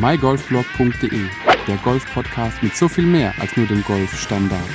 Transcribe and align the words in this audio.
mygolfblog.de, 0.00 1.28
der 1.66 1.76
Golf-Podcast 1.84 2.62
mit 2.62 2.74
so 2.74 2.88
viel 2.88 3.04
mehr 3.04 3.34
als 3.38 3.54
nur 3.56 3.66
dem 3.66 3.84
Golfstandard. 3.84 4.68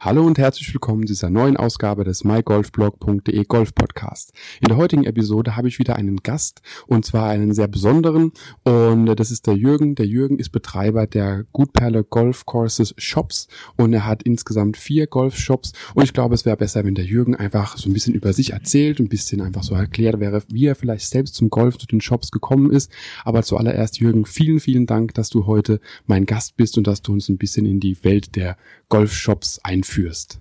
Hallo 0.00 0.24
und 0.24 0.38
herzlich 0.38 0.72
willkommen 0.72 1.08
zu 1.08 1.12
dieser 1.12 1.28
neuen 1.28 1.56
Ausgabe 1.56 2.04
des 2.04 2.22
mygolfblog.de 2.22 3.42
Golf 3.48 3.74
Podcast. 3.74 4.32
In 4.60 4.68
der 4.68 4.76
heutigen 4.76 5.02
Episode 5.02 5.56
habe 5.56 5.66
ich 5.66 5.80
wieder 5.80 5.96
einen 5.96 6.18
Gast 6.18 6.62
und 6.86 7.04
zwar 7.04 7.28
einen 7.28 7.52
sehr 7.52 7.66
besonderen 7.66 8.30
und 8.62 9.06
das 9.06 9.32
ist 9.32 9.48
der 9.48 9.56
Jürgen. 9.56 9.96
Der 9.96 10.06
Jürgen 10.06 10.38
ist 10.38 10.50
Betreiber 10.50 11.08
der 11.08 11.46
Gutperle 11.50 12.04
Golf 12.04 12.46
Courses 12.46 12.94
Shops 12.96 13.48
und 13.76 13.92
er 13.92 14.06
hat 14.06 14.22
insgesamt 14.22 14.76
vier 14.76 15.08
Golf 15.08 15.36
Shops 15.36 15.72
und 15.94 16.04
ich 16.04 16.12
glaube, 16.12 16.36
es 16.36 16.46
wäre 16.46 16.56
besser, 16.56 16.84
wenn 16.84 16.94
der 16.94 17.04
Jürgen 17.04 17.34
einfach 17.34 17.76
so 17.76 17.90
ein 17.90 17.92
bisschen 17.92 18.14
über 18.14 18.32
sich 18.32 18.52
erzählt, 18.52 19.00
ein 19.00 19.08
bisschen 19.08 19.40
einfach 19.40 19.64
so 19.64 19.74
erklärt 19.74 20.20
wäre, 20.20 20.44
wie 20.48 20.66
er 20.66 20.76
vielleicht 20.76 21.10
selbst 21.10 21.34
zum 21.34 21.50
Golf 21.50 21.76
zu 21.76 21.88
den 21.88 22.00
Shops 22.00 22.30
gekommen 22.30 22.70
ist. 22.70 22.92
Aber 23.24 23.42
zuallererst 23.42 23.98
Jürgen, 23.98 24.26
vielen, 24.26 24.60
vielen 24.60 24.86
Dank, 24.86 25.14
dass 25.14 25.28
du 25.28 25.46
heute 25.46 25.80
mein 26.06 26.24
Gast 26.24 26.56
bist 26.56 26.78
und 26.78 26.86
dass 26.86 27.02
du 27.02 27.14
uns 27.14 27.28
ein 27.28 27.36
bisschen 27.36 27.66
in 27.66 27.80
die 27.80 28.04
Welt 28.04 28.36
der 28.36 28.56
Golf 28.88 29.12
Shops 29.12 29.58
einführst 29.64 29.87
führst. 29.88 30.40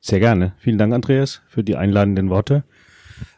Sehr 0.00 0.20
gerne. 0.20 0.54
Vielen 0.58 0.78
Dank, 0.78 0.92
Andreas, 0.92 1.42
für 1.46 1.62
die 1.62 1.76
einladenden 1.76 2.30
Worte. 2.30 2.64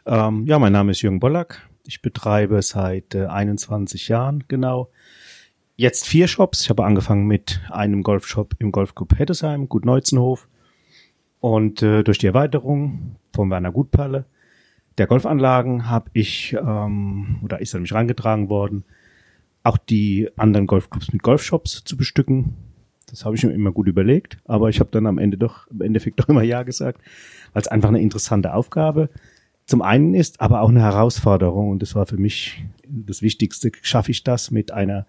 Ähm, 0.05 0.45
ja, 0.47 0.57
mein 0.59 0.73
Name 0.73 0.91
ist 0.91 1.01
Jürgen 1.01 1.19
Bollack. 1.19 1.61
Ich 1.85 2.01
betreibe 2.01 2.61
seit 2.61 3.13
äh, 3.13 3.25
21 3.25 4.07
Jahren 4.07 4.43
genau 4.47 4.89
jetzt 5.75 6.07
vier 6.07 6.27
Shops. 6.27 6.61
Ich 6.61 6.69
habe 6.69 6.85
angefangen 6.85 7.27
mit 7.27 7.61
einem 7.69 8.01
Golfshop 8.01 8.55
im 8.59 8.71
Golfclub 8.71 9.17
Hettesheim, 9.17 9.69
Gut 9.69 9.85
Neutzenhof. 9.85 10.47
Und 11.39 11.83
äh, 11.83 12.03
durch 12.03 12.17
die 12.17 12.27
Erweiterung 12.27 13.17
von 13.33 13.51
Werner 13.51 13.71
Gutperle 13.71 14.25
der 14.97 15.07
Golfanlagen 15.07 15.89
habe 15.89 16.09
ich, 16.13 16.53
ähm, 16.53 17.39
oder 17.43 17.59
ist 17.59 17.75
an 17.75 17.81
mich 17.81 17.93
reingetragen 17.93 18.49
worden, 18.49 18.85
auch 19.63 19.77
die 19.77 20.29
anderen 20.37 20.67
Golfclubs 20.67 21.11
mit 21.11 21.23
Golfshops 21.23 21.83
zu 21.83 21.97
bestücken. 21.97 22.55
Das 23.15 23.23
habe 23.25 23.35
ich 23.37 23.43
mir 23.43 23.53
immer 23.53 23.71
gut 23.71 23.87
überlegt, 23.87 24.37
aber 24.43 24.67
ich 24.67 24.81
habe 24.81 24.89
dann 24.91 25.07
am 25.07 25.17
Ende 25.17 25.37
doch, 25.37 25.67
im 25.67 25.81
Endeffekt 25.81 26.19
doch 26.19 26.27
immer 26.27 26.43
Ja 26.43 26.63
gesagt, 26.63 27.01
weil 27.53 27.61
es 27.61 27.67
einfach 27.69 27.89
eine 27.89 28.01
interessante 28.01 28.53
Aufgabe 28.53 29.09
zum 29.65 29.81
einen 29.81 30.13
ist, 30.13 30.41
aber 30.41 30.61
auch 30.61 30.69
eine 30.69 30.81
Herausforderung. 30.81 31.69
Und 31.69 31.81
das 31.81 31.95
war 31.95 32.05
für 32.05 32.17
mich 32.17 32.65
das 32.87 33.21
Wichtigste. 33.21 33.71
Schaffe 33.81 34.11
ich 34.11 34.23
das 34.23 34.51
mit 34.51 34.71
einer 34.71 35.07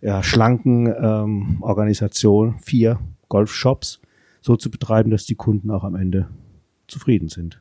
ja, 0.00 0.22
schlanken 0.22 0.86
ähm, 0.86 1.58
Organisation, 1.60 2.58
vier 2.60 2.98
Golfshops, 3.28 4.00
so 4.40 4.56
zu 4.56 4.70
betreiben, 4.70 5.10
dass 5.10 5.26
die 5.26 5.34
Kunden 5.34 5.70
auch 5.70 5.84
am 5.84 5.96
Ende 5.96 6.28
zufrieden 6.86 7.28
sind. 7.28 7.60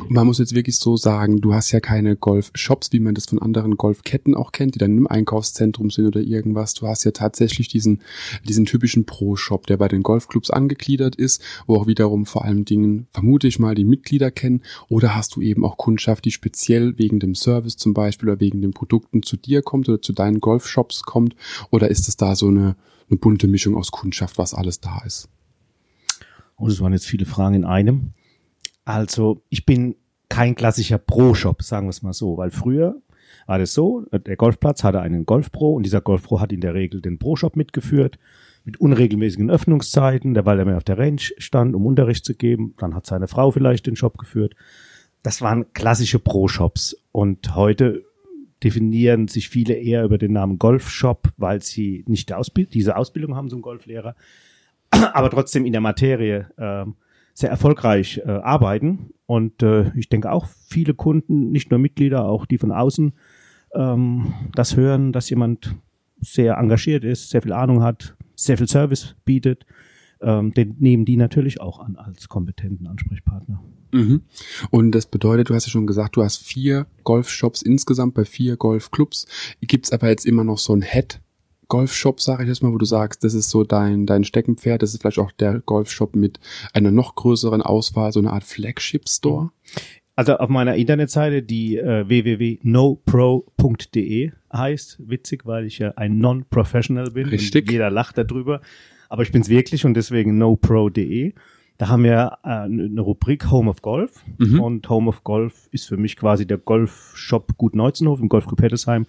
Und 0.00 0.10
man 0.10 0.26
muss 0.26 0.38
jetzt 0.38 0.54
wirklich 0.54 0.76
so 0.76 0.96
sagen, 0.96 1.40
du 1.40 1.54
hast 1.54 1.72
ja 1.72 1.80
keine 1.80 2.16
Golf-Shops, 2.16 2.92
wie 2.92 3.00
man 3.00 3.14
das 3.14 3.26
von 3.26 3.40
anderen 3.40 3.76
Golfketten 3.76 4.34
auch 4.34 4.52
kennt, 4.52 4.74
die 4.74 4.78
dann 4.78 4.96
im 4.96 5.06
Einkaufszentrum 5.06 5.90
sind 5.90 6.06
oder 6.06 6.20
irgendwas. 6.20 6.74
Du 6.74 6.86
hast 6.86 7.04
ja 7.04 7.10
tatsächlich 7.10 7.68
diesen, 7.68 8.00
diesen 8.46 8.64
typischen 8.64 9.04
Pro-Shop, 9.04 9.66
der 9.66 9.76
bei 9.76 9.88
den 9.88 10.02
Golfclubs 10.02 10.50
angegliedert 10.50 11.16
ist, 11.16 11.42
wo 11.66 11.76
auch 11.76 11.86
wiederum 11.86 12.26
vor 12.26 12.44
allem 12.44 12.64
Dingen, 12.64 13.06
vermute 13.12 13.46
ich 13.46 13.58
mal, 13.58 13.74
die 13.74 13.84
Mitglieder 13.84 14.30
kennen. 14.30 14.62
Oder 14.88 15.14
hast 15.14 15.36
du 15.36 15.40
eben 15.40 15.64
auch 15.64 15.76
Kundschaft, 15.76 16.24
die 16.24 16.30
speziell 16.30 16.98
wegen 16.98 17.20
dem 17.20 17.34
Service 17.34 17.76
zum 17.76 17.94
Beispiel 17.94 18.30
oder 18.30 18.40
wegen 18.40 18.62
den 18.62 18.72
Produkten 18.72 19.22
zu 19.22 19.36
dir 19.36 19.62
kommt 19.62 19.88
oder 19.88 20.00
zu 20.00 20.12
deinen 20.12 20.40
Golfshops 20.40 21.02
kommt? 21.02 21.36
Oder 21.70 21.90
ist 21.90 22.08
es 22.08 22.16
da 22.16 22.36
so 22.36 22.48
eine, 22.48 22.76
eine 23.10 23.18
bunte 23.18 23.48
Mischung 23.48 23.76
aus 23.76 23.90
Kundschaft, 23.90 24.38
was 24.38 24.54
alles 24.54 24.80
da 24.80 25.02
ist? 25.04 25.28
Oh, 26.56 26.68
das 26.68 26.80
waren 26.80 26.92
jetzt 26.92 27.06
viele 27.06 27.26
Fragen 27.26 27.54
in 27.54 27.64
einem. 27.64 28.12
Also 28.84 29.42
ich 29.48 29.64
bin 29.64 29.96
kein 30.28 30.54
klassischer 30.54 30.98
Pro-Shop, 30.98 31.62
sagen 31.62 31.86
wir 31.86 31.90
es 31.90 32.02
mal 32.02 32.12
so, 32.12 32.36
weil 32.36 32.50
früher 32.50 32.96
war 33.46 33.58
das 33.58 33.74
so, 33.74 34.06
der 34.12 34.36
Golfplatz 34.36 34.84
hatte 34.84 35.00
einen 35.00 35.26
Golf-Pro 35.26 35.74
und 35.74 35.84
dieser 35.84 36.00
Golf-Pro 36.00 36.40
hat 36.40 36.52
in 36.52 36.60
der 36.60 36.74
Regel 36.74 37.00
den 37.00 37.18
Pro-Shop 37.18 37.56
mitgeführt 37.56 38.18
mit 38.64 38.80
unregelmäßigen 38.80 39.50
Öffnungszeiten, 39.50 40.34
der 40.34 40.46
weil 40.46 40.58
er 40.58 40.64
mehr 40.64 40.78
auf 40.78 40.84
der 40.84 40.98
Range 40.98 41.20
stand, 41.20 41.74
um 41.74 41.84
Unterricht 41.84 42.24
zu 42.24 42.34
geben. 42.34 42.74
Dann 42.78 42.94
hat 42.94 43.06
seine 43.06 43.28
Frau 43.28 43.50
vielleicht 43.50 43.86
den 43.86 43.96
Shop 43.96 44.16
geführt. 44.16 44.54
Das 45.22 45.42
waren 45.42 45.72
klassische 45.72 46.18
Pro-Shops 46.18 46.96
und 47.12 47.54
heute 47.54 48.04
definieren 48.62 49.28
sich 49.28 49.50
viele 49.50 49.74
eher 49.74 50.04
über 50.04 50.16
den 50.16 50.32
Namen 50.32 50.58
Golf-Shop, 50.58 51.28
weil 51.36 51.62
sie 51.62 52.04
nicht 52.08 52.32
diese 52.72 52.96
Ausbildung 52.96 53.36
haben 53.36 53.50
zum 53.50 53.60
Golflehrer, 53.60 54.16
aber 54.90 55.30
trotzdem 55.30 55.66
in 55.66 55.72
der 55.72 55.82
Materie 55.82 56.50
ähm, 56.56 56.96
sehr 57.34 57.50
erfolgreich 57.50 58.22
äh, 58.24 58.30
arbeiten. 58.30 59.10
Und 59.26 59.62
äh, 59.62 59.92
ich 59.96 60.08
denke 60.08 60.32
auch 60.32 60.46
viele 60.46 60.94
Kunden, 60.94 61.50
nicht 61.50 61.70
nur 61.70 61.78
Mitglieder, 61.78 62.24
auch 62.24 62.46
die 62.46 62.58
von 62.58 62.72
außen, 62.72 63.12
ähm, 63.74 64.32
das 64.54 64.76
hören, 64.76 65.12
dass 65.12 65.28
jemand 65.28 65.74
sehr 66.20 66.56
engagiert 66.56 67.04
ist, 67.04 67.30
sehr 67.30 67.42
viel 67.42 67.52
Ahnung 67.52 67.82
hat, 67.82 68.16
sehr 68.36 68.56
viel 68.56 68.68
Service 68.68 69.16
bietet, 69.24 69.66
ähm, 70.20 70.54
den 70.54 70.76
nehmen 70.78 71.04
die 71.04 71.16
natürlich 71.16 71.60
auch 71.60 71.80
an 71.80 71.96
als 71.96 72.28
kompetenten 72.28 72.86
Ansprechpartner. 72.86 73.62
Mhm. 73.92 74.22
Und 74.70 74.92
das 74.92 75.06
bedeutet, 75.06 75.50
du 75.50 75.54
hast 75.54 75.66
ja 75.66 75.70
schon 75.70 75.86
gesagt, 75.86 76.16
du 76.16 76.24
hast 76.24 76.38
vier 76.38 76.86
Golfshops 77.04 77.62
insgesamt 77.62 78.14
bei 78.14 78.24
vier 78.24 78.56
Golfclubs. 78.56 79.26
Gibt 79.60 79.86
es 79.86 79.92
aber 79.92 80.08
jetzt 80.08 80.26
immer 80.26 80.44
noch 80.44 80.58
so 80.58 80.74
ein 80.74 80.82
Head 80.82 81.20
Golfshop, 81.74 82.20
sage 82.20 82.44
ich 82.44 82.48
jetzt 82.48 82.62
mal, 82.62 82.72
wo 82.72 82.78
du 82.78 82.84
sagst, 82.84 83.24
das 83.24 83.34
ist 83.34 83.50
so 83.50 83.64
dein, 83.64 84.06
dein 84.06 84.22
Steckenpferd, 84.22 84.80
das 84.80 84.94
ist 84.94 85.00
vielleicht 85.00 85.18
auch 85.18 85.32
der 85.32 85.58
Golfshop 85.58 86.14
mit 86.14 86.38
einer 86.72 86.92
noch 86.92 87.16
größeren 87.16 87.62
Auswahl, 87.62 88.12
so 88.12 88.20
eine 88.20 88.30
Art 88.30 88.44
Flagship-Store? 88.44 89.50
Also 90.14 90.36
auf 90.36 90.48
meiner 90.48 90.76
Internetseite, 90.76 91.42
die 91.42 91.76
äh, 91.76 92.08
www.nopro.de 92.08 93.10
heißt, 94.52 94.98
witzig, 95.08 95.46
weil 95.46 95.64
ich 95.64 95.80
ja 95.80 95.90
ein 95.96 96.18
Non-Professional 96.18 97.10
bin. 97.10 97.26
Richtig. 97.26 97.68
jeder 97.68 97.90
lacht 97.90 98.18
darüber. 98.18 98.60
Aber 99.08 99.24
ich 99.24 99.32
bin's 99.32 99.48
wirklich 99.48 99.84
und 99.84 99.94
deswegen 99.94 100.38
nopro.de. 100.38 101.32
Da 101.78 101.88
haben 101.88 102.04
wir 102.04 102.38
äh, 102.44 102.50
eine 102.50 103.00
Rubrik 103.00 103.50
Home 103.50 103.68
of 103.68 103.82
Golf. 103.82 104.24
Mhm. 104.38 104.60
Und 104.60 104.88
Home 104.88 105.08
of 105.08 105.24
Golf 105.24 105.68
ist 105.72 105.88
für 105.88 105.96
mich 105.96 106.14
quasi 106.14 106.46
der 106.46 106.58
Golfshop 106.58 107.58
Gut 107.58 107.74
Neutzenhof 107.74 108.20
im 108.20 108.28
Golfclub 108.28 108.62
Hettesheim 108.62 109.06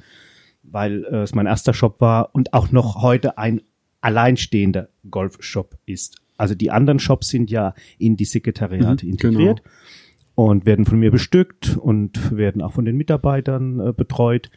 weil 0.71 1.05
äh, 1.05 1.17
es 1.17 1.35
mein 1.35 1.45
erster 1.45 1.73
Shop 1.73 2.01
war 2.01 2.29
und 2.33 2.53
auch 2.53 2.71
noch 2.71 3.01
heute 3.01 3.37
ein 3.37 3.61
alleinstehender 4.01 4.89
Golfshop 5.09 5.77
ist. 5.85 6.21
Also 6.37 6.53
die 6.53 6.71
anderen 6.71 6.99
Shops 6.99 7.29
sind 7.29 7.49
ja 7.49 7.73
in 7.97 8.17
die 8.17 8.25
Sekretariate 8.25 9.05
mhm, 9.05 9.11
integriert 9.13 9.63
genau. 9.63 10.49
und 10.51 10.65
werden 10.65 10.85
von 10.85 10.99
mir 10.99 11.11
bestückt 11.11 11.77
und 11.77 12.35
werden 12.35 12.61
auch 12.61 12.73
von 12.73 12.85
den 12.85 12.97
Mitarbeitern 12.97 13.79
äh, 13.79 13.93
betreut. 13.93 14.49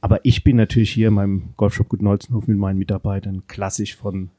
Aber 0.00 0.20
ich 0.24 0.44
bin 0.44 0.56
natürlich 0.56 0.90
hier 0.90 1.08
in 1.08 1.14
meinem 1.14 1.54
Golfshop 1.56 1.88
Gut 1.88 2.02
Neutzenhof 2.02 2.46
mit 2.46 2.58
meinen 2.58 2.78
Mitarbeitern 2.78 3.46
klassisch 3.46 3.96
von 3.96 4.30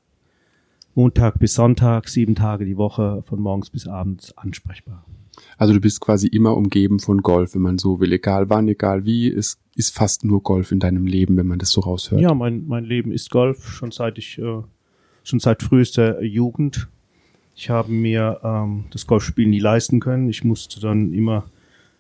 Montag 0.94 1.40
bis 1.40 1.56
Sonntag, 1.56 2.08
sieben 2.08 2.36
Tage 2.36 2.66
die 2.66 2.78
Woche, 2.78 3.22
von 3.24 3.40
morgens 3.42 3.70
bis 3.70 3.88
abends 3.88 4.38
ansprechbar. 4.38 5.06
Also 5.58 5.74
du 5.74 5.80
bist 5.80 6.02
quasi 6.02 6.28
immer 6.28 6.56
umgeben 6.56 7.00
von 7.00 7.22
Golf, 7.22 7.56
wenn 7.56 7.62
man 7.62 7.78
so 7.78 8.00
will. 8.00 8.12
Egal 8.14 8.50
wann, 8.50 8.68
egal 8.68 9.06
wie, 9.06 9.32
es 9.32 9.60
ist 9.76 9.96
fast 9.96 10.24
nur 10.24 10.44
Golf 10.44 10.72
in 10.72 10.80
deinem 10.80 11.06
Leben, 11.06 11.38
wenn 11.38 11.48
man 11.48 11.60
das 11.60 11.72
so 11.72 11.82
raushört. 11.82 12.22
Ja, 12.22 12.34
mein, 12.34 12.66
mein 12.68 12.86
Leben 12.86 13.12
ist 13.12 13.30
Golf, 13.30 13.70
schon 13.70 13.92
seit 13.92 14.18
ich, 14.18 14.38
äh, 14.38 14.62
schon 15.24 15.40
seit 15.40 15.64
frühester 15.64 16.22
Jugend. 16.24 16.88
Ich 17.56 17.70
habe 17.70 17.92
mir 17.92 18.40
ähm, 18.44 18.86
das 18.92 19.08
Golfspiel 19.08 19.48
nie 19.48 19.60
leisten 19.60 20.00
können. 20.00 20.30
Ich 20.30 20.44
musste 20.44 20.80
dann 20.82 21.14
immer 21.14 21.46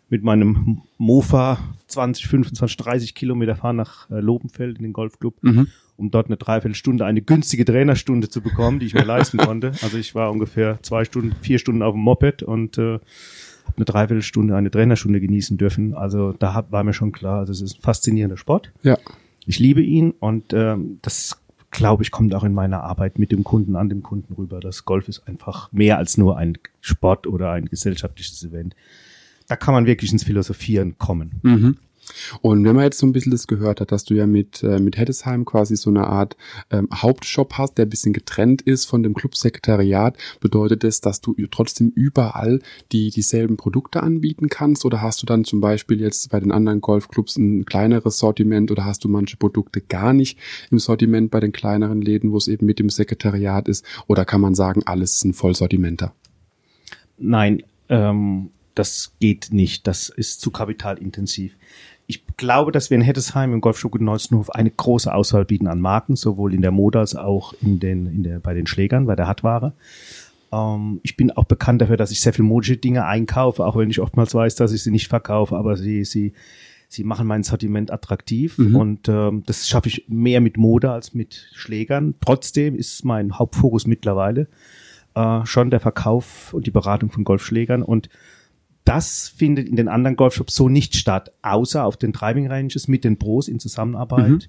mit 0.10 0.24
meinem 0.24 0.82
Mofa 0.98 1.60
20, 1.88 2.28
25, 2.28 2.78
30 2.78 3.16
Kilometer 3.16 3.56
fahren 3.56 3.78
nach 3.78 4.10
äh, 4.10 4.20
Lobenfeld 4.20 4.78
in 4.78 4.84
den 4.84 4.94
Golfclub, 4.94 5.42
mhm. 5.42 5.68
Um 5.98 6.12
dort 6.12 6.28
eine 6.28 6.38
Dreiviertelstunde, 6.38 7.06
eine 7.06 7.22
günstige 7.22 7.66
Trainerstunde 7.66 8.30
zu 8.30 8.42
bekommen, 8.42 8.80
die 8.80 8.88
ich 8.88 8.94
mir 8.94 9.04
leisten 9.06 9.38
konnte. 9.38 9.72
Also 9.82 9.98
ich 9.98 10.16
war 10.16 10.32
ungefähr 10.32 10.80
zwei 10.82 11.06
Stunden, 11.06 11.36
vier 11.42 11.60
Stunden 11.60 11.82
auf 11.82 11.94
dem 11.94 12.02
Moped 12.02 12.44
und 12.44 12.78
äh, 12.78 12.94
habe 12.94 13.78
eine 13.78 13.86
Dreiviertelstunde, 13.86 14.56
eine 14.56 14.72
Trainerstunde 14.72 15.20
genießen 15.20 15.58
dürfen. 15.58 15.94
Also 15.94 16.34
da 16.34 16.54
hab, 16.54 16.72
war 16.72 16.84
mir 16.84 16.94
schon 16.94 17.12
klar, 17.12 17.40
also 17.40 17.52
es 17.52 17.62
ist 17.62 17.80
ein 17.80 17.82
faszinierender 17.82 18.38
Sport. 18.38 18.72
Ja. 18.84 18.98
Ich 19.46 19.60
liebe 19.60 19.82
ihn 19.82 20.12
und 20.12 20.54
ähm, 20.54 21.00
das 21.02 21.42
glaube 21.72 22.04
ich, 22.04 22.12
kommt 22.12 22.34
auch 22.34 22.46
in 22.46 22.54
meiner 22.54 22.84
Arbeit 22.84 23.20
mit 23.20 23.34
dem 23.34 23.44
Kunden 23.44 23.76
an 23.76 23.90
dem 23.90 24.02
Kunden 24.02 24.34
rüber. 24.34 24.62
Das 24.62 24.86
Golf 24.86 25.10
ist 25.10 25.28
einfach 25.28 25.72
mehr 25.74 25.98
als 25.98 26.18
nur 26.18 26.38
ein 26.38 26.58
Sport 26.80 27.28
oder 27.28 27.52
ein 27.52 27.66
gesellschaftliches 27.66 28.44
Event 28.46 28.76
da 29.48 29.56
kann 29.56 29.74
man 29.74 29.86
wirklich 29.86 30.12
ins 30.12 30.24
Philosophieren 30.24 30.98
kommen. 30.98 31.40
Mhm. 31.44 31.78
Und 32.42 32.64
wenn 32.66 32.76
man 32.76 32.86
jetzt 32.86 33.00
so 33.00 33.06
ein 33.06 33.14
bisschen 33.14 33.32
das 33.32 33.48
gehört 33.48 33.82
hat, 33.82 33.92
dass 33.92 34.04
du 34.04 34.14
ja 34.14 34.28
mit, 34.28 34.64
äh, 34.64 34.80
mit 34.80 34.98
Heddesheim 34.98 35.46
quasi 35.46 35.76
so 35.76 35.90
eine 35.90 36.08
Art 36.08 36.36
ähm, 36.72 36.88
Hauptshop 36.94 37.54
hast, 37.58 37.78
der 37.78 37.86
ein 37.86 37.90
bisschen 37.90 38.14
getrennt 38.14 38.62
ist 38.62 38.86
von 38.86 39.04
dem 39.04 39.14
Clubsekretariat, 39.14 40.18
bedeutet 40.40 40.84
das, 40.84 41.02
dass 41.02 41.22
du 41.22 41.36
trotzdem 41.52 41.92
überall 41.96 42.62
die 42.92 43.10
dieselben 43.10 43.58
Produkte 43.58 44.04
anbieten 44.04 44.50
kannst? 44.50 44.86
Oder 44.86 45.02
hast 45.02 45.22
du 45.22 45.26
dann 45.26 45.46
zum 45.46 45.62
Beispiel 45.62 46.02
jetzt 46.02 46.30
bei 46.30 46.40
den 46.40 46.52
anderen 46.52 46.82
Golfclubs 46.82 47.38
ein 47.38 47.66
kleineres 47.66 48.18
Sortiment 48.18 48.72
oder 48.72 48.86
hast 48.86 49.04
du 49.04 49.10
manche 49.10 49.38
Produkte 49.38 49.82
gar 49.82 50.14
nicht 50.14 50.38
im 50.72 50.80
Sortiment 50.80 51.32
bei 51.32 51.40
den 51.40 51.52
kleineren 51.52 52.02
Läden, 52.02 52.32
wo 52.32 52.38
es 52.38 52.48
eben 52.48 52.66
mit 52.66 52.80
dem 52.80 52.90
Sekretariat 52.90 53.68
ist? 53.68 53.86
Oder 54.08 54.26
kann 54.26 54.42
man 54.42 54.56
sagen, 54.56 54.84
alles 54.86 55.14
ist 55.14 55.26
ein 55.26 55.34
Vollsortimenter? 55.34 56.14
Nein, 57.18 57.64
ähm, 57.90 58.50
das 58.76 59.14
geht 59.20 59.50
nicht. 59.52 59.88
Das 59.88 60.10
ist 60.10 60.42
zu 60.42 60.52
kapitalintensiv. 60.52 61.56
ich 62.08 62.24
glaube, 62.38 62.72
dass 62.72 62.90
wir 62.90 62.96
in 62.96 63.02
Hettesheim 63.02 63.54
im 63.54 63.62
Golfshop 63.62 63.92
Guten 63.92 64.06
Neunzenhof 64.06 64.52
eine 64.52 64.70
große 64.70 65.14
Auswahl 65.14 65.46
bieten 65.46 65.68
an 65.68 65.82
Marken, 65.82 66.16
sowohl 66.16 66.54
in 66.54 66.62
der 66.62 66.72
Mode 66.72 67.00
als 67.00 67.16
auch 67.16 67.54
in 67.62 67.80
den, 67.80 68.06
in 68.06 68.24
der, 68.24 68.40
bei 68.40 68.54
den 68.54 68.68
Schlägern, 68.68 69.08
bei 69.08 69.16
der 69.16 69.28
Hartware. 69.28 69.74
Ähm, 70.52 71.00
ich 71.04 71.18
bin 71.18 71.32
auch 71.32 71.46
bekannt 71.46 71.82
dafür, 71.82 71.98
dass 71.98 72.12
ich 72.12 72.22
sehr 72.22 72.34
viel 72.34 72.46
modische 72.46 72.78
Dinge 72.78 73.06
einkaufe, 73.06 73.66
auch 73.66 73.76
wenn 73.76 73.90
ich 73.90 74.02
oftmals 74.02 74.36
weiß, 74.36 74.56
dass 74.56 74.72
ich 74.72 74.84
sie 74.84 74.92
nicht 74.92 75.08
verkaufe, 75.08 75.56
aber 75.56 75.78
sie, 75.78 76.06
sie, 76.06 76.34
sie 76.88 77.04
machen 77.04 77.28
mein 77.28 77.44
Sortiment 77.44 77.92
attraktiv 77.92 78.58
mhm. 78.58 78.76
und 78.76 79.10
ähm, 79.10 79.44
das 79.46 79.68
schaffe 79.68 79.90
ich 79.90 80.06
mehr 80.08 80.42
mit 80.42 80.58
Mode 80.58 80.92
als 80.92 81.14
mit 81.14 81.50
Schlägern. 81.54 82.16
Trotzdem 82.24 82.76
ist 82.76 83.04
mein 83.04 83.40
Hauptfokus 83.40 83.88
mittlerweile 83.88 84.48
äh, 85.16 85.46
schon 85.46 85.72
der 85.72 85.80
Verkauf 85.80 86.54
und 86.54 86.68
die 86.68 86.72
Beratung 86.72 87.10
von 87.10 87.24
Golfschlägern 87.24 87.82
und 87.82 88.10
das 88.86 89.28
findet 89.28 89.68
in 89.68 89.76
den 89.76 89.88
anderen 89.88 90.16
Golfshops 90.16 90.56
so 90.56 90.70
nicht 90.70 90.96
statt, 90.96 91.32
außer 91.42 91.84
auf 91.84 91.98
den 91.98 92.14
Driving 92.14 92.48
Ranges 92.48 92.88
mit 92.88 93.04
den 93.04 93.18
Pros 93.18 93.48
in 93.48 93.60
Zusammenarbeit. 93.60 94.30
Mhm. 94.30 94.40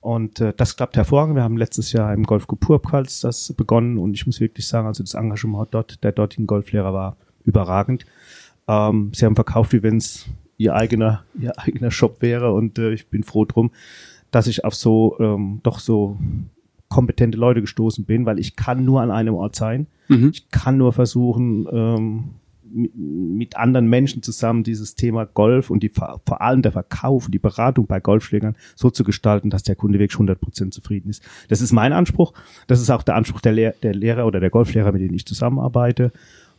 Und 0.00 0.40
äh, 0.40 0.52
das 0.56 0.76
klappt 0.76 0.96
hervorragend. 0.96 1.36
Wir 1.36 1.42
haben 1.42 1.56
letztes 1.56 1.92
Jahr 1.92 2.12
im 2.12 2.24
Golf 2.24 2.46
Purpkals 2.46 3.20
das 3.20 3.52
begonnen 3.54 3.98
und 3.98 4.14
ich 4.14 4.26
muss 4.26 4.40
wirklich 4.40 4.66
sagen, 4.66 4.86
also 4.86 5.02
das 5.02 5.14
Engagement 5.14 5.68
dort, 5.72 6.02
der 6.04 6.12
dortigen 6.12 6.46
Golflehrer 6.46 6.92
war 6.92 7.16
überragend. 7.44 8.06
Ähm, 8.68 9.12
sie 9.14 9.24
haben 9.24 9.34
verkauft, 9.34 9.72
wie 9.72 9.82
wenn 9.82 9.96
es 9.96 10.26
ihr 10.58 10.74
eigener, 10.74 11.24
ihr 11.40 11.58
eigener 11.58 11.90
Shop 11.90 12.22
wäre 12.22 12.52
und 12.52 12.78
äh, 12.78 12.92
ich 12.92 13.08
bin 13.08 13.22
froh 13.22 13.44
drum, 13.44 13.70
dass 14.30 14.48
ich 14.48 14.64
auf 14.64 14.74
so 14.74 15.16
ähm, 15.20 15.60
doch 15.62 15.78
so 15.78 16.18
kompetente 16.88 17.38
Leute 17.38 17.60
gestoßen 17.60 18.04
bin, 18.04 18.26
weil 18.26 18.38
ich 18.38 18.56
kann 18.56 18.84
nur 18.84 19.00
an 19.00 19.10
einem 19.10 19.34
Ort 19.34 19.56
sein. 19.56 19.86
Mhm. 20.08 20.30
Ich 20.32 20.50
kann 20.50 20.76
nur 20.76 20.92
versuchen, 20.92 21.66
ähm, 21.72 22.24
mit 22.72 23.56
anderen 23.56 23.88
Menschen 23.88 24.22
zusammen 24.22 24.64
dieses 24.64 24.94
Thema 24.94 25.24
Golf 25.24 25.70
und 25.70 25.82
die, 25.82 25.88
vor 25.88 26.40
allem 26.40 26.62
der 26.62 26.72
Verkauf 26.72 27.26
und 27.26 27.32
die 27.32 27.38
Beratung 27.38 27.86
bei 27.86 28.00
Golfschlägern 28.00 28.56
so 28.74 28.90
zu 28.90 29.04
gestalten, 29.04 29.50
dass 29.50 29.62
der 29.62 29.76
Kunde 29.76 29.98
wirklich 29.98 30.16
100 30.16 30.40
Prozent 30.40 30.74
zufrieden 30.74 31.10
ist. 31.10 31.22
Das 31.48 31.60
ist 31.60 31.72
mein 31.72 31.92
Anspruch. 31.92 32.32
Das 32.66 32.80
ist 32.80 32.90
auch 32.90 33.02
der 33.02 33.16
Anspruch 33.16 33.40
der, 33.40 33.52
Lehr 33.52 33.74
der 33.82 33.94
Lehrer 33.94 34.26
oder 34.26 34.40
der 34.40 34.50
Golflehrer, 34.50 34.92
mit 34.92 35.02
denen 35.02 35.14
ich 35.14 35.26
zusammenarbeite. 35.26 36.12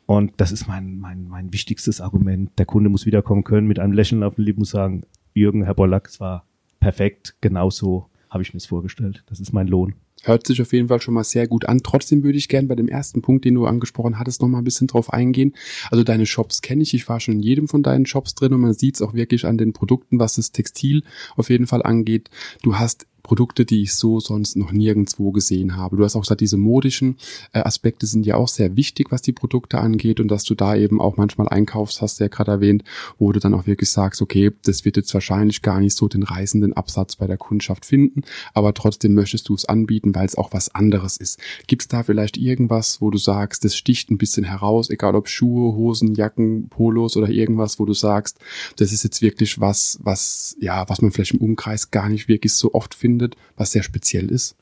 Und 0.05 0.33
das 0.37 0.51
ist 0.51 0.67
mein, 0.67 0.99
mein, 0.99 1.27
mein 1.27 1.51
wichtigstes 1.51 1.99
Argument. 1.99 2.51
Der 2.57 2.65
Kunde 2.65 2.89
muss 2.89 3.05
wiederkommen 3.05 3.43
können, 3.43 3.67
mit 3.67 3.79
einem 3.79 3.93
Lächeln 3.93 4.23
auf 4.23 4.35
dem 4.35 4.45
Lippen 4.45 4.61
und 4.61 4.65
sagen, 4.65 5.03
Jürgen, 5.33 5.63
Herr 5.63 5.75
Bollack, 5.75 6.07
es 6.07 6.19
war 6.19 6.45
perfekt, 6.79 7.35
genauso 7.41 8.07
habe 8.29 8.41
ich 8.41 8.53
mir 8.53 8.57
es 8.57 8.65
vorgestellt. 8.65 9.23
Das 9.27 9.39
ist 9.39 9.53
mein 9.53 9.67
Lohn. 9.67 9.95
Hört 10.23 10.47
sich 10.47 10.61
auf 10.61 10.73
jeden 10.73 10.87
Fall 10.87 11.01
schon 11.01 11.13
mal 11.13 11.23
sehr 11.23 11.47
gut 11.47 11.65
an. 11.65 11.81
Trotzdem 11.83 12.23
würde 12.23 12.37
ich 12.37 12.49
gern 12.49 12.67
bei 12.67 12.75
dem 12.75 12.87
ersten 12.87 13.21
Punkt, 13.21 13.45
den 13.45 13.55
du 13.55 13.65
angesprochen 13.65 14.19
hattest, 14.19 14.41
noch 14.41 14.47
mal 14.47 14.57
ein 14.59 14.63
bisschen 14.63 14.87
drauf 14.87 15.13
eingehen. 15.13 15.53
Also 15.91 16.03
deine 16.03 16.25
Shops 16.25 16.61
kenne 16.61 16.83
ich. 16.83 16.93
Ich 16.93 17.07
war 17.07 17.19
schon 17.19 17.35
in 17.35 17.39
jedem 17.41 17.67
von 17.67 17.83
deinen 17.83 18.05
Shops 18.05 18.35
drin 18.35 18.53
und 18.53 18.61
man 18.61 18.73
sieht 18.73 18.95
es 18.95 19.01
auch 19.01 19.13
wirklich 19.13 19.45
an 19.45 19.57
den 19.57 19.73
Produkten, 19.73 20.19
was 20.19 20.35
das 20.35 20.51
Textil 20.51 21.03
auf 21.35 21.49
jeden 21.49 21.67
Fall 21.67 21.83
angeht. 21.83 22.29
Du 22.63 22.75
hast 22.75 23.05
Produkte, 23.27 23.65
die 23.65 23.81
ich 23.81 23.93
so 23.93 24.21
sonst 24.21 24.55
noch 24.55 24.71
nirgendwo 24.71 25.31
gesehen 25.31 25.75
habe. 25.75 25.97
Du 25.97 26.03
hast 26.05 26.15
auch 26.15 26.21
gesagt, 26.21 26.39
diese 26.39 26.55
modischen 26.55 27.17
äh, 27.51 27.59
Aspekte 27.59 28.05
sind 28.05 28.25
ja 28.25 28.35
auch 28.35 28.47
sehr 28.47 28.77
wichtig, 28.77 29.11
was 29.11 29.21
die 29.21 29.33
Produkte 29.33 29.79
angeht 29.79 30.21
und 30.21 30.29
dass 30.29 30.45
du 30.45 30.55
da 30.55 30.77
eben 30.77 31.01
auch 31.01 31.17
manchmal 31.17 31.49
einkaufst, 31.49 32.01
hast 32.01 32.19
du 32.19 32.23
ja 32.23 32.29
gerade 32.29 32.51
erwähnt, 32.51 32.85
wo 33.17 33.33
du 33.33 33.41
dann 33.41 33.53
auch 33.53 33.67
wirklich 33.67 33.89
sagst, 33.91 34.21
okay, 34.21 34.51
das 34.63 34.85
wird 34.85 34.95
jetzt 34.95 35.13
wahrscheinlich 35.13 35.61
gar 35.61 35.81
nicht 35.81 35.97
so 35.97 36.07
den 36.07 36.23
reißenden 36.23 36.71
Absatz 36.71 37.17
bei 37.17 37.27
der 37.27 37.35
Kundschaft 37.35 37.85
finden, 37.85 38.21
aber 38.53 38.73
trotzdem 38.73 39.13
möchtest 39.13 39.49
du 39.49 39.55
es 39.55 39.65
anbieten, 39.65 40.15
weil 40.15 40.25
es 40.25 40.37
auch 40.37 40.53
was 40.53 40.73
anderes 40.73 41.17
ist. 41.17 41.37
Gibt 41.67 41.81
es 41.81 41.87
da 41.89 42.03
vielleicht 42.03 42.37
irgendwas, 42.37 43.01
wo 43.01 43.11
du 43.11 43.17
sagst, 43.17 43.65
das 43.65 43.75
sticht 43.75 44.09
ein 44.09 44.17
bisschen 44.17 44.45
heraus, 44.45 44.89
egal 44.89 45.15
ob 45.15 45.27
Schuhe, 45.27 45.75
Hosen, 45.75 46.15
Jacken, 46.15 46.69
Polos 46.69 47.17
oder 47.17 47.27
irgendwas, 47.27 47.77
wo 47.77 47.85
du 47.85 47.93
sagst, 47.93 48.39
das 48.77 48.93
ist 48.93 49.03
jetzt 49.03 49.21
wirklich 49.21 49.59
was, 49.59 49.99
was, 50.01 50.55
ja, 50.61 50.87
was 50.87 51.01
man 51.01 51.11
vielleicht 51.11 51.33
im 51.33 51.41
Umkreis 51.41 51.91
gar 51.91 52.07
nicht 52.07 52.29
wirklich 52.29 52.53
so 52.53 52.73
oft 52.73 52.95
findet? 52.95 53.16
Findet, 53.17 53.35
was 53.55 53.71
sehr 53.71 53.83
speziell 53.83 54.29
ist? 54.29 54.55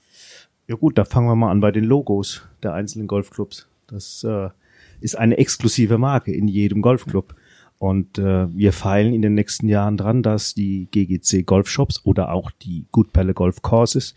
Ja 0.68 0.76
gut, 0.76 0.98
da 0.98 1.06
fangen 1.06 1.28
wir 1.28 1.36
mal 1.36 1.52
an 1.52 1.60
bei 1.60 1.72
den 1.72 1.84
Logos 1.84 2.44
der 2.64 2.74
einzelnen 2.74 3.08
Golfclubs. 3.08 3.68
Das 3.88 4.24
äh, 4.24 4.50
ist 5.00 5.16
eine 5.16 5.38
exklusive 5.38 5.98
Marke 5.98 6.34
in 6.34 6.48
jedem 6.48 6.82
Golfclub. 6.82 7.36
Und 7.78 8.18
äh, 8.18 8.48
wir 8.56 8.72
feilen 8.72 9.14
in 9.14 9.22
den 9.22 9.34
nächsten 9.34 9.68
Jahren 9.68 9.98
dran, 9.98 10.24
dass 10.24 10.54
die 10.54 10.88
GGC 10.90 11.44
Golfshops 11.46 12.02
oder 12.06 12.32
auch 12.32 12.50
die 12.50 12.86
Gutperle 12.92 13.34
Golf 13.34 13.62
Courses 13.62 14.16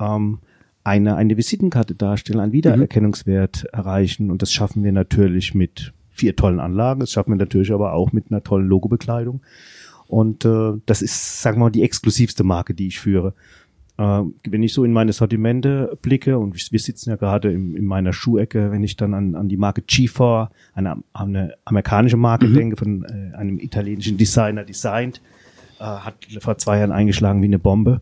ähm, 0.00 0.38
eine, 0.84 1.16
eine 1.16 1.36
Visitenkarte 1.36 1.94
darstellen, 1.94 2.40
einen 2.40 2.52
Wiedererkennungswert 2.52 3.64
mhm. 3.64 3.78
erreichen. 3.78 4.30
Und 4.30 4.42
das 4.42 4.52
schaffen 4.52 4.84
wir 4.84 4.92
natürlich 4.92 5.54
mit 5.54 5.92
vier 6.10 6.36
tollen 6.36 6.60
Anlagen. 6.60 7.00
Das 7.00 7.10
schaffen 7.10 7.32
wir 7.32 7.36
natürlich 7.36 7.72
aber 7.72 7.92
auch 7.92 8.12
mit 8.12 8.30
einer 8.30 8.42
tollen 8.42 8.68
Logobekleidung. 8.68 9.42
Und 10.06 10.44
äh, 10.44 10.74
das 10.86 11.02
ist, 11.02 11.42
sagen 11.42 11.58
wir 11.58 11.64
mal, 11.64 11.70
die 11.70 11.82
exklusivste 11.82 12.44
Marke, 12.44 12.74
die 12.74 12.86
ich 12.86 13.00
führe. 13.00 13.34
Äh, 13.96 14.22
wenn 14.48 14.62
ich 14.62 14.72
so 14.72 14.84
in 14.84 14.92
meine 14.92 15.12
Sortimente 15.12 15.96
blicke, 16.02 16.38
und 16.38 16.54
wir 16.54 16.80
sitzen 16.80 17.10
ja 17.10 17.16
gerade 17.16 17.52
in, 17.52 17.76
in 17.76 17.84
meiner 17.84 18.12
Schuhecke, 18.12 18.72
wenn 18.72 18.82
ich 18.82 18.96
dann 18.96 19.14
an, 19.14 19.34
an 19.34 19.48
die 19.48 19.56
Marke 19.56 19.82
G4, 19.82 20.48
eine, 20.74 20.96
eine 21.12 21.54
amerikanische 21.64 22.16
Marke 22.16 22.46
mhm. 22.46 22.54
denke, 22.54 22.76
von 22.76 23.04
äh, 23.04 23.36
einem 23.36 23.58
italienischen 23.58 24.16
Designer 24.16 24.64
designt, 24.64 25.20
äh, 25.78 25.84
hat 25.84 26.14
vor 26.40 26.58
zwei 26.58 26.78
Jahren 26.78 26.92
eingeschlagen 26.92 27.40
wie 27.42 27.46
eine 27.46 27.58
Bombe. 27.58 28.00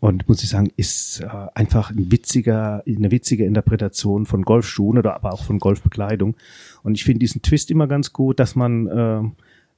Und 0.00 0.28
muss 0.28 0.42
ich 0.42 0.48
sagen, 0.48 0.72
ist 0.76 1.20
äh, 1.20 1.28
einfach 1.54 1.90
ein 1.90 2.10
witziger, 2.10 2.82
eine 2.86 3.12
witzige 3.12 3.46
Interpretation 3.46 4.26
von 4.26 4.42
Golfschuhen 4.42 4.98
oder 4.98 5.14
aber 5.14 5.32
auch 5.32 5.44
von 5.44 5.60
Golfbekleidung. 5.60 6.34
Und 6.82 6.96
ich 6.96 7.04
finde 7.04 7.20
diesen 7.20 7.40
Twist 7.40 7.70
immer 7.70 7.86
ganz 7.86 8.12
gut, 8.12 8.40
dass 8.40 8.56
man 8.56 8.86
äh, 8.88 9.22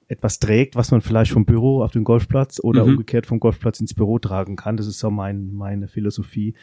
etwas 0.08 0.38
trägt, 0.38 0.76
was 0.76 0.90
man 0.90 1.00
vielleicht 1.00 1.32
vom 1.32 1.44
Büro 1.44 1.82
auf 1.82 1.92
den 1.92 2.04
Golfplatz 2.04 2.60
oder 2.62 2.84
mhm. 2.84 2.92
umgekehrt 2.92 3.26
vom 3.26 3.40
Golfplatz 3.40 3.80
ins 3.80 3.94
Büro 3.94 4.18
tragen 4.18 4.56
kann. 4.56 4.76
Das 4.76 4.86
ist 4.86 4.98
so 4.98 5.10
mein, 5.10 5.54
meine 5.54 5.88
Philosophie. 5.88 6.54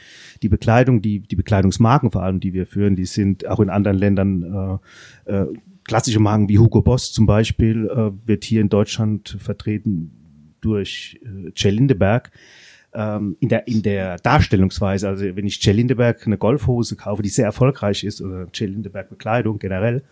Die 0.41 0.49
Bekleidung, 0.49 1.01
die, 1.01 1.19
die 1.19 1.35
Bekleidungsmarken 1.35 2.11
vor 2.11 2.23
allem, 2.23 2.39
die 2.39 2.53
wir 2.53 2.65
führen, 2.65 2.95
die 2.95 3.05
sind 3.05 3.47
auch 3.47 3.59
in 3.59 3.69
anderen 3.69 3.97
Ländern 3.97 4.79
äh, 5.25 5.33
äh, 5.33 5.47
klassische 5.83 6.19
Marken 6.19 6.49
wie 6.49 6.59
Hugo 6.59 6.81
Boss 6.81 7.11
zum 7.11 7.25
Beispiel 7.25 7.89
äh, 7.89 8.27
wird 8.27 8.43
hier 8.43 8.61
in 8.61 8.69
Deutschland 8.69 9.37
vertreten 9.39 10.55
durch 10.61 11.19
äh, 11.23 11.51
Jell 11.55 11.75
Lindeberg 11.75 12.31
ähm, 12.93 13.37
in 13.39 13.49
der 13.49 13.67
in 13.67 13.81
der 13.81 14.17
Darstellungsweise. 14.17 15.07
Also 15.07 15.35
wenn 15.35 15.45
ich 15.45 15.63
Jell 15.63 15.75
Lindeberg 15.75 16.25
eine 16.25 16.37
Golfhose 16.37 16.95
kaufe, 16.95 17.23
die 17.23 17.29
sehr 17.29 17.45
erfolgreich 17.45 18.03
ist 18.03 18.21
oder 18.21 18.47
Jell 18.53 18.71
Lindeberg 18.71 19.09
Bekleidung 19.09 19.59
generell, 19.59 20.03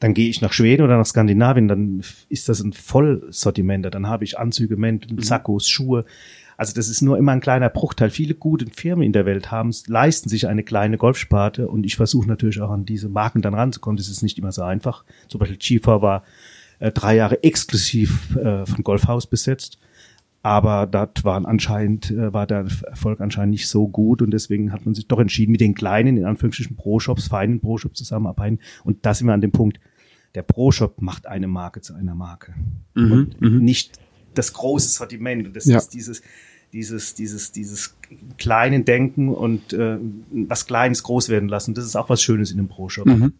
dann 0.00 0.14
gehe 0.14 0.28
ich 0.28 0.40
nach 0.40 0.52
Schweden 0.52 0.82
oder 0.82 0.96
nach 0.96 1.06
Skandinavien, 1.06 1.68
dann 1.68 2.02
ist 2.28 2.48
das 2.48 2.60
ein 2.60 2.72
Vollsortiment. 2.72 3.92
Dann 3.92 4.06
habe 4.06 4.24
ich 4.24 4.38
Anzüge, 4.38 4.76
Mäntel, 4.76 5.14
mhm. 5.14 5.22
Sakkos, 5.22 5.68
Schuhe. 5.68 6.04
Also 6.56 6.74
das 6.74 6.88
ist 6.88 7.02
nur 7.02 7.18
immer 7.18 7.32
ein 7.32 7.40
kleiner 7.40 7.68
Bruchteil. 7.68 8.10
Viele 8.10 8.34
gute 8.34 8.66
Firmen 8.66 9.04
in 9.04 9.12
der 9.12 9.26
Welt 9.26 9.50
haben, 9.50 9.72
leisten 9.86 10.28
sich 10.28 10.48
eine 10.48 10.64
kleine 10.64 10.98
Golfsparte 10.98 11.68
und 11.68 11.86
ich 11.86 11.96
versuche 11.96 12.28
natürlich 12.28 12.60
auch 12.60 12.70
an 12.70 12.84
diese 12.84 13.08
Marken 13.08 13.42
dann 13.42 13.54
ranzukommen. 13.54 13.96
Das 13.96 14.08
ist 14.08 14.22
nicht 14.22 14.38
immer 14.38 14.52
so 14.52 14.62
einfach. 14.62 15.04
Zum 15.28 15.38
Beispiel 15.38 15.58
Chifa 15.58 16.02
war 16.02 16.24
äh, 16.80 16.90
drei 16.90 17.16
Jahre 17.16 17.42
exklusiv 17.42 18.36
äh, 18.36 18.66
von 18.66 18.82
Golfhaus 18.82 19.26
besetzt. 19.26 19.78
Aber 20.42 20.86
dort 20.86 21.24
waren 21.24 21.46
anscheinend, 21.46 22.10
äh, 22.10 22.32
war 22.32 22.46
der 22.46 22.66
Erfolg 22.86 23.20
anscheinend 23.20 23.50
nicht 23.50 23.68
so 23.68 23.88
gut 23.88 24.22
und 24.22 24.30
deswegen 24.30 24.72
hat 24.72 24.84
man 24.84 24.94
sich 24.94 25.08
doch 25.08 25.18
entschieden, 25.18 25.52
mit 25.52 25.60
den 25.60 25.74
kleinen, 25.74 26.16
in 26.16 26.24
Anführungsstrichen 26.24 26.76
Pro-Shops, 26.76 27.28
feinen 27.28 27.60
Pro-Shops 27.60 27.98
zusammenarbeiten. 27.98 28.60
Und 28.84 29.04
da 29.04 29.14
sind 29.14 29.26
wir 29.26 29.34
an 29.34 29.40
dem 29.40 29.52
Punkt, 29.52 29.80
der 30.34 30.42
Pro-Shop 30.42 31.00
macht 31.00 31.26
eine 31.26 31.48
Marke 31.48 31.80
zu 31.80 31.94
einer 31.94 32.14
Marke. 32.14 32.54
Mhm, 32.94 33.12
und 33.12 33.40
mhm. 33.40 33.58
nicht 33.58 33.98
das 34.34 34.52
große 34.52 34.88
Sortiment. 34.88 35.46
Und 35.46 35.56
das 35.56 35.64
ja. 35.64 35.78
ist 35.78 35.90
dieses, 35.90 36.22
dieses, 36.72 37.14
dieses, 37.14 37.52
dieses 37.52 37.96
kleinen 38.36 38.84
Denken 38.84 39.28
und 39.28 39.72
äh, 39.72 39.98
was 40.30 40.66
Kleines 40.66 41.02
groß 41.02 41.28
werden 41.28 41.48
lassen. 41.48 41.74
Das 41.74 41.84
ist 41.84 41.96
auch 41.96 42.08
was 42.08 42.22
Schönes 42.22 42.50
in 42.50 42.58
einem 42.58 42.68
Pro-Shop. 42.68 43.06
Mhm. 43.06 43.32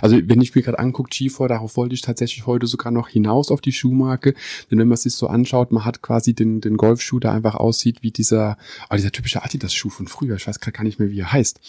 Also 0.00 0.18
wenn 0.24 0.40
ich 0.40 0.54
mir 0.54 0.62
gerade 0.62 0.78
angucke, 0.78 1.10
G4, 1.10 1.48
darauf 1.48 1.76
wollte 1.76 1.94
ich 1.94 2.02
tatsächlich 2.02 2.46
heute 2.46 2.66
sogar 2.66 2.92
noch 2.92 3.08
hinaus 3.08 3.50
auf 3.50 3.60
die 3.60 3.72
Schuhmarke. 3.72 4.34
Denn 4.70 4.78
wenn 4.78 4.88
man 4.88 4.96
sich 4.96 5.14
so 5.14 5.26
anschaut, 5.28 5.72
man 5.72 5.84
hat 5.84 6.02
quasi 6.02 6.34
den, 6.34 6.60
den 6.60 6.76
Golfschuh, 6.76 7.18
der 7.18 7.32
einfach 7.32 7.54
aussieht 7.54 8.02
wie 8.02 8.10
dieser, 8.10 8.56
oh, 8.90 8.96
dieser 8.96 9.12
typische 9.12 9.42
Adidas-Schuh 9.42 9.90
von 9.90 10.08
früher. 10.08 10.36
Ich 10.36 10.46
weiß 10.46 10.60
gerade 10.60 10.76
gar 10.76 10.84
nicht 10.84 10.98
mehr, 10.98 11.10
wie 11.10 11.20
er 11.20 11.32
heißt. 11.32 11.60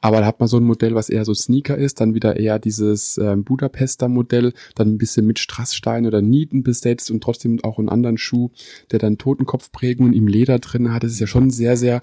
Aber 0.00 0.20
da 0.20 0.26
hat 0.26 0.40
man 0.40 0.48
so 0.48 0.58
ein 0.58 0.64
Modell, 0.64 0.94
was 0.94 1.08
eher 1.08 1.24
so 1.24 1.34
Sneaker 1.34 1.76
ist, 1.76 2.00
dann 2.00 2.14
wieder 2.14 2.36
eher 2.36 2.58
dieses 2.58 3.18
ähm, 3.18 3.44
Budapester 3.44 4.08
Modell, 4.08 4.52
dann 4.74 4.94
ein 4.94 4.98
bisschen 4.98 5.26
mit 5.26 5.38
Strassstein 5.38 6.06
oder 6.06 6.22
Nieten 6.22 6.62
besetzt 6.62 7.10
und 7.10 7.22
trotzdem 7.22 7.62
auch 7.62 7.78
einen 7.78 7.88
anderen 7.88 8.18
Schuh, 8.18 8.50
der 8.90 8.98
dann 8.98 9.18
Totenkopfprägungen 9.18 10.12
im 10.12 10.28
Leder 10.28 10.58
drin 10.58 10.92
hat. 10.92 11.04
Das 11.04 11.12
ist 11.12 11.20
ja 11.20 11.26
schon 11.26 11.50
sehr, 11.50 11.76
sehr, 11.76 12.02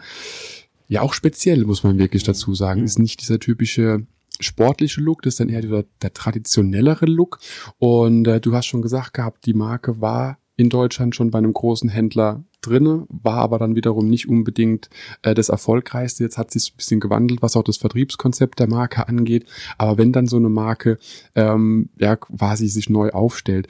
ja 0.87 1.01
auch 1.01 1.13
speziell, 1.13 1.65
muss 1.65 1.83
man 1.83 1.97
wirklich 1.97 2.23
dazu 2.23 2.53
sagen. 2.53 2.83
Ist 2.83 2.99
nicht 2.99 3.21
dieser 3.21 3.39
typische 3.39 4.05
sportliche 4.39 5.01
Look, 5.01 5.21
das 5.21 5.33
ist 5.33 5.39
dann 5.39 5.49
eher 5.49 5.61
der, 5.61 5.85
der 6.01 6.13
traditionellere 6.13 7.05
Look. 7.05 7.39
Und 7.77 8.27
äh, 8.27 8.39
du 8.39 8.53
hast 8.53 8.65
schon 8.65 8.81
gesagt 8.81 9.13
gehabt, 9.13 9.45
die 9.45 9.53
Marke 9.53 10.01
war 10.01 10.37
in 10.55 10.69
Deutschland 10.69 11.15
schon 11.15 11.31
bei 11.31 11.37
einem 11.37 11.53
großen 11.53 11.89
Händler 11.89 12.43
drinne, 12.61 13.05
war 13.07 13.37
aber 13.37 13.59
dann 13.59 13.75
wiederum 13.75 14.09
nicht 14.09 14.27
unbedingt 14.27 14.89
äh, 15.21 15.33
das 15.33 15.47
erfolgreichste. 15.47 16.23
Jetzt 16.23 16.37
hat 16.37 16.51
sich 16.51 16.73
ein 16.73 16.77
bisschen 16.77 16.99
gewandelt, 16.99 17.41
was 17.41 17.55
auch 17.55 17.63
das 17.63 17.77
Vertriebskonzept 17.77 18.59
der 18.59 18.67
Marke 18.67 19.07
angeht. 19.07 19.45
Aber 19.77 19.97
wenn 19.97 20.11
dann 20.11 20.27
so 20.27 20.35
eine 20.35 20.49
Marke 20.49 20.97
ähm, 21.35 21.89
ja 21.97 22.17
quasi 22.17 22.67
sich 22.67 22.89
neu 22.89 23.11
aufstellt, 23.11 23.67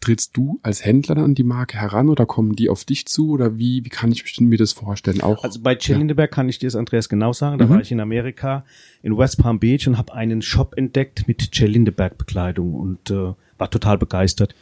trittst 0.00 0.36
du 0.36 0.58
als 0.62 0.84
Händler 0.84 1.14
dann 1.14 1.24
an 1.24 1.34
die 1.34 1.44
Marke 1.44 1.76
heran 1.78 2.08
oder 2.08 2.24
kommen 2.24 2.56
die 2.56 2.70
auf 2.70 2.84
dich 2.84 3.06
zu 3.06 3.30
oder 3.30 3.58
wie, 3.58 3.84
wie 3.84 3.88
kann 3.90 4.10
ich 4.10 4.40
mir 4.40 4.56
das 4.56 4.72
vorstellen? 4.72 5.20
Auch, 5.20 5.44
also 5.44 5.60
bei 5.60 5.74
Jill 5.74 5.92
ja. 5.92 5.98
Lindeberg 5.98 6.30
kann 6.30 6.48
ich 6.48 6.58
dir 6.58 6.66
das, 6.66 6.76
Andreas, 6.76 7.08
genau 7.08 7.32
sagen. 7.32 7.58
Da 7.58 7.66
mhm. 7.66 7.70
war 7.70 7.80
ich 7.80 7.92
in 7.92 8.00
Amerika, 8.00 8.64
in 9.02 9.16
West 9.16 9.38
Palm 9.38 9.58
Beach 9.58 9.86
und 9.86 9.98
habe 9.98 10.14
einen 10.14 10.40
Shop 10.40 10.74
entdeckt 10.76 11.28
mit 11.28 11.58
Lindeberg 11.60 12.16
Bekleidung 12.16 12.74
und 12.74 13.10
äh, 13.10 13.34
war 13.58 13.70
total 13.70 13.98
begeistert. 13.98 14.54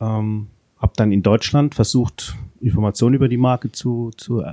Ähm, 0.00 0.48
habe 0.78 0.92
dann 0.96 1.10
in 1.10 1.22
Deutschland 1.22 1.74
versucht, 1.74 2.36
Informationen 2.60 3.14
über 3.14 3.28
die 3.28 3.38
Marke 3.38 3.72
zu, 3.72 4.10
zu 4.16 4.42
äh, 4.42 4.52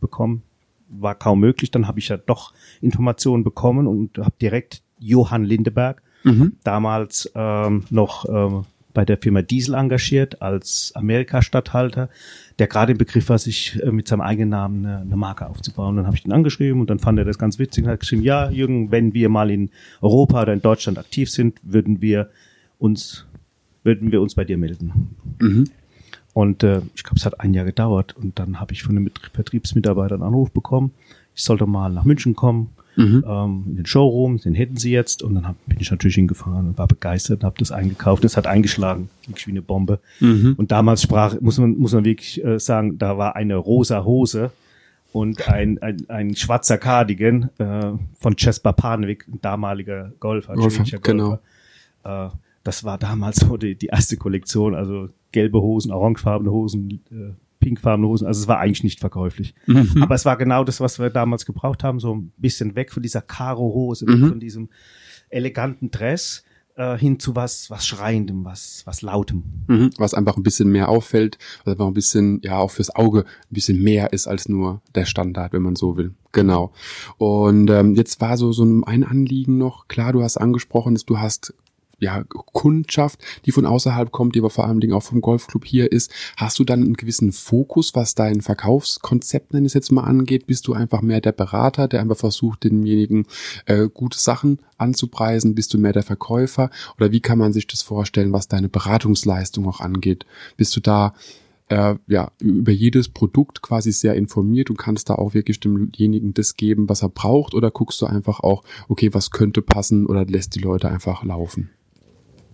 bekommen. 0.00 0.42
War 0.90 1.14
kaum 1.14 1.40
möglich. 1.40 1.70
Dann 1.70 1.88
habe 1.88 1.98
ich 1.98 2.08
ja 2.08 2.18
doch 2.18 2.52
Informationen 2.82 3.42
bekommen 3.42 3.86
und 3.86 4.18
habe 4.18 4.34
direkt 4.40 4.82
Johann 4.98 5.44
Lindeberg, 5.44 6.02
mhm. 6.24 6.56
damals 6.62 7.32
ähm, 7.34 7.84
noch 7.88 8.26
ähm, 8.28 8.66
bei 8.94 9.04
der 9.04 9.16
Firma 9.16 9.42
Diesel 9.42 9.74
engagiert 9.74 10.42
als 10.42 10.92
Amerika-Statthalter, 10.94 12.08
der 12.58 12.66
gerade 12.66 12.92
im 12.92 12.98
Begriff 12.98 13.28
war, 13.28 13.38
sich 13.38 13.80
äh, 13.82 13.90
mit 13.90 14.08
seinem 14.08 14.20
eigenen 14.20 14.50
Namen 14.50 14.84
eine, 14.84 14.98
eine 14.98 15.16
Marke 15.16 15.46
aufzubauen. 15.46 15.96
Dann 15.96 16.06
habe 16.06 16.16
ich 16.16 16.22
den 16.22 16.32
angeschrieben 16.32 16.80
und 16.80 16.90
dann 16.90 16.98
fand 16.98 17.18
er 17.18 17.24
das 17.24 17.38
ganz 17.38 17.58
witzig 17.58 17.84
und 17.84 17.90
hat 17.90 18.00
geschrieben, 18.00 18.22
ja, 18.22 18.50
Jürgen, 18.50 18.90
wenn 18.90 19.14
wir 19.14 19.28
mal 19.28 19.50
in 19.50 19.70
Europa 20.00 20.42
oder 20.42 20.52
in 20.52 20.62
Deutschland 20.62 20.98
aktiv 20.98 21.30
sind, 21.30 21.58
würden 21.62 22.02
wir 22.02 22.30
uns, 22.78 23.26
würden 23.82 24.12
wir 24.12 24.20
uns 24.20 24.34
bei 24.34 24.44
dir 24.44 24.58
melden. 24.58 25.16
Mhm. 25.40 25.64
Und 26.34 26.62
äh, 26.62 26.80
ich 26.94 27.04
glaube, 27.04 27.16
es 27.16 27.26
hat 27.26 27.40
ein 27.40 27.54
Jahr 27.54 27.64
gedauert 27.64 28.16
und 28.16 28.38
dann 28.38 28.58
habe 28.58 28.72
ich 28.72 28.82
von 28.82 28.96
einem 28.96 29.10
Vertriebsmitarbeiter 29.32 30.14
einen 30.14 30.24
Anruf 30.24 30.50
bekommen, 30.50 30.92
ich 31.34 31.42
sollte 31.42 31.66
mal 31.66 31.90
nach 31.90 32.04
München 32.04 32.34
kommen 32.34 32.70
mhm. 32.96 33.24
ähm, 33.26 33.64
in 33.68 33.76
den 33.76 33.86
Showroom, 33.86 34.38
den 34.38 34.54
hätten 34.54 34.76
sie 34.76 34.90
jetzt 34.90 35.22
und 35.22 35.34
dann 35.34 35.46
hab, 35.46 35.56
bin 35.66 35.78
ich 35.80 35.90
natürlich 35.90 36.16
hingefahren 36.16 36.68
und 36.68 36.78
war 36.78 36.86
begeistert 36.86 37.40
und 37.40 37.46
habe 37.46 37.58
das 37.58 37.72
eingekauft. 37.72 38.24
Das 38.24 38.36
hat 38.36 38.46
eingeschlagen, 38.46 39.08
wirklich 39.26 39.46
wie 39.46 39.52
eine 39.52 39.62
Bombe. 39.62 40.00
Mhm. 40.20 40.54
Und 40.56 40.72
damals 40.72 41.02
sprach, 41.02 41.40
muss 41.40 41.58
man, 41.58 41.76
muss 41.78 41.92
man 41.92 42.04
wirklich 42.04 42.44
äh, 42.44 42.58
sagen, 42.58 42.98
da 42.98 43.18
war 43.18 43.36
eine 43.36 43.56
rosa 43.56 44.04
Hose 44.04 44.50
und 45.12 45.48
ein, 45.48 45.80
ein, 45.82 46.04
ein 46.08 46.36
schwarzer 46.36 46.78
Cardigan 46.78 47.50
äh, 47.58 47.92
von 48.18 48.36
Cespa 48.38 48.72
Panewik, 48.72 49.26
ein 49.28 49.40
damaliger 49.42 50.12
Golfer, 50.20 50.54
Golfer, 50.54 50.84
genau. 50.98 51.38
Äh, 52.04 52.28
das 52.64 52.84
war 52.84 52.98
damals 52.98 53.36
so 53.36 53.56
die, 53.56 53.74
die 53.74 53.86
erste 53.86 54.16
Kollektion, 54.16 54.74
also 54.74 55.08
gelbe 55.32 55.60
Hosen, 55.60 55.92
orangefarbene 55.92 56.50
Hosen, 56.50 57.00
äh, 57.10 57.32
pinkfarbene 57.62 58.06
Hosen. 58.06 58.26
Also 58.26 58.40
es 58.42 58.48
war 58.48 58.58
eigentlich 58.58 58.84
nicht 58.84 59.00
verkäuflich. 59.00 59.54
Mhm. 59.66 60.02
Aber 60.02 60.14
es 60.14 60.24
war 60.24 60.36
genau 60.36 60.64
das, 60.64 60.80
was 60.80 60.98
wir 60.98 61.08
damals 61.08 61.46
gebraucht 61.46 61.84
haben, 61.84 62.00
so 62.00 62.14
ein 62.14 62.32
bisschen 62.36 62.74
weg 62.74 62.92
von 62.92 63.02
dieser 63.02 63.22
Karo-Hose, 63.22 64.04
mhm. 64.06 64.28
von 64.28 64.40
diesem 64.40 64.68
eleganten 65.30 65.90
Dress 65.90 66.44
äh, 66.74 66.96
hin 66.96 67.18
zu 67.18 67.36
was, 67.36 67.70
was 67.70 67.86
Schreiendem, 67.86 68.44
was, 68.44 68.82
was 68.84 69.02
Lautem. 69.02 69.44
Mhm. 69.68 69.90
Was 69.98 70.14
einfach 70.14 70.36
ein 70.36 70.42
bisschen 70.42 70.70
mehr 70.70 70.88
auffällt, 70.88 71.38
was 71.64 71.72
einfach 71.72 71.86
ein 71.86 71.94
bisschen, 71.94 72.40
ja, 72.42 72.58
auch 72.58 72.70
fürs 72.70 72.94
Auge 72.94 73.20
ein 73.20 73.54
bisschen 73.54 73.82
mehr 73.82 74.12
ist 74.12 74.26
als 74.26 74.48
nur 74.48 74.82
der 74.94 75.04
Standard, 75.04 75.52
wenn 75.52 75.62
man 75.62 75.76
so 75.76 75.96
will. 75.96 76.14
Genau. 76.32 76.72
Und 77.18 77.70
ähm, 77.70 77.94
jetzt 77.94 78.20
war 78.20 78.36
so, 78.36 78.52
so 78.52 78.64
ein 78.64 79.04
Anliegen 79.04 79.58
noch, 79.58 79.88
klar, 79.88 80.12
du 80.12 80.22
hast 80.22 80.36
angesprochen, 80.36 80.94
dass 80.94 81.04
du 81.04 81.18
hast 81.18 81.54
ja, 82.02 82.24
Kundschaft, 82.24 83.20
die 83.46 83.52
von 83.52 83.64
außerhalb 83.64 84.10
kommt, 84.10 84.34
die 84.34 84.40
aber 84.40 84.50
vor 84.50 84.66
allen 84.66 84.80
Dingen 84.80 84.92
auch 84.92 85.02
vom 85.04 85.20
Golfclub 85.20 85.64
hier 85.64 85.90
ist, 85.90 86.10
hast 86.36 86.58
du 86.58 86.64
dann 86.64 86.82
einen 86.82 86.94
gewissen 86.94 87.30
Fokus, 87.30 87.94
was 87.94 88.16
dein 88.16 88.40
Verkaufskonzept, 88.40 89.52
nenne 89.52 89.66
ich 89.66 89.70
es 89.70 89.74
jetzt 89.74 89.92
mal 89.92 90.02
angeht? 90.02 90.46
Bist 90.46 90.66
du 90.66 90.72
einfach 90.72 91.00
mehr 91.00 91.20
der 91.20 91.32
Berater, 91.32 91.86
der 91.86 92.00
einfach 92.00 92.16
versucht, 92.16 92.64
denjenigen 92.64 93.26
äh, 93.66 93.88
gute 93.88 94.18
Sachen 94.18 94.58
anzupreisen? 94.78 95.54
Bist 95.54 95.72
du 95.72 95.78
mehr 95.78 95.92
der 95.92 96.02
Verkäufer? 96.02 96.70
Oder 96.96 97.12
wie 97.12 97.20
kann 97.20 97.38
man 97.38 97.52
sich 97.52 97.68
das 97.68 97.82
vorstellen, 97.82 98.32
was 98.32 98.48
deine 98.48 98.68
Beratungsleistung 98.68 99.68
auch 99.68 99.80
angeht? 99.80 100.26
Bist 100.56 100.74
du 100.74 100.80
da 100.80 101.14
äh, 101.68 101.94
ja, 102.08 102.32
über 102.40 102.72
jedes 102.72 103.08
Produkt 103.08 103.62
quasi 103.62 103.92
sehr 103.92 104.14
informiert 104.14 104.70
und 104.70 104.76
kannst 104.76 105.08
da 105.08 105.14
auch 105.14 105.34
wirklich 105.34 105.60
demjenigen 105.60 106.34
das 106.34 106.56
geben, 106.56 106.88
was 106.88 107.02
er 107.02 107.08
braucht? 107.08 107.54
Oder 107.54 107.70
guckst 107.70 108.02
du 108.02 108.06
einfach 108.06 108.40
auch, 108.40 108.64
okay, 108.88 109.14
was 109.14 109.30
könnte 109.30 109.62
passen 109.62 110.06
oder 110.06 110.24
lässt 110.24 110.56
die 110.56 110.60
Leute 110.60 110.88
einfach 110.88 111.22
laufen? 111.22 111.70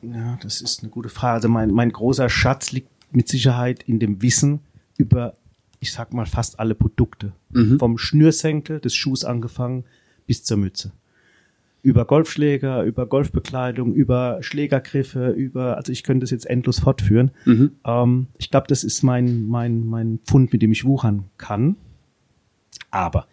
Ja, 0.03 0.39
das 0.43 0.61
ist 0.61 0.83
eine 0.83 0.91
gute 0.91 1.09
Frage. 1.09 1.35
Also 1.35 1.49
mein, 1.49 1.71
mein 1.71 1.91
großer 1.91 2.29
Schatz 2.29 2.73
liegt 2.73 2.91
mit 3.13 3.29
Sicherheit 3.29 3.83
in 3.85 3.99
dem 3.99 4.23
Wissen 4.23 4.61
über, 4.97 5.35
ich 5.81 5.93
sag 5.93 6.13
mal, 6.13 6.27
fast 6.27 6.61
alle 6.61 6.75
Produkte. 6.75 7.33
Mhm. 7.51 7.79
Vom 7.79 7.99
Schnürsenkel 7.99 8.81
des 8.81 8.95
Schuhs 8.95 9.25
angefangen 9.25 9.85
bis 10.27 10.45
zur 10.45 10.59
Mütze. 10.59 10.93
Über 11.83 12.05
Golfschläger, 12.05 12.83
über 12.83 13.07
Golfbekleidung, 13.07 13.95
über 13.95 14.39
Schlägergriffe, 14.43 15.31
über, 15.31 15.77
also 15.77 15.93
ich 15.93 16.03
könnte 16.03 16.25
das 16.25 16.31
jetzt 16.31 16.47
endlos 16.47 16.81
fortführen. 16.81 17.31
Mhm. 17.45 17.73
Ähm, 17.85 18.27
ich 18.37 18.51
glaube, 18.51 18.67
das 18.67 18.85
ist 18.85 19.03
mein, 19.03 19.47
mein, 19.47 19.87
mein 19.87 20.19
Pfund, 20.25 20.53
mit 20.53 20.61
dem 20.61 20.73
ich 20.73 20.85
wuchern 20.85 21.25
kann. 21.39 21.77
Aber 22.91 23.27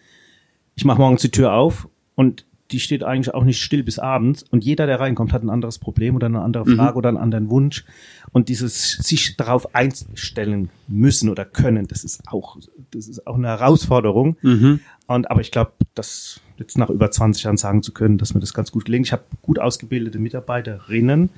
ich 0.75 0.85
mache 0.85 0.99
morgens 0.99 1.21
die 1.21 1.31
Tür 1.31 1.53
auf 1.53 1.89
und 2.15 2.45
die 2.75 2.81
steht 2.81 3.05
eigentlich 3.05 3.33
auch 3.33 3.45
nicht 3.45 3.61
still 3.61 3.83
bis 3.83 3.99
abends 3.99 4.43
und 4.43 4.65
jeder, 4.65 4.85
der 4.85 4.99
reinkommt, 4.99 5.31
hat 5.31 5.43
ein 5.43 5.49
anderes 5.49 5.79
Problem 5.79 6.13
oder 6.17 6.27
eine 6.27 6.41
andere. 6.41 6.65
Frage 6.65 6.91
mhm. 6.91 6.97
oder 6.97 7.07
einen 7.07 7.17
anderen 7.17 7.49
Wunsch 7.49 7.85
und 8.33 8.49
dieses 8.49 8.91
sich 8.97 9.37
darauf 9.37 9.73
einstellen 9.73 10.67
müssen 10.89 11.29
oder 11.29 11.45
können, 11.45 11.87
das 11.87 12.03
ist 12.03 12.27
auch, 12.27 12.57
das 12.91 13.07
ist 13.07 13.27
auch 13.27 13.35
eine 13.35 13.47
Herausforderung. 13.47 14.35
Mhm. 14.41 14.81
Und 15.07 15.31
aber 15.31 15.39
ich 15.39 15.51
glaube, 15.51 15.71
das 15.93 16.41
jetzt 16.57 16.77
nach 16.77 16.89
über 16.89 17.09
20 17.09 17.43
Jahren 17.43 17.55
sagen 17.55 17.81
zu 17.81 17.93
können, 17.93 18.17
dass 18.17 18.33
mir 18.33 18.41
das 18.41 18.53
ganz 18.53 18.73
gut 18.73 18.83
gelingt. 18.83 19.05
Ich 19.05 19.13
habe 19.13 19.23
gut 19.41 19.57
ausgebildete 19.57 20.19
Mitarbeiterinnen, 20.19 21.29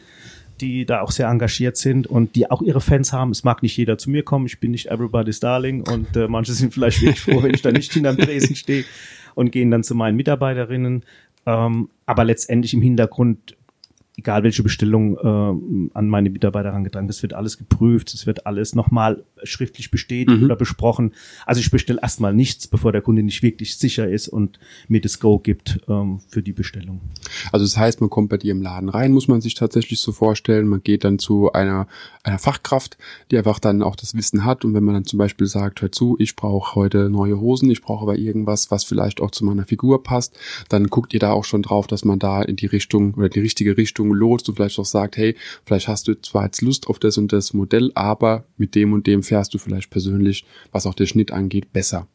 die 0.59 0.87
da 0.87 1.01
auch 1.01 1.11
sehr 1.11 1.27
engagiert 1.27 1.77
sind 1.77 2.07
und 2.07 2.35
die 2.35 2.49
auch 2.49 2.63
ihre 2.63 2.81
Fans 2.81 3.13
haben. 3.13 3.29
Es 3.29 3.43
mag 3.43 3.61
nicht 3.61 3.77
jeder 3.77 3.99
zu 3.99 4.09
mir 4.09 4.23
kommen, 4.23 4.47
ich 4.47 4.59
bin 4.59 4.71
nicht 4.71 4.87
everybody's 4.87 5.39
darling 5.39 5.87
und 5.87 6.15
äh, 6.15 6.27
manche 6.27 6.53
sind 6.53 6.73
vielleicht 6.73 7.01
wirklich 7.03 7.21
froh, 7.21 7.43
wenn 7.43 7.53
ich 7.53 7.61
da 7.61 7.71
nicht 7.71 7.93
hinterm 7.93 8.17
Tresen 8.17 8.55
stehe 8.55 8.85
und 9.37 9.51
gehen 9.51 9.69
dann 9.69 9.83
zu 9.83 9.93
meinen 9.93 10.17
Mitarbeiterinnen. 10.17 11.03
Ähm, 11.47 11.89
aber 12.05 12.25
letztendlich 12.25 12.73
im 12.73 12.81
Hintergrund 12.81 13.56
egal 14.17 14.43
welche 14.43 14.63
Bestellung 14.63 15.15
äh, 15.15 15.89
an 15.93 16.09
meine 16.09 16.31
Mitarbeiter 16.31 16.69
herangetragen, 16.69 17.07
das 17.07 17.21
wird 17.21 17.33
alles 17.33 17.59
geprüft, 17.59 18.13
es 18.15 18.25
wird 18.25 18.47
alles 18.47 18.73
nochmal 18.73 19.23
schriftlich 19.43 19.91
bestätigt 19.91 20.39
mhm. 20.39 20.45
oder 20.45 20.55
besprochen. 20.55 21.13
Also 21.45 21.61
ich 21.61 21.69
bestelle 21.69 22.01
erstmal 22.01 22.33
nichts, 22.33 22.67
bevor 22.67 22.91
der 22.91 23.03
Kunde 23.03 23.21
nicht 23.21 23.43
wirklich 23.43 23.77
sicher 23.77 24.09
ist 24.09 24.27
und 24.27 24.59
mir 24.87 25.01
das 25.01 25.19
Go 25.19 25.37
gibt 25.37 25.79
ähm, 25.87 26.19
für 26.27 26.41
die 26.41 26.51
Bestellung. 26.51 27.01
Also 27.51 27.63
das 27.65 27.77
heißt, 27.77 28.01
man 28.01 28.09
kommt 28.09 28.29
bei 28.29 28.37
dir 28.37 28.53
im 28.53 28.61
Laden 28.63 28.89
rein, 28.89 29.11
muss 29.11 29.27
man 29.27 29.39
sich 29.39 29.53
tatsächlich 29.53 29.99
so 29.99 30.11
vorstellen, 30.11 30.67
man 30.67 30.81
geht 30.81 31.03
dann 31.03 31.19
zu 31.19 31.53
einer, 31.53 31.87
einer 32.23 32.39
Fachkraft, 32.39 32.97
die 33.29 33.37
einfach 33.37 33.59
dann 33.59 33.83
auch 33.83 33.95
das 33.95 34.15
Wissen 34.15 34.45
hat 34.45 34.65
und 34.65 34.73
wenn 34.73 34.83
man 34.83 34.95
dann 34.95 35.05
zum 35.05 35.19
Beispiel 35.19 35.45
sagt, 35.45 35.83
hör 35.83 35.91
zu, 35.91 36.15
ich 36.19 36.35
brauche 36.35 36.73
heute 36.73 37.11
neue 37.11 37.39
Hosen, 37.39 37.69
ich 37.69 37.83
brauche 37.83 38.01
aber 38.01 38.17
irgendwas, 38.17 38.71
was 38.71 38.83
vielleicht 38.83 39.21
auch 39.21 39.29
zu 39.29 39.45
meiner 39.45 39.65
Figur 39.65 40.01
passt, 40.01 40.35
dann 40.69 40.87
guckt 40.87 41.13
ihr 41.13 41.19
da 41.19 41.33
auch 41.33 41.45
schon 41.45 41.61
drauf, 41.61 41.85
dass 41.85 42.03
man 42.03 42.17
da 42.17 42.41
in 42.41 42.55
die 42.55 42.65
Richtung 42.65 43.13
oder 43.13 43.29
die 43.29 43.41
richtige 43.41 43.77
Richtung 43.77 44.06
Richtung 44.07 44.13
lotst 44.13 44.49
und 44.49 44.55
vielleicht 44.55 44.79
auch 44.79 44.85
sagt, 44.85 45.17
hey, 45.17 45.35
vielleicht 45.65 45.87
hast 45.87 46.07
du 46.07 46.19
zwar 46.21 46.45
jetzt 46.45 46.61
Lust 46.61 46.87
auf 46.87 46.99
das 46.99 47.17
und 47.17 47.31
das 47.31 47.53
Modell, 47.53 47.91
aber 47.95 48.45
mit 48.57 48.75
dem 48.75 48.93
und 48.93 49.07
dem 49.07 49.23
fährst 49.23 49.53
du 49.53 49.57
vielleicht 49.57 49.89
persönlich, 49.89 50.45
was 50.71 50.85
auch 50.85 50.93
der 50.93 51.05
Schnitt 51.05 51.31
angeht, 51.31 51.73
besser. 51.73 52.07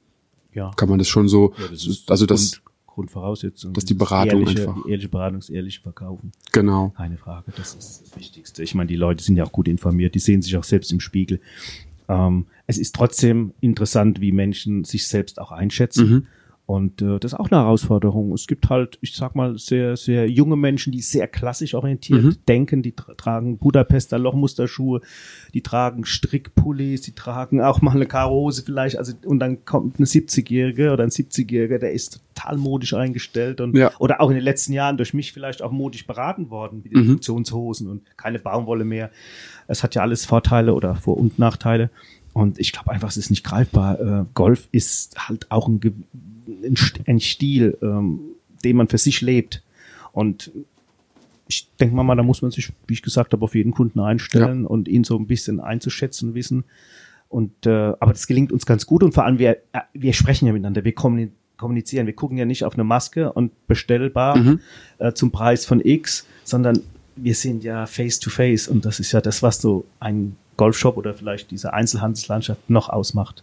Ja. 0.55 0.71
Kann 0.77 0.89
man 0.89 0.99
das 0.99 1.09
schon 1.09 1.29
so, 1.29 1.55
ja, 1.59 1.69
das 1.69 1.87
ist 1.87 2.11
also 2.11 2.27
das, 2.27 2.53
Grund, 2.53 2.63
Grundvoraussetzung. 2.87 3.73
Dass 3.73 3.85
die 3.85 3.95
Beratung 3.95 4.43
ehrliche, 4.43 4.69
einfach. 4.69 4.83
Die 4.85 4.91
ehrliche 4.91 5.09
Beratung, 5.09 5.41
das 5.41 5.51
ehrliche 5.51 5.81
Verkaufen. 5.81 6.33
Genau. 6.53 6.93
Keine 6.97 7.17
Frage, 7.17 7.53
das 7.57 7.75
ist 7.75 8.03
das 8.03 8.17
Wichtigste. 8.17 8.63
Ich 8.63 8.75
meine, 8.75 8.89
die 8.89 8.97
Leute 8.97 9.25
sind 9.25 9.37
ja 9.37 9.45
auch 9.45 9.53
gut 9.53 9.69
informiert, 9.69 10.15
die 10.15 10.19
sehen 10.19 10.43
sich 10.43 10.57
auch 10.57 10.65
selbst 10.65 10.93
im 10.93 11.01
Spiegel. 11.01 11.41
Ähm, 12.09 12.47
es 12.67 12.79
ist 12.79 12.95
trotzdem 12.95 13.55
interessant, 13.61 14.21
wie 14.21 14.33
Menschen 14.33 14.85
sich 14.85 15.07
selbst 15.07 15.41
auch 15.41 15.53
einschätzen. 15.53 16.09
Mhm. 16.09 16.27
Und 16.64 17.02
äh, 17.02 17.19
das 17.19 17.33
ist 17.33 17.38
auch 17.38 17.50
eine 17.50 17.61
Herausforderung. 17.61 18.33
Es 18.33 18.47
gibt 18.47 18.71
halt, 18.71 18.97
ich 19.00 19.16
sag 19.16 19.35
mal, 19.35 19.59
sehr, 19.59 19.97
sehr 19.97 20.31
junge 20.31 20.57
Menschen, 20.57 20.92
die 20.92 21.00
sehr 21.00 21.26
klassisch 21.26 21.75
orientiert 21.75 22.23
mhm. 22.23 22.37
denken. 22.47 22.83
Die 22.83 22.92
tra 22.92 23.14
tragen 23.14 23.59
Budapester 23.59 24.19
Lochmusterschuhe, 24.19 25.00
die 25.54 25.62
tragen 25.62 26.04
Strickpullis, 26.04 27.02
die 27.02 27.14
tragen 27.14 27.61
auch 27.61 27.83
mal 27.83 27.97
eine 27.97 28.07
Karose 28.07 28.62
vielleicht. 28.62 28.97
Also 28.97 29.12
und 29.25 29.40
dann 29.40 29.64
kommt 29.64 29.97
eine 29.97 30.07
70-Jährige 30.07 30.92
oder 30.92 31.02
ein 31.02 31.11
70-Jähriger, 31.11 31.78
der 31.78 31.92
ist 31.92 32.23
total 32.35 32.57
modisch 32.57 32.95
eingestellt 32.95 33.61
und 33.61 33.76
ja. 33.76 33.90
oder 33.99 34.21
auch 34.21 34.31
in 34.31 34.37
den 34.37 34.45
letzten 34.45 34.73
Jahren 34.73 34.97
durch 34.97 35.14
mich 35.14 35.33
vielleicht 35.33 35.62
auch 35.62 35.73
modisch 35.73 36.07
beraten 36.07 36.49
worden, 36.49 36.85
wie 36.85 36.90
die 36.90 36.97
mhm. 36.97 37.07
Funktionshosen 37.07 37.88
und 37.88 38.16
keine 38.16 38.38
Baumwolle 38.38 38.85
mehr. 38.85 39.11
Es 39.66 39.83
hat 39.83 39.97
ja 39.97 40.02
alles 40.02 40.25
Vorteile 40.25 40.75
oder 40.75 40.95
Vor- 40.95 41.19
und 41.19 41.40
Nachteile. 41.40 41.90
Und 42.33 42.59
ich 42.59 42.73
glaube 42.73 42.92
einfach, 42.92 43.09
es 43.09 43.16
ist 43.16 43.31
nicht 43.31 43.45
greifbar. 43.45 44.00
Äh, 44.00 44.25
Golf 44.33 44.69
ist 44.73 45.28
halt 45.28 45.50
auch 45.50 45.69
ein 45.69 45.81
ein 47.07 47.21
Stil, 47.21 47.77
ähm, 47.83 48.21
den 48.65 48.77
man 48.77 48.89
für 48.89 48.99
sich 48.99 49.21
lebt. 49.21 49.63
Und 50.13 50.51
ich 51.49 51.69
denke 51.79 51.95
mal, 51.95 52.17
da 52.17 52.23
muss 52.23 52.43
man 52.43 52.51
sich, 52.51 52.73
wie 52.87 52.95
ich 52.95 53.03
gesagt 53.03 53.33
habe, 53.33 53.45
auf 53.45 53.55
jeden 53.55 53.73
Kunden 53.73 54.01
einstellen 54.01 54.63
ja. 54.63 54.69
und 54.69 54.89
ihn 54.89 55.05
so 55.05 55.19
ein 55.19 55.27
bisschen 55.27 55.61
einzuschätzen 55.61 56.35
wissen. 56.35 56.65
Und 57.29 57.67
äh, 57.67 57.95
aber 57.99 58.13
das 58.13 58.27
gelingt 58.27 58.53
uns 58.53 58.67
ganz 58.67 58.87
gut 58.87 59.03
und 59.03 59.15
vor 59.15 59.25
allem 59.25 59.39
wir 59.39 59.57
äh, 59.73 59.81
wir 59.95 60.13
sprechen 60.13 60.47
ja 60.47 60.53
miteinander, 60.53 60.85
wir 60.85 60.93
kommunizieren, 60.93 62.07
wir 62.07 62.13
gucken 62.13 62.37
ja 62.37 62.45
nicht 62.45 62.65
auf 62.65 62.75
eine 62.75 62.85
Maske 62.85 63.33
und 63.33 63.53
bestellbar 63.67 64.37
mhm. 64.37 64.61
äh, 64.99 65.13
zum 65.15 65.31
Preis 65.33 65.65
von 65.65 65.81
X, 65.81 66.27
sondern 66.45 66.81
wir 67.17 67.35
sind 67.35 67.65
ja 67.65 67.87
face 67.87 68.21
to 68.21 68.29
face 68.29 68.69
und 68.69 68.85
das 68.85 69.01
ist 69.01 69.13
ja 69.13 69.23
das, 69.23 69.43
was 69.43 69.63
so 69.63 69.87
ein 69.99 70.37
Golfshop 70.59 70.99
oder 70.99 71.15
vielleicht 71.15 71.51
diese 71.51 71.73
Einzelhandelslandschaft 71.73 72.69
noch 72.69 72.91
ausmacht. 72.91 73.43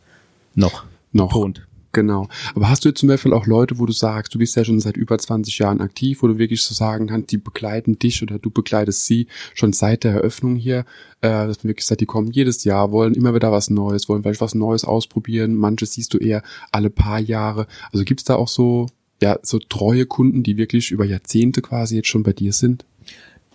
Noch. 0.53 0.85
Noch. 1.11 1.33
Und. 1.33 1.67
Genau. 1.91 2.27
Aber 2.53 2.69
hast 2.69 2.85
du 2.85 2.89
jetzt 2.89 2.99
zum 2.99 3.09
Beispiel 3.09 3.33
auch 3.33 3.47
Leute, 3.47 3.79
wo 3.79 3.85
du 3.85 3.91
sagst, 3.91 4.33
du 4.33 4.37
bist 4.37 4.55
ja 4.55 4.63
schon 4.63 4.79
seit 4.79 4.95
über 4.95 5.17
20 5.17 5.57
Jahren 5.57 5.81
aktiv, 5.81 6.21
wo 6.21 6.27
du 6.27 6.37
wirklich 6.37 6.61
so 6.61 6.75
sagen 6.75 7.07
kannst, 7.07 7.31
die 7.31 7.37
begleiten 7.37 7.97
dich 7.97 8.21
oder 8.21 8.37
du 8.37 8.51
begleitest 8.51 9.05
sie 9.05 9.27
schon 9.55 9.73
seit 9.73 10.03
der 10.03 10.13
Eröffnung 10.13 10.55
hier, 10.55 10.85
äh, 11.21 11.47
dass 11.47 11.63
man 11.63 11.69
wirklich 11.69 11.87
sagt, 11.87 12.01
die 12.01 12.05
kommen 12.05 12.31
jedes 12.31 12.63
Jahr, 12.63 12.91
wollen 12.91 13.15
immer 13.15 13.33
wieder 13.33 13.51
was 13.51 13.71
Neues, 13.71 14.07
wollen 14.07 14.21
vielleicht 14.21 14.41
was 14.41 14.53
Neues 14.53 14.85
ausprobieren. 14.85 15.55
Manche 15.55 15.87
siehst 15.87 16.13
du 16.13 16.19
eher 16.19 16.43
alle 16.71 16.91
paar 16.91 17.19
Jahre. 17.19 17.65
Also 17.91 18.05
gibt's 18.05 18.23
da 18.23 18.35
auch 18.35 18.47
so, 18.49 18.85
ja, 19.21 19.39
so 19.41 19.57
treue 19.57 20.05
Kunden, 20.05 20.43
die 20.43 20.57
wirklich 20.57 20.91
über 20.91 21.05
Jahrzehnte 21.05 21.63
quasi 21.63 21.95
jetzt 21.95 22.07
schon 22.07 22.23
bei 22.23 22.33
dir 22.33 22.53
sind? 22.53 22.85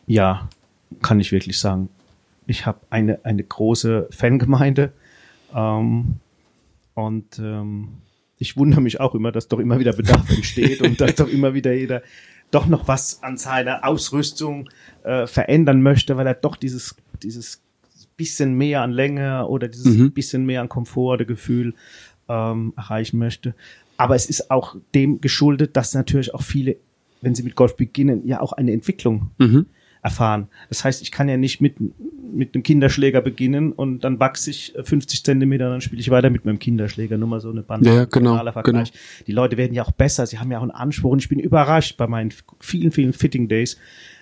Ja, 0.08 0.48
kann 1.02 1.20
ich 1.20 1.30
wirklich 1.30 1.58
sagen. 1.58 1.88
Ich 2.46 2.66
habe 2.66 2.80
eine, 2.90 3.24
eine 3.24 3.44
große 3.44 4.08
Fangemeinde. 4.10 4.92
Ähm, 5.54 6.16
und 6.94 7.38
ähm, 7.38 7.88
ich 8.38 8.56
wundere 8.56 8.80
mich 8.80 9.00
auch 9.00 9.14
immer, 9.14 9.32
dass 9.32 9.48
doch 9.48 9.58
immer 9.58 9.78
wieder 9.78 9.92
Bedarf 9.92 10.28
entsteht 10.30 10.82
und 10.82 11.00
dass 11.00 11.14
doch 11.16 11.28
immer 11.28 11.54
wieder 11.54 11.72
jeder 11.72 12.02
doch 12.50 12.66
noch 12.66 12.86
was 12.88 13.22
an 13.22 13.36
seiner 13.36 13.84
Ausrüstung 13.84 14.68
äh, 15.02 15.26
verändern 15.26 15.82
möchte, 15.82 16.16
weil 16.16 16.26
er 16.26 16.34
doch 16.34 16.56
dieses, 16.56 16.96
dieses 17.22 17.62
bisschen 18.16 18.54
mehr 18.54 18.82
an 18.82 18.92
Länge 18.92 19.46
oder 19.48 19.68
dieses 19.68 19.96
mhm. 19.96 20.12
bisschen 20.12 20.46
mehr 20.46 20.60
an 20.60 20.68
Komfort 20.68 21.14
oder 21.14 21.24
Gefühl 21.24 21.74
ähm, 22.28 22.72
erreichen 22.76 23.18
möchte. 23.18 23.54
Aber 23.96 24.14
es 24.14 24.26
ist 24.26 24.50
auch 24.50 24.76
dem 24.94 25.20
geschuldet, 25.20 25.76
dass 25.76 25.94
natürlich 25.94 26.34
auch 26.34 26.42
viele, 26.42 26.76
wenn 27.22 27.34
sie 27.34 27.42
mit 27.42 27.56
Golf 27.56 27.76
beginnen, 27.76 28.26
ja 28.26 28.40
auch 28.40 28.52
eine 28.52 28.72
Entwicklung 28.72 29.30
mhm 29.38 29.66
erfahren. 30.04 30.48
Das 30.68 30.84
heißt, 30.84 31.00
ich 31.00 31.10
kann 31.10 31.30
ja 31.30 31.38
nicht 31.38 31.62
mit, 31.62 31.76
mit 31.80 32.54
einem 32.54 32.62
Kinderschläger 32.62 33.22
beginnen 33.22 33.72
und 33.72 34.04
dann 34.04 34.20
wachse 34.20 34.50
ich 34.50 34.74
50 34.80 35.24
Zentimeter, 35.24 35.70
dann 35.70 35.80
spiele 35.80 36.00
ich 36.00 36.10
weiter 36.10 36.28
mit 36.28 36.44
meinem 36.44 36.58
Kinderschläger. 36.58 37.16
Nur 37.16 37.28
mal 37.28 37.40
so 37.40 37.50
eine 37.50 37.62
Band. 37.62 37.86
Ja, 37.86 38.04
genau, 38.04 38.38
genau. 38.62 38.84
Die 39.26 39.32
Leute 39.32 39.56
werden 39.56 39.72
ja 39.72 39.82
auch 39.82 39.92
besser, 39.92 40.26
sie 40.26 40.38
haben 40.38 40.52
ja 40.52 40.58
auch 40.58 40.62
einen 40.62 40.72
Anspruch 40.72 41.10
und 41.10 41.20
ich 41.20 41.30
bin 41.30 41.38
überrascht 41.38 41.96
bei 41.96 42.06
meinen 42.06 42.34
vielen, 42.60 42.92
vielen 42.92 43.14
Fitting 43.14 43.48
Days, 43.48 43.78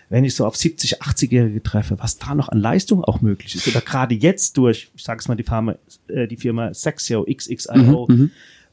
wenn 0.08 0.24
ich 0.24 0.36
so 0.36 0.46
auf 0.46 0.56
70, 0.56 1.02
80-Jährige 1.02 1.62
treffe, 1.64 1.98
was 1.98 2.16
da 2.16 2.36
noch 2.36 2.48
an 2.48 2.58
Leistung 2.58 3.02
auch 3.02 3.20
möglich 3.20 3.56
ist. 3.56 3.66
Oder 3.66 3.80
gerade 3.80 4.14
jetzt 4.14 4.56
durch, 4.58 4.92
ich 4.94 5.02
sag's 5.02 5.26
mal, 5.26 5.34
die 5.34 5.42
Firma, 5.42 5.74
äh, 6.06 6.28
die 6.28 6.36
Firma 6.36 6.72
Sexio, 6.72 7.24
XXIO, 7.24 8.06
mhm, 8.08 8.16
mhm, 8.16 8.30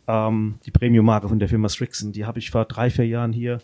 ähm, 0.08 0.56
die 0.64 0.72
Premium-Marke 0.72 1.28
von 1.28 1.40
der 1.40 1.50
Firma 1.50 1.70
Strixon, 1.70 2.12
die 2.12 2.26
habe 2.26 2.38
ich 2.38 2.52
vor 2.52 2.66
drei, 2.66 2.92
vier 2.92 3.08
Jahren 3.08 3.34
hier 3.34 3.62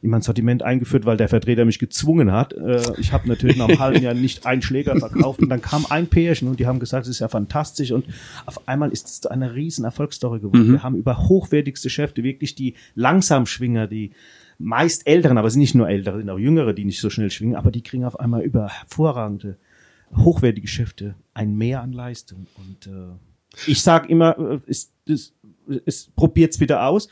in 0.00 0.10
mein 0.10 0.22
Sortiment 0.22 0.62
eingeführt, 0.62 1.06
weil 1.06 1.16
der 1.16 1.28
Vertreter 1.28 1.64
mich 1.64 1.78
gezwungen 1.78 2.30
hat. 2.30 2.52
Äh, 2.52 2.82
ich 2.98 3.12
habe 3.12 3.28
natürlich 3.28 3.56
nach 3.56 3.68
einem 3.68 3.78
halben 3.80 4.02
Jahr 4.02 4.14
nicht 4.14 4.46
einen 4.46 4.62
Schläger 4.62 4.96
verkauft 4.96 5.40
und 5.40 5.48
dann 5.48 5.60
kam 5.60 5.86
ein 5.90 6.06
Pärchen 6.06 6.48
und 6.48 6.60
die 6.60 6.66
haben 6.66 6.78
gesagt, 6.78 7.06
es 7.06 7.10
ist 7.10 7.18
ja 7.18 7.28
fantastisch 7.28 7.90
und 7.90 8.06
auf 8.46 8.68
einmal 8.68 8.90
ist 8.90 9.08
es 9.08 9.26
eine 9.26 9.54
riesen 9.54 9.84
Erfolgsstory 9.84 10.40
geworden. 10.40 10.68
Mhm. 10.68 10.72
Wir 10.72 10.82
haben 10.82 10.96
über 10.96 11.28
hochwertigste 11.28 11.90
Schäfte, 11.90 12.22
wirklich 12.22 12.54
die 12.54 12.74
Langsamschwinger, 12.94 13.88
die 13.88 14.12
meist 14.58 15.06
älteren, 15.06 15.38
aber 15.38 15.48
es 15.48 15.54
sind 15.54 15.60
nicht 15.60 15.74
nur 15.74 15.88
ältere, 15.88 16.18
sind 16.18 16.30
auch 16.30 16.38
jüngere, 16.38 16.72
die 16.72 16.84
nicht 16.84 17.00
so 17.00 17.10
schnell 17.10 17.30
schwingen, 17.30 17.56
aber 17.56 17.70
die 17.70 17.82
kriegen 17.82 18.04
auf 18.04 18.18
einmal 18.20 18.42
über 18.42 18.68
hervorragende, 18.68 19.56
hochwertige 20.16 20.68
Schäfte 20.68 21.16
ein 21.34 21.56
Mehr 21.56 21.82
an 21.82 21.92
Leistung 21.92 22.46
und 22.56 22.86
äh, 22.86 23.16
ich 23.66 23.82
sage 23.82 24.08
immer, 24.08 24.38
äh, 24.38 24.58
es, 24.68 24.92
es, 25.08 25.34
es 25.84 26.10
probiert's 26.14 26.60
wieder 26.60 26.86
aus 26.86 27.08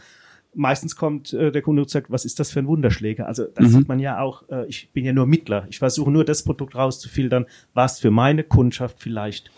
meistens 0.57 0.97
kommt 0.97 1.33
äh, 1.33 1.53
der 1.53 1.63
Kunde 1.63 1.83
und 1.83 1.91
sagt, 1.91 2.11
was 2.11 2.25
ist 2.25 2.41
das 2.41 2.51
für 2.51 2.59
ein 2.59 2.67
Wunderschläger? 2.67 3.27
Also 3.27 3.45
das 3.55 3.69
mhm. 3.69 3.79
sieht 3.79 3.89
man 3.89 3.99
ja 4.01 4.21
auch, 4.21 4.49
äh, 4.49 4.67
ich 4.67 4.91
bin 4.93 5.05
ja 5.05 5.13
nur 5.13 5.27
Mittler. 5.27 5.67
Ich 5.71 5.79
versuche 5.79 6.11
nur 6.11 6.25
das 6.25 6.43
Produkt 6.43 6.75
rauszufiltern, 6.75 7.47
was 7.75 8.01
für 8.01 8.11
meine 8.11 8.43
Kundschaft 8.43 8.97
vielleicht 8.99 9.51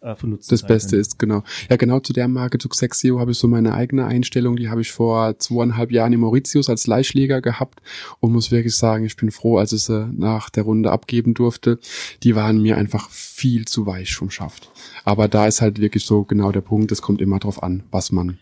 äh, 0.00 0.14
von 0.14 0.30
Nutzen 0.30 0.50
Das 0.50 0.62
Beste 0.62 0.90
können. 0.90 1.00
ist, 1.00 1.18
genau. 1.18 1.42
Ja, 1.68 1.76
genau 1.76 2.00
zu 2.00 2.12
der 2.12 2.28
Marke 2.28 2.58
zu 2.58 2.68
Sexio 2.72 3.18
habe 3.18 3.32
ich 3.32 3.38
so 3.38 3.48
meine 3.48 3.74
eigene 3.74 4.06
Einstellung, 4.06 4.56
die 4.56 4.68
habe 4.68 4.80
ich 4.80 4.92
vor 4.92 5.38
zweieinhalb 5.38 5.90
Jahren 5.90 6.12
in 6.12 6.20
Mauritius 6.20 6.70
als 6.70 6.86
Leihschläger 6.86 7.40
gehabt 7.40 7.80
und 8.20 8.32
muss 8.32 8.52
wirklich 8.52 8.76
sagen, 8.76 9.04
ich 9.04 9.16
bin 9.16 9.30
froh, 9.30 9.58
als 9.58 9.72
ich 9.72 9.82
sie 9.82 10.08
nach 10.16 10.50
der 10.50 10.62
Runde 10.62 10.92
abgeben 10.92 11.34
durfte. 11.34 11.78
Die 12.22 12.36
waren 12.36 12.62
mir 12.62 12.76
einfach 12.76 13.10
viel 13.10 13.66
zu 13.66 13.86
weich 13.86 14.14
vom 14.14 14.30
Schaft. 14.30 14.70
Aber 15.04 15.26
da 15.26 15.46
ist 15.46 15.60
halt 15.60 15.80
wirklich 15.80 16.04
so 16.04 16.22
genau 16.22 16.52
der 16.52 16.60
Punkt, 16.60 16.92
es 16.92 17.02
kommt 17.02 17.20
immer 17.20 17.38
drauf 17.40 17.62
an, 17.62 17.82
was 17.90 18.12
man 18.12 18.38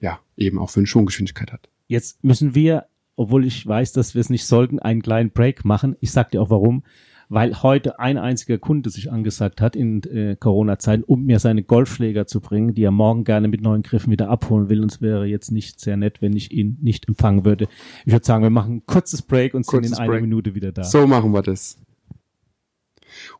ja, 0.00 0.20
eben 0.36 0.58
auch 0.58 0.70
für 0.70 0.80
eine 0.80 0.86
Schwunggeschwindigkeit 0.86 1.52
hat. 1.52 1.68
Jetzt 1.86 2.22
müssen 2.24 2.54
wir, 2.54 2.86
obwohl 3.16 3.44
ich 3.44 3.66
weiß, 3.66 3.92
dass 3.92 4.14
wir 4.14 4.20
es 4.20 4.30
nicht 4.30 4.46
sollten, 4.46 4.78
einen 4.78 5.02
kleinen 5.02 5.30
Break 5.30 5.64
machen. 5.64 5.96
Ich 6.00 6.12
sag 6.12 6.30
dir 6.30 6.40
auch 6.40 6.50
warum. 6.50 6.84
Weil 7.32 7.62
heute 7.62 8.00
ein 8.00 8.18
einziger 8.18 8.58
Kunde 8.58 8.90
sich 8.90 9.12
angesagt 9.12 9.60
hat 9.60 9.76
in 9.76 10.02
äh, 10.02 10.34
Corona-Zeiten, 10.34 11.04
um 11.04 11.26
mir 11.26 11.38
seine 11.38 11.62
Golfschläger 11.62 12.26
zu 12.26 12.40
bringen, 12.40 12.74
die 12.74 12.82
er 12.82 12.90
morgen 12.90 13.22
gerne 13.22 13.46
mit 13.46 13.60
neuen 13.60 13.82
Griffen 13.82 14.10
wieder 14.10 14.28
abholen 14.28 14.68
will. 14.68 14.82
Und 14.82 14.90
es 14.90 15.00
wäre 15.00 15.26
jetzt 15.26 15.52
nicht 15.52 15.78
sehr 15.78 15.96
nett, 15.96 16.20
wenn 16.22 16.34
ich 16.34 16.50
ihn 16.50 16.78
nicht 16.80 17.06
empfangen 17.06 17.44
würde. 17.44 17.68
Ich 18.04 18.12
würde 18.12 18.26
sagen, 18.26 18.42
wir 18.42 18.50
machen 18.50 18.78
ein 18.78 18.86
kurzes 18.86 19.22
Break 19.22 19.54
und 19.54 19.64
kurzes 19.64 19.90
sind 19.90 20.04
in 20.04 20.10
einer 20.10 20.20
Minute 20.20 20.56
wieder 20.56 20.72
da. 20.72 20.82
So 20.82 21.06
machen 21.06 21.30
wir 21.30 21.42
das. 21.42 21.78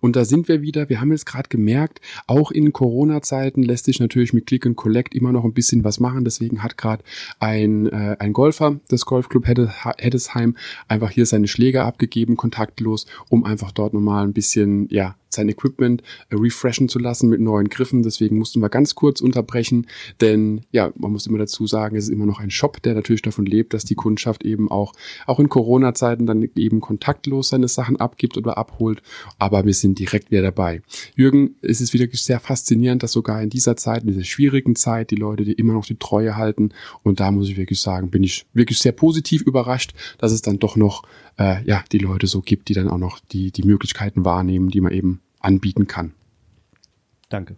Und 0.00 0.16
da 0.16 0.24
sind 0.24 0.48
wir 0.48 0.62
wieder, 0.62 0.88
wir 0.88 1.00
haben 1.00 1.12
jetzt 1.12 1.26
gerade 1.26 1.48
gemerkt, 1.48 2.00
auch 2.26 2.50
in 2.50 2.72
Corona-Zeiten 2.72 3.62
lässt 3.62 3.84
sich 3.84 4.00
natürlich 4.00 4.32
mit 4.32 4.46
Click 4.46 4.66
and 4.66 4.76
Collect 4.76 5.14
immer 5.14 5.32
noch 5.32 5.44
ein 5.44 5.52
bisschen 5.52 5.84
was 5.84 6.00
machen. 6.00 6.24
Deswegen 6.24 6.62
hat 6.62 6.76
gerade 6.76 7.02
ein, 7.38 7.86
äh, 7.86 8.16
ein 8.18 8.32
Golfer 8.32 8.80
des 8.90 9.06
Golfclub 9.06 9.46
Heddesheim 9.46 10.56
einfach 10.88 11.10
hier 11.10 11.26
seine 11.26 11.48
Schläger 11.48 11.84
abgegeben, 11.84 12.36
kontaktlos, 12.36 13.06
um 13.28 13.44
einfach 13.44 13.72
dort 13.72 13.94
nochmal 13.94 14.24
ein 14.24 14.32
bisschen, 14.32 14.88
ja, 14.90 15.16
sein 15.30 15.48
Equipment 15.48 16.02
äh, 16.28 16.36
refreshen 16.36 16.88
zu 16.88 16.98
lassen 16.98 17.28
mit 17.28 17.40
neuen 17.40 17.68
Griffen. 17.68 18.02
Deswegen 18.02 18.38
mussten 18.38 18.60
wir 18.60 18.68
ganz 18.68 18.94
kurz 18.94 19.20
unterbrechen, 19.20 19.86
denn 20.20 20.62
ja, 20.72 20.92
man 20.96 21.12
muss 21.12 21.26
immer 21.26 21.38
dazu 21.38 21.66
sagen, 21.66 21.96
es 21.96 22.04
ist 22.04 22.10
immer 22.10 22.26
noch 22.26 22.40
ein 22.40 22.50
Shop, 22.50 22.82
der 22.82 22.94
natürlich 22.94 23.22
davon 23.22 23.46
lebt, 23.46 23.74
dass 23.74 23.84
die 23.84 23.94
Kundschaft 23.94 24.44
eben 24.44 24.70
auch, 24.70 24.92
auch 25.26 25.40
in 25.40 25.48
Corona-Zeiten 25.48 26.26
dann 26.26 26.48
eben 26.56 26.80
kontaktlos 26.80 27.50
seine 27.50 27.68
Sachen 27.68 27.98
abgibt 27.98 28.36
oder 28.36 28.58
abholt. 28.58 29.02
Aber 29.38 29.64
wir 29.64 29.74
sind 29.74 29.98
direkt 29.98 30.30
wieder 30.30 30.42
dabei. 30.42 30.82
Jürgen, 31.14 31.56
es 31.62 31.80
ist 31.80 31.92
wieder 31.92 32.06
sehr 32.12 32.40
faszinierend, 32.40 33.02
dass 33.02 33.12
sogar 33.12 33.42
in 33.42 33.50
dieser 33.50 33.76
Zeit, 33.76 34.02
in 34.02 34.08
dieser 34.08 34.24
schwierigen 34.24 34.76
Zeit, 34.76 35.10
die 35.10 35.16
Leute, 35.16 35.44
die 35.44 35.52
immer 35.52 35.72
noch 35.72 35.86
die 35.86 35.98
Treue 35.98 36.36
halten. 36.36 36.70
Und 37.02 37.20
da 37.20 37.30
muss 37.30 37.48
ich 37.48 37.56
wirklich 37.56 37.80
sagen, 37.80 38.10
bin 38.10 38.22
ich 38.22 38.46
wirklich 38.52 38.78
sehr 38.78 38.92
positiv 38.92 39.42
überrascht, 39.42 39.94
dass 40.18 40.32
es 40.32 40.42
dann 40.42 40.58
doch 40.58 40.76
noch 40.76 41.02
äh, 41.38 41.64
ja 41.64 41.84
die 41.92 41.98
Leute 41.98 42.26
so 42.26 42.40
gibt, 42.40 42.68
die 42.68 42.74
dann 42.74 42.88
auch 42.88 42.98
noch 42.98 43.18
die 43.18 43.50
die 43.50 43.62
Möglichkeiten 43.62 44.24
wahrnehmen, 44.24 44.68
die 44.68 44.80
man 44.80 44.92
eben 44.92 45.20
anbieten 45.40 45.86
kann. 45.86 46.12
Danke. 47.28 47.56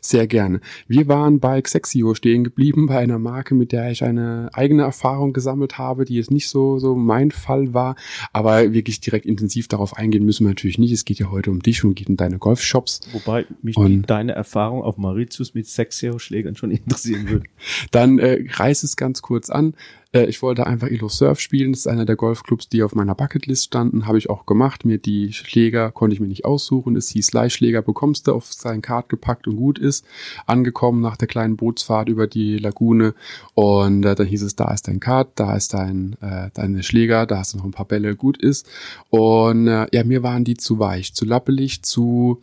Sehr 0.00 0.26
gerne. 0.26 0.60
Wir 0.88 1.08
waren 1.08 1.40
bei 1.40 1.60
Xexio 1.60 2.14
stehen 2.14 2.44
geblieben, 2.44 2.86
bei 2.86 2.98
einer 2.98 3.18
Marke, 3.18 3.54
mit 3.54 3.72
der 3.72 3.90
ich 3.90 4.02
eine 4.02 4.50
eigene 4.52 4.82
Erfahrung 4.82 5.32
gesammelt 5.32 5.78
habe, 5.78 6.04
die 6.04 6.16
jetzt 6.16 6.30
nicht 6.30 6.48
so, 6.48 6.78
so 6.78 6.94
mein 6.96 7.30
Fall 7.30 7.72
war, 7.72 7.96
aber 8.32 8.72
wirklich 8.72 9.00
direkt 9.00 9.26
intensiv 9.26 9.68
darauf 9.68 9.96
eingehen 9.96 10.24
müssen 10.24 10.44
wir 10.44 10.50
natürlich 10.50 10.78
nicht. 10.78 10.92
Es 10.92 11.04
geht 11.04 11.18
ja 11.18 11.30
heute 11.30 11.50
um 11.50 11.60
dich 11.60 11.84
und 11.84 11.94
geht 11.94 12.08
um 12.08 12.16
deine 12.16 12.38
Golfshops. 12.38 13.00
Wobei 13.12 13.46
mich 13.62 13.76
deine 14.06 14.32
Erfahrung 14.32 14.82
auf 14.82 14.96
Mauritius 14.96 15.54
mit 15.54 15.66
Xexio-Schlägern 15.66 16.56
schon 16.56 16.70
interessieren 16.70 17.28
würde. 17.28 17.46
Dann 17.90 18.18
äh, 18.18 18.44
reiß 18.48 18.82
es 18.82 18.96
ganz 18.96 19.22
kurz 19.22 19.50
an. 19.50 19.74
Äh, 20.12 20.26
ich 20.26 20.42
wollte 20.42 20.66
einfach 20.66 20.88
Elo 20.88 21.08
Surf 21.08 21.40
spielen. 21.40 21.72
Das 21.72 21.80
ist 21.80 21.86
einer 21.86 22.04
der 22.04 22.16
Golfclubs, 22.16 22.68
die 22.68 22.82
auf 22.82 22.94
meiner 22.94 23.14
Bucketlist 23.14 23.66
standen. 23.66 24.06
Habe 24.06 24.18
ich 24.18 24.30
auch 24.30 24.46
gemacht. 24.46 24.84
Mir 24.84 24.98
die 24.98 25.32
Schläger 25.32 25.90
konnte 25.90 26.14
ich 26.14 26.20
mir 26.20 26.26
nicht 26.26 26.44
aussuchen. 26.44 26.96
Es 26.96 27.08
hieß 27.10 27.32
Leihschläger 27.32 27.82
bekommst 27.82 28.26
du 28.26 28.34
auf 28.34 28.52
sein 28.52 28.82
Kart 28.82 29.08
gepackt 29.08 29.46
und 29.46 29.56
gut 29.56 29.78
ist. 29.78 30.04
Angekommen 30.46 31.00
nach 31.00 31.16
der 31.16 31.28
kleinen 31.28 31.56
Bootsfahrt 31.56 32.08
über 32.08 32.26
die 32.26 32.58
Lagune. 32.58 33.14
Und 33.54 34.04
äh, 34.04 34.14
dann 34.14 34.26
hieß 34.26 34.42
es, 34.42 34.56
da 34.56 34.72
ist 34.72 34.88
dein 34.88 35.00
Kart, 35.00 35.32
da 35.36 35.56
ist 35.56 35.74
dein, 35.74 36.16
äh, 36.20 36.50
deine 36.54 36.82
Schläger, 36.82 37.26
da 37.26 37.38
hast 37.38 37.54
du 37.54 37.58
noch 37.58 37.64
ein 37.64 37.70
paar 37.70 37.86
Bälle, 37.86 38.16
gut 38.16 38.38
ist. 38.38 38.68
Und 39.10 39.68
äh, 39.68 39.86
ja, 39.92 40.04
mir 40.04 40.22
waren 40.22 40.44
die 40.44 40.56
zu 40.56 40.78
weich, 40.78 41.14
zu 41.14 41.24
lappelig, 41.24 41.82
zu 41.82 42.40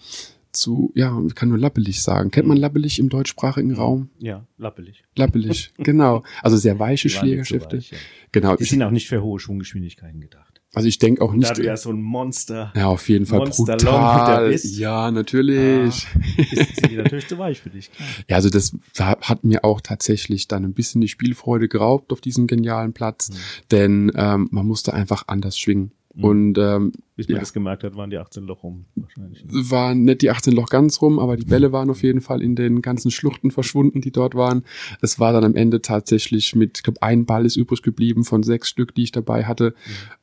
zu, 0.58 0.92
ja, 0.96 1.20
ich 1.26 1.36
kann 1.36 1.50
nur 1.50 1.58
lappelig 1.58 2.02
sagen. 2.02 2.32
Kennt 2.32 2.48
man 2.48 2.58
lappelig 2.58 3.00
im 3.00 3.10
deutschsprachigen 3.10 3.74
Raum? 3.74 4.10
Ja, 4.20 4.46
lappelig. 4.58 5.04
Lappelig, 5.16 5.74
genau. 5.78 6.24
Also 6.42 6.58
sehr 6.58 6.80
weiche 6.80 7.10
Schlägerschifte. 7.10 7.78
Weich, 7.78 7.92
ja. 7.92 7.98
Genau. 8.32 8.56
Die 8.56 8.66
sind 8.66 8.84
auch 8.84 8.92
nicht 8.92 9.08
für 9.08 9.22
hohe 9.22 9.40
Schwunggeschwindigkeiten 9.40 10.20
gedacht. 10.20 10.62
Also 10.74 10.90
ich 10.90 11.00
denke 11.00 11.24
auch 11.24 11.34
nicht. 11.34 11.50
Da 11.50 11.54
du 11.54 11.64
ja 11.64 11.78
so 11.78 11.90
ein 11.90 12.02
Monster. 12.02 12.72
Ja, 12.76 12.88
auf 12.88 13.08
jeden 13.10 13.26
Fall 13.26 13.40
Monster 13.40 13.78
brutal. 13.78 14.50
Bist. 14.50 14.78
Ja, 14.78 15.10
natürlich. 15.10 16.06
Ah, 16.14 16.44
ist 16.52 16.92
natürlich 16.92 17.28
zu 17.28 17.38
weich 17.38 17.62
für 17.62 17.70
dich. 17.70 17.92
Klar. 17.92 18.08
Ja, 18.30 18.36
also 18.36 18.50
das 18.50 18.76
hat 19.00 19.44
mir 19.44 19.64
auch 19.64 19.82
tatsächlich 19.82 20.48
dann 20.48 20.66
ein 20.66 20.74
bisschen 20.74 21.02
die 21.02 21.08
Spielfreude 21.08 21.68
geraubt 21.68 22.12
auf 22.12 22.22
diesem 22.22 22.48
genialen 22.48 22.94
Platz, 22.94 23.30
mhm. 23.30 23.36
denn 23.72 24.12
ähm, 24.16 24.50
man 24.52 24.68
musste 24.68 24.94
einfach 24.94 25.24
anders 25.28 25.58
schwingen 25.58 25.94
Und 26.24 26.58
ähm, 26.58 26.92
Bis 27.16 27.28
man 27.28 27.36
Ja. 27.36 27.40
das 27.42 27.54
gemerkt 27.54 27.84
hat, 27.84 27.96
waren 27.96 28.10
die 28.10 28.18
18 28.18 28.44
Loch 28.44 28.64
rum. 28.64 28.86
Wahrscheinlich. 28.96 29.44
waren 29.48 30.04
nicht 30.04 30.22
die 30.22 30.30
18 30.32 30.54
Loch 30.54 30.68
ganz 30.70 31.02
rum, 31.02 31.20
aber 31.20 31.38
die 31.38 31.46
Bälle 31.46 31.72
waren 31.72 31.90
auf 31.90 32.02
jeden 32.04 32.22
Fall 32.22 32.42
in 32.42 32.56
den 32.56 32.82
ganzen 32.82 33.12
Schluchten 33.12 33.52
verschwunden, 33.52 34.02
die 34.02 34.12
dort 34.12 34.34
waren. 34.36 34.64
Es 35.02 35.20
war 35.20 35.32
dann 35.34 35.44
am 35.44 35.56
Ende 35.56 35.82
tatsächlich 35.82 36.56
mit, 36.56 36.78
ich 36.80 36.84
glaube, 36.84 37.02
ein 37.02 37.26
Ball 37.26 37.46
ist 37.46 37.56
übrig 37.56 37.82
geblieben 37.82 38.24
von 38.24 38.44
sechs 38.44 38.70
Stück, 38.70 38.96
die 38.96 39.04
ich 39.04 39.12
dabei 39.12 39.46
hatte. 39.46 39.74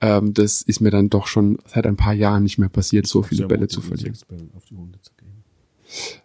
Ähm, 0.00 0.35
das 0.35 0.62
ist 0.62 0.80
mir 0.80 0.90
dann 0.90 1.11
doch 1.11 1.26
schon 1.26 1.59
seit 1.66 1.87
ein 1.87 1.96
paar 1.96 2.14
Jahren 2.14 2.42
nicht 2.42 2.59
mehr 2.59 2.68
passiert, 2.68 3.07
so 3.07 3.22
viele 3.22 3.46
Bälle 3.46 3.68
zu 3.68 3.80
verlieren. 3.80 4.14
auf 4.57 4.64
die 4.64 4.74
Runde 4.74 4.98
zu 5.00 5.12
gehen. 5.16 6.23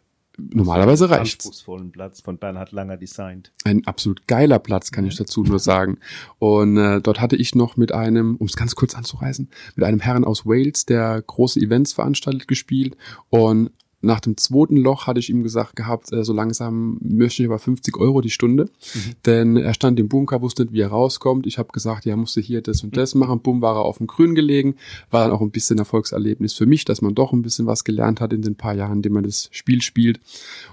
Normalerweise 0.53 1.09
reicht's. 1.09 1.45
Anspruchsvollen 1.45 1.91
Platz 1.91 2.21
von 2.21 2.37
Bernhard 2.37 2.71
Langer 2.71 2.97
designt. 2.97 3.51
Ein 3.63 3.85
absolut 3.85 4.27
geiler 4.27 4.59
Platz, 4.59 4.91
kann 4.91 5.05
ich 5.05 5.15
dazu 5.15 5.43
nur 5.43 5.59
sagen. 5.59 5.99
Und 6.39 6.77
äh, 6.77 7.01
dort 7.01 7.21
hatte 7.21 7.35
ich 7.35 7.55
noch 7.55 7.77
mit 7.77 7.91
einem, 7.91 8.35
um 8.35 8.47
es 8.47 8.55
ganz 8.55 8.75
kurz 8.75 8.95
anzureißen, 8.95 9.49
mit 9.75 9.85
einem 9.85 9.99
Herrn 9.99 10.25
aus 10.25 10.45
Wales, 10.45 10.85
der 10.85 11.21
große 11.21 11.59
Events 11.59 11.93
veranstaltet, 11.93 12.47
gespielt. 12.47 12.97
Und 13.29 13.71
nach 14.01 14.21
dem 14.21 14.37
zweiten 14.37 14.77
Loch 14.77 15.07
hatte 15.07 15.19
ich 15.19 15.29
ihm 15.29 15.43
gesagt 15.43 15.75
gehabt, 15.75 16.13
äh, 16.13 16.23
so 16.23 16.31
langsam 16.31 16.97
möchte 17.01 17.43
ich 17.43 17.49
aber 17.49 17.59
50 17.59 17.97
Euro 17.97 18.21
die 18.21 18.29
Stunde. 18.29 18.69
Denn 19.25 19.57
er 19.57 19.73
stand 19.73 19.99
im 19.99 20.07
Bunker, 20.07 20.41
wusste 20.41 20.63
nicht, 20.63 20.73
wie 20.73 20.81
er 20.81 20.89
rauskommt. 20.89 21.45
Ich 21.47 21.57
habe 21.57 21.69
gesagt, 21.71 22.05
ja, 22.05 22.15
musste 22.15 22.39
hier 22.39 22.61
das 22.61 22.83
und 22.83 22.95
das 22.95 23.13
machen. 23.15 23.41
Bumm, 23.41 23.61
war 23.61 23.75
er 23.75 23.85
auf 23.85 23.97
dem 23.97 24.07
Grün 24.07 24.35
gelegen. 24.35 24.75
War 25.09 25.23
dann 25.23 25.31
auch 25.31 25.41
ein 25.41 25.51
bisschen 25.51 25.79
Erfolgserlebnis 25.79 26.53
für 26.53 26.65
mich, 26.65 26.85
dass 26.85 27.01
man 27.01 27.15
doch 27.15 27.33
ein 27.33 27.41
bisschen 27.41 27.65
was 27.65 27.83
gelernt 27.83 28.21
hat 28.21 28.31
in 28.31 28.41
den 28.41 28.55
paar 28.55 28.73
Jahren, 28.73 28.97
in 28.97 29.01
denen 29.01 29.15
man 29.15 29.23
das 29.23 29.49
Spiel 29.51 29.81
spielt. 29.81 30.19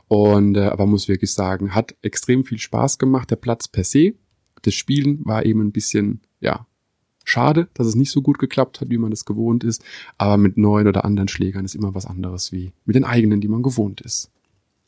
Und 0.09 0.57
äh, 0.57 0.67
aber 0.67 0.87
muss 0.87 1.09
wirklich 1.09 1.33
sagen, 1.33 1.75
hat 1.75 1.97
extrem 2.03 2.45
viel 2.45 2.59
Spaß 2.59 2.99
gemacht. 2.99 3.31
Der 3.31 3.37
Platz 3.37 3.67
per 3.67 3.85
se, 3.85 4.15
das 4.63 4.75
Spielen 4.75 5.25
war 5.25 5.45
eben 5.45 5.61
ein 5.61 5.73
bisschen, 5.73 6.21
ja, 6.41 6.67
schade, 7.27 7.69
dass 7.75 7.87
es 7.87 7.95
nicht 7.95 8.11
so 8.11 8.23
gut 8.23 8.39
geklappt 8.39 8.81
hat, 8.81 8.89
wie 8.89 8.97
man 8.97 9.11
das 9.11 9.27
gewohnt 9.27 9.65
ist. 9.65 9.85
Aber 10.17 10.39
mit 10.39 10.57
neuen 10.57 10.87
oder 10.87 11.05
anderen 11.05 11.29
Schlägern 11.29 11.65
ist 11.67 11.75
immer 11.75 11.95
was 11.95 12.07
anderes 12.07 12.53
wie 12.53 12.73
mit 12.87 12.97
den 12.97 13.05
eigenen, 13.05 13.43
die 13.43 13.49
man 13.49 13.63
gewohnt 13.63 14.01
ist. 14.01 14.31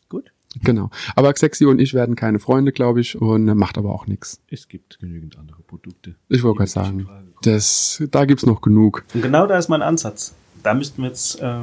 Gut. 0.08 0.32
Genau. 0.62 0.88
Aber 1.14 1.32
Xexi 1.32 1.66
und 1.66 1.78
ich 1.80 1.92
werden 1.92 2.16
keine 2.16 2.38
Freunde, 2.38 2.72
glaube 2.72 3.00
ich, 3.00 3.20
und 3.20 3.44
macht 3.44 3.76
aber 3.76 3.92
auch 3.92 4.06
nichts. 4.06 4.40
Es 4.50 4.68
gibt 4.68 4.98
genügend 4.98 5.36
andere 5.36 5.60
Produkte. 5.62 6.14
Ich 6.28 6.42
wollte 6.42 6.58
gerade 6.58 6.70
sagen, 6.70 7.06
das, 7.42 8.02
da 8.10 8.24
gibt's 8.24 8.46
noch 8.46 8.62
genug. 8.62 9.04
Und 9.12 9.20
genau 9.22 9.46
da 9.46 9.58
ist 9.58 9.68
mein 9.68 9.82
Ansatz. 9.82 10.34
Da 10.62 10.74
müssten 10.74 11.02
wir 11.02 11.08
jetzt, 11.08 11.40
äh, 11.40 11.60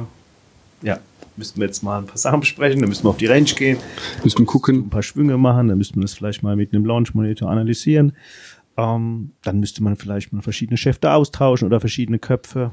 ja, 0.82 0.98
müssten 1.36 1.60
wir 1.60 1.66
jetzt 1.66 1.82
mal 1.82 1.98
ein 1.98 2.06
paar 2.06 2.16
Sachen 2.16 2.40
besprechen. 2.40 2.80
Da 2.80 2.86
müssen 2.86 3.04
wir 3.04 3.10
auf 3.10 3.16
die 3.16 3.26
Range 3.26 3.44
gehen, 3.44 3.78
Müssen 4.22 4.42
ein 4.42 4.46
gucken. 4.46 4.88
paar 4.88 5.02
Schwünge 5.02 5.36
machen. 5.36 5.68
Da 5.68 5.74
müsste 5.74 5.94
man 5.96 6.02
das 6.02 6.14
vielleicht 6.14 6.42
mal 6.42 6.54
mit 6.54 6.72
einem 6.72 6.84
Launch-Monitor 6.84 7.50
analysieren. 7.50 8.12
Ähm, 8.76 9.32
dann 9.42 9.60
müsste 9.60 9.82
man 9.82 9.96
vielleicht 9.96 10.32
mal 10.32 10.42
verschiedene 10.42 10.76
Schäfte 10.76 11.12
austauschen 11.12 11.66
oder 11.66 11.80
verschiedene 11.80 12.18
Köpfe 12.18 12.72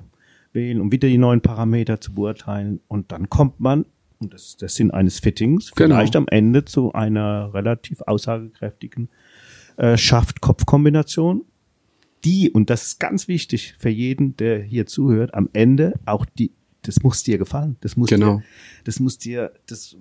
wählen, 0.52 0.82
um 0.82 0.92
wieder 0.92 1.08
die 1.08 1.18
neuen 1.18 1.42
Parameter 1.42 2.02
zu 2.02 2.14
beurteilen. 2.14 2.80
Und 2.88 3.12
dann 3.12 3.30
kommt 3.30 3.60
man, 3.60 3.86
und 4.20 4.34
das 4.34 4.44
ist 4.48 4.62
der 4.62 4.70
Sinn 4.70 4.92
eines 4.92 5.20
Fittings, 5.20 5.72
Genau. 5.72 5.96
vielleicht 5.96 6.16
am 6.16 6.28
Ende 6.28 6.66
zu 6.66 6.94
einer 6.94 7.54
relativ 7.54 8.02
aussagekräftigen 8.02 9.10
äh, 9.78 9.98
Schaft-Kopf-Kombination, 9.98 11.46
die, 12.24 12.52
und 12.52 12.70
das 12.70 12.84
ist 12.84 13.00
ganz 13.00 13.28
wichtig 13.28 13.76
für 13.78 13.90
jeden, 13.90 14.38
der 14.38 14.62
hier 14.62 14.86
zuhört, 14.86 15.34
am 15.34 15.50
Ende 15.54 16.00
auch 16.06 16.26
die, 16.26 16.52
das 16.84 17.02
muss 17.04 17.24
dir 17.24 17.38
gefallen. 17.38 17.76
Das 17.82 17.98
muss 17.98 18.10
Genau. 18.10 18.38
dir, 18.38 18.44
das 18.86 19.00
muss 19.00 19.18
dir, 19.18 19.52
das, 19.66 19.98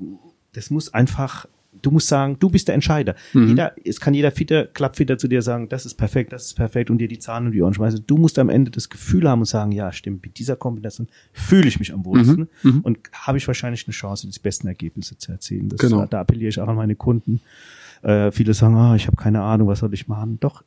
das 0.53 0.71
muss 0.71 0.93
einfach, 0.95 1.47
du 1.81 1.91
musst 1.91 2.09
sagen, 2.09 2.37
du 2.39 2.51
bist 2.51 2.69
der 2.69 2.75
Entscheider. 2.75 3.15
Mhm. 3.33 3.49
Jeder, 3.49 3.73
es 3.85 4.01
kann 4.01 4.15
jeder 4.15 4.31
Fitter, 4.31 4.67
Klappfitter 4.67 5.17
zu 5.19 5.29
dir 5.29 5.43
sagen, 5.43 5.69
das 5.69 5.87
ist 5.87 5.95
perfekt, 5.95 6.33
das 6.33 6.47
ist 6.47 6.55
perfekt 6.55 6.91
und 6.91 6.99
dir 6.99 7.09
die 7.09 7.19
Zahlen 7.19 7.47
und 7.47 7.53
die 7.53 7.63
Ohren 7.63 7.75
schmeißen. 7.75 8.05
Du 8.07 8.17
musst 8.19 8.39
am 8.39 8.49
Ende 8.51 8.71
das 8.71 8.89
Gefühl 8.89 9.29
haben 9.29 9.41
und 9.41 9.47
sagen, 9.47 9.73
ja, 9.73 9.91
stimmt, 9.93 10.23
mit 10.23 10.39
dieser 10.39 10.57
Kombination 10.57 11.09
fühle 11.33 11.69
ich 11.69 11.79
mich 11.79 11.93
am 11.93 12.05
wohlsten 12.05 12.49
Mhm. 12.63 12.81
und 12.81 12.99
habe 13.13 13.39
ich 13.39 13.47
wahrscheinlich 13.47 13.87
eine 13.87 13.93
Chance, 13.95 14.29
die 14.29 14.39
besten 14.41 14.67
Ergebnisse 14.69 15.17
zu 15.19 15.33
erzielen. 15.33 15.69
Das, 15.69 15.79
Genau. 15.81 16.05
Da 16.07 16.21
appelliere 16.21 16.49
ich 16.51 16.61
auch 16.61 16.69
an 16.69 16.77
meine 16.77 16.95
Kunden. 16.97 17.41
Äh, 18.03 18.31
viele 18.33 18.53
sagen, 18.55 18.75
ah, 18.77 18.95
ich 18.97 19.07
habe 19.07 19.17
keine 19.17 19.43
Ahnung, 19.43 19.69
was 19.69 19.79
soll 19.79 19.95
ich 19.95 20.09
machen? 20.09 20.39
Doch, 20.41 20.65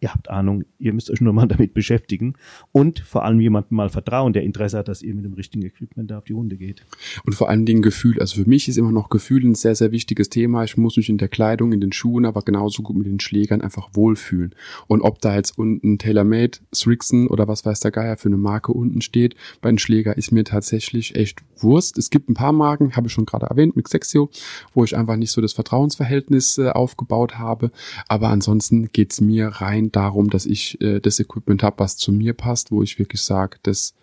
ihr 0.00 0.12
habt 0.12 0.30
Ahnung, 0.30 0.64
ihr 0.78 0.92
müsst 0.92 1.10
euch 1.10 1.20
nur 1.20 1.32
mal 1.32 1.48
damit 1.48 1.74
beschäftigen 1.74 2.34
und 2.72 3.00
vor 3.00 3.24
allem 3.24 3.40
jemandem 3.40 3.76
mal 3.76 3.88
vertrauen, 3.88 4.32
der 4.32 4.42
Interesse 4.42 4.78
hat, 4.78 4.88
dass 4.88 5.02
ihr 5.02 5.14
mit 5.14 5.24
dem 5.24 5.34
richtigen 5.34 5.64
Equipment 5.64 6.10
da 6.10 6.18
auf 6.18 6.24
die 6.24 6.32
Runde 6.32 6.56
geht. 6.56 6.84
Und 7.24 7.34
vor 7.34 7.48
allen 7.48 7.66
Dingen 7.66 7.82
Gefühl. 7.82 8.20
Also 8.20 8.42
für 8.42 8.48
mich 8.48 8.68
ist 8.68 8.76
immer 8.76 8.92
noch 8.92 9.08
Gefühl 9.08 9.44
ein 9.44 9.54
sehr, 9.54 9.74
sehr 9.74 9.92
wichtiges 9.92 10.28
Thema. 10.28 10.64
Ich 10.64 10.76
muss 10.76 10.96
mich 10.96 11.08
in 11.08 11.18
der 11.18 11.28
Kleidung, 11.28 11.72
in 11.72 11.80
den 11.80 11.92
Schuhen, 11.92 12.24
aber 12.24 12.42
genauso 12.42 12.82
gut 12.82 12.96
mit 12.96 13.06
den 13.06 13.20
Schlägern 13.20 13.60
einfach 13.60 13.90
wohlfühlen. 13.92 14.54
Und 14.86 15.02
ob 15.02 15.20
da 15.20 15.34
jetzt 15.34 15.58
unten 15.58 15.98
TaylorMade, 15.98 16.58
Srixon 16.74 17.28
oder 17.28 17.48
was 17.48 17.64
weiß 17.64 17.80
der 17.80 17.90
Geier 17.90 18.16
für 18.16 18.28
eine 18.28 18.36
Marke 18.36 18.72
unten 18.72 19.00
steht, 19.00 19.34
bei 19.60 19.70
den 19.70 19.78
Schläger 19.78 20.16
ist 20.16 20.32
mir 20.32 20.44
tatsächlich 20.44 21.16
echt 21.16 21.42
Wurst. 21.56 21.98
Es 21.98 22.10
gibt 22.10 22.28
ein 22.28 22.34
paar 22.34 22.52
Marken, 22.52 22.94
habe 22.94 23.08
ich 23.08 23.12
schon 23.12 23.26
gerade 23.26 23.46
erwähnt, 23.46 23.76
mit 23.76 23.88
Sexio, 23.88 24.30
wo 24.74 24.84
ich 24.84 24.96
einfach 24.96 25.16
nicht 25.16 25.32
so 25.32 25.40
das 25.40 25.52
Vertrauensverhältnis 25.52 26.58
äh, 26.58 26.68
aufgebaut 26.68 27.38
habe. 27.38 27.70
Aber 28.06 28.28
ansonsten 28.28 28.88
geht's 28.92 29.20
mir 29.20 29.48
rein 29.48 29.87
darum, 29.92 30.30
dass 30.30 30.46
ich 30.46 30.80
äh, 30.80 31.00
das 31.00 31.20
Equipment 31.20 31.62
habe, 31.62 31.78
was 31.78 31.96
zu 31.96 32.12
mir 32.12 32.34
passt, 32.34 32.70
wo 32.70 32.82
ich 32.82 32.98
wirklich 32.98 33.22
sage, 33.22 33.58
das 33.62 33.94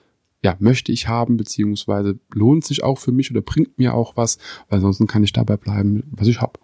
ja, 0.43 0.55
möchte 0.59 0.91
ich 0.91 1.07
haben, 1.07 1.37
beziehungsweise 1.37 2.19
lohnt 2.33 2.63
sich 2.65 2.83
auch 2.83 2.99
für 2.99 3.11
mich 3.11 3.31
oder 3.31 3.41
bringt 3.41 3.77
mir 3.79 3.93
auch 3.95 4.15
was, 4.15 4.37
weil 4.69 4.77
ansonsten 4.77 5.07
kann 5.07 5.23
ich 5.23 5.33
dabei 5.33 5.57
bleiben, 5.57 6.03
was 6.11 6.27
ich 6.27 6.39
habe. 6.39 6.59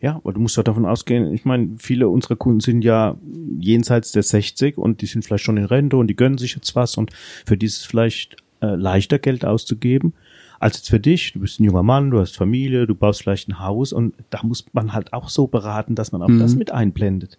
Ja, 0.00 0.16
aber 0.16 0.32
du 0.32 0.40
musst 0.40 0.56
doch 0.58 0.64
davon 0.64 0.86
ausgehen, 0.86 1.32
ich 1.32 1.44
meine, 1.44 1.74
viele 1.78 2.08
unserer 2.08 2.36
Kunden 2.36 2.60
sind 2.60 2.82
ja 2.82 3.16
jenseits 3.60 4.10
der 4.12 4.22
60 4.22 4.78
und 4.78 5.00
die 5.00 5.06
sind 5.06 5.24
vielleicht 5.24 5.44
schon 5.44 5.58
in 5.58 5.64
Rente 5.64 5.96
und 5.96 6.08
die 6.08 6.16
gönnen 6.16 6.38
sich 6.38 6.54
jetzt 6.54 6.74
was 6.74 6.96
und 6.96 7.12
für 7.44 7.56
die 7.56 7.66
ist 7.66 7.78
es 7.78 7.84
vielleicht 7.84 8.36
äh, 8.62 8.74
leichter 8.74 9.18
Geld 9.18 9.44
auszugeben 9.44 10.14
als 10.58 10.78
jetzt 10.78 10.88
für 10.88 10.98
dich. 10.98 11.34
Du 11.34 11.40
bist 11.40 11.60
ein 11.60 11.64
junger 11.64 11.82
Mann, 11.82 12.10
du 12.10 12.18
hast 12.18 12.36
Familie, 12.36 12.86
du 12.86 12.94
baust 12.94 13.22
vielleicht 13.22 13.48
ein 13.48 13.60
Haus 13.60 13.92
und 13.92 14.14
da 14.30 14.40
muss 14.42 14.64
man 14.72 14.92
halt 14.94 15.12
auch 15.12 15.28
so 15.28 15.46
beraten, 15.46 15.94
dass 15.94 16.10
man 16.12 16.22
auch 16.22 16.28
Mhm. 16.28 16.38
das 16.40 16.56
mit 16.56 16.70
einblendet. 16.70 17.38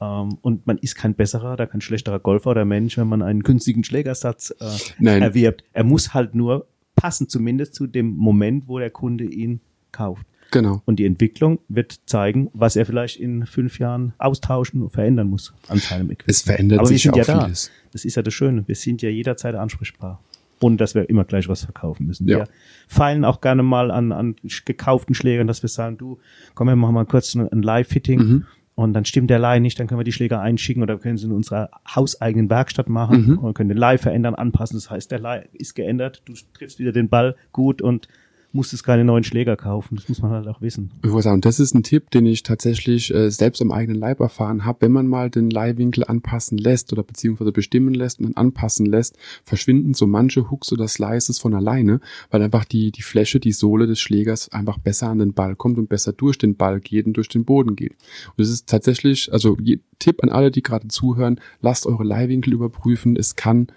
Ähm, 0.00 0.38
und 0.42 0.66
man 0.66 0.78
ist 0.78 0.94
kein 0.94 1.14
besserer 1.14 1.54
oder 1.54 1.66
kein 1.66 1.80
schlechterer 1.80 2.18
Golfer 2.18 2.50
oder 2.50 2.64
Mensch, 2.64 2.96
wenn 2.98 3.08
man 3.08 3.22
einen 3.22 3.42
günstigen 3.42 3.84
Schlägersatz 3.84 4.54
äh, 4.60 5.04
erwirbt. 5.04 5.64
Er 5.72 5.84
muss 5.84 6.14
halt 6.14 6.34
nur 6.34 6.66
passen, 6.94 7.28
zumindest 7.28 7.74
zu 7.74 7.86
dem 7.86 8.16
Moment, 8.16 8.68
wo 8.68 8.78
der 8.78 8.90
Kunde 8.90 9.24
ihn 9.24 9.60
kauft. 9.92 10.26
Genau. 10.50 10.82
Und 10.84 10.98
die 10.98 11.06
Entwicklung 11.06 11.58
wird 11.68 12.00
zeigen, 12.06 12.50
was 12.52 12.76
er 12.76 12.86
vielleicht 12.86 13.18
in 13.18 13.46
fünf 13.46 13.78
Jahren 13.78 14.12
austauschen 14.18 14.82
und 14.82 14.90
verändern 14.90 15.28
muss 15.28 15.52
an 15.68 15.78
seinem 15.78 16.06
Equipment. 16.06 16.30
Es 16.30 16.42
verändert 16.42 16.78
Aber 16.78 16.88
wir 16.88 16.94
sich 16.94 17.02
sind 17.02 17.16
ja 17.16 17.22
auch 17.22 17.26
da. 17.26 17.44
vieles. 17.44 17.70
Das 17.92 18.04
ist 18.04 18.14
ja 18.14 18.22
das 18.22 18.34
Schöne. 18.34 18.66
Wir 18.66 18.76
sind 18.76 19.02
ja 19.02 19.08
jederzeit 19.08 19.54
ansprechbar. 19.54 20.22
Ohne 20.60 20.76
dass 20.76 20.94
wir 20.94 21.10
immer 21.10 21.24
gleich 21.24 21.48
was 21.48 21.64
verkaufen 21.64 22.06
müssen. 22.06 22.26
Ja. 22.28 22.38
Wir 22.38 22.48
feilen 22.88 23.26
auch 23.26 23.42
gerne 23.42 23.62
mal 23.62 23.90
an, 23.90 24.12
an 24.12 24.36
gekauften 24.64 25.14
Schlägern, 25.14 25.46
dass 25.46 25.62
wir 25.62 25.68
sagen, 25.68 25.98
du, 25.98 26.18
komm, 26.54 26.68
wir 26.68 26.76
machen 26.76 26.94
mal 26.94 27.04
kurz 27.04 27.34
ein, 27.34 27.46
ein 27.52 27.62
Live-Fitting. 27.62 28.18
Mhm. 28.18 28.46
Und 28.76 28.92
dann 28.92 29.04
stimmt 29.06 29.30
der 29.30 29.38
Leih 29.38 29.58
nicht, 29.58 29.80
dann 29.80 29.86
können 29.86 29.98
wir 30.00 30.04
die 30.04 30.12
Schläger 30.12 30.40
einschicken 30.42 30.82
oder 30.82 30.98
können 30.98 31.16
sie 31.16 31.24
in 31.26 31.32
unserer 31.32 31.70
hauseigenen 31.88 32.50
Werkstatt 32.50 32.88
machen 32.90 33.26
Mhm. 33.26 33.38
und 33.38 33.54
können 33.54 33.70
den 33.70 33.78
Leih 33.78 33.96
verändern, 33.96 34.34
anpassen. 34.34 34.76
Das 34.76 34.90
heißt, 34.90 35.10
der 35.10 35.18
Leih 35.18 35.48
ist 35.54 35.74
geändert, 35.74 36.20
du 36.26 36.34
triffst 36.52 36.78
wieder 36.78 36.92
den 36.92 37.08
Ball 37.08 37.36
gut 37.52 37.80
und 37.80 38.06
musstest 38.52 38.84
keine 38.84 39.04
neuen 39.04 39.24
Schläger 39.24 39.56
kaufen. 39.56 39.96
Das 39.96 40.08
muss 40.08 40.22
man 40.22 40.30
halt 40.30 40.46
auch 40.48 40.60
wissen. 40.60 40.90
Ich 41.02 41.10
wollte 41.10 41.24
sagen, 41.24 41.40
das 41.40 41.60
ist 41.60 41.74
ein 41.74 41.82
Tipp, 41.82 42.10
den 42.10 42.26
ich 42.26 42.42
tatsächlich 42.42 43.12
äh, 43.14 43.30
selbst 43.30 43.60
am 43.62 43.72
eigenen 43.72 43.98
Leib 43.98 44.20
erfahren 44.20 44.64
habe. 44.64 44.78
Wenn 44.80 44.92
man 44.92 45.06
mal 45.06 45.30
den 45.30 45.50
Leihwinkel 45.50 46.04
anpassen 46.04 46.58
lässt 46.58 46.92
oder 46.92 47.02
beziehungsweise 47.02 47.52
bestimmen 47.52 47.94
lässt 47.94 48.20
und 48.20 48.36
anpassen 48.36 48.86
lässt, 48.86 49.16
verschwinden 49.44 49.94
so 49.94 50.06
manche 50.06 50.50
Hooks 50.50 50.72
oder 50.72 50.88
Slices 50.88 51.38
von 51.38 51.54
alleine, 51.54 52.00
weil 52.30 52.42
einfach 52.42 52.64
die, 52.64 52.90
die 52.92 53.02
Fläche, 53.02 53.40
die 53.40 53.52
Sohle 53.52 53.86
des 53.86 54.00
Schlägers 54.00 54.50
einfach 54.50 54.78
besser 54.78 55.08
an 55.08 55.18
den 55.18 55.34
Ball 55.34 55.56
kommt 55.56 55.78
und 55.78 55.88
besser 55.88 56.12
durch 56.12 56.38
den 56.38 56.56
Ball 56.56 56.80
geht 56.80 57.06
und 57.06 57.16
durch 57.16 57.28
den 57.28 57.44
Boden 57.44 57.76
geht. 57.76 57.92
Und 58.36 58.42
es 58.42 58.50
ist 58.50 58.68
tatsächlich, 58.68 59.32
also 59.32 59.56
je, 59.60 59.78
Tipp 59.98 60.22
an 60.22 60.28
alle, 60.28 60.50
die 60.50 60.62
gerade 60.62 60.88
zuhören, 60.88 61.40
lasst 61.60 61.86
eure 61.86 62.04
Leihwinkel 62.04 62.52
überprüfen. 62.52 63.16
Es 63.16 63.36
kann 63.36 63.68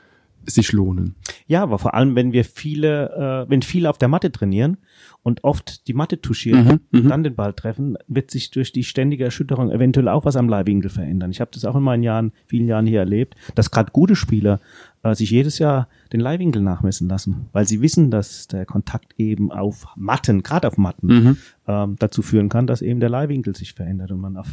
sich 0.46 0.72
lohnen. 0.72 1.16
Ja, 1.48 1.64
aber 1.64 1.80
vor 1.80 1.94
allem, 1.94 2.16
wenn 2.16 2.32
wir 2.34 2.44
viele, 2.46 3.46
äh, 3.46 3.50
wenn 3.50 3.62
viele 3.62 3.90
auf 3.90 3.98
der 3.98 4.08
Matte 4.08 4.32
trainieren 4.32 4.78
und 5.24 5.44
oft 5.44 5.88
die 5.88 5.94
Matte 5.94 6.22
touchieren, 6.22 6.80
Mhm, 6.92 7.02
mhm. 7.04 7.10
dann 7.10 7.24
den 7.24 7.36
Ball 7.36 7.54
treffen, 7.54 7.98
wird 8.08 8.32
sich 8.32 8.52
durch 8.52 8.72
die 8.72 8.84
ständige 8.84 9.26
Erschütterung 9.26 9.70
eventuell 9.72 10.08
auch 10.08 10.26
was 10.26 10.36
am 10.36 10.48
Leihwinkel 10.50 10.90
verändern. 10.90 11.32
Ich 11.32 11.42
habe 11.42 11.52
das 11.54 11.66
auch 11.66 11.76
in 11.76 11.84
meinen 11.84 12.04
Jahren, 12.04 12.32
vielen 12.48 12.68
Jahren 12.68 12.86
hier 12.88 13.00
erlebt, 13.00 13.36
dass 13.56 13.70
gerade 13.72 13.92
gute 13.92 14.16
Spieler 14.16 14.60
äh, 15.04 15.14
sich 15.16 15.30
jedes 15.32 15.60
Jahr 15.60 15.88
den 16.14 16.20
Leihwinkel 16.20 16.62
nachmessen 16.62 17.08
lassen, 17.10 17.48
weil 17.52 17.68
sie 17.68 17.82
wissen, 17.82 18.12
dass 18.12 18.48
der 18.48 18.66
Kontakt 18.66 19.14
eben 19.18 19.52
auf 19.52 19.88
Matten, 19.96 20.42
gerade 20.44 20.68
auf 20.68 20.78
Matten, 20.78 21.08
Mhm. 21.08 21.38
ähm, 21.68 21.96
dazu 22.00 22.22
führen 22.22 22.50
kann, 22.50 22.66
dass 22.68 22.82
eben 22.82 23.00
der 23.00 23.10
Leihwinkel 23.10 23.56
sich 23.56 23.74
verändert 23.74 24.12
und 24.12 24.20
man 24.22 24.38
auf 24.38 24.48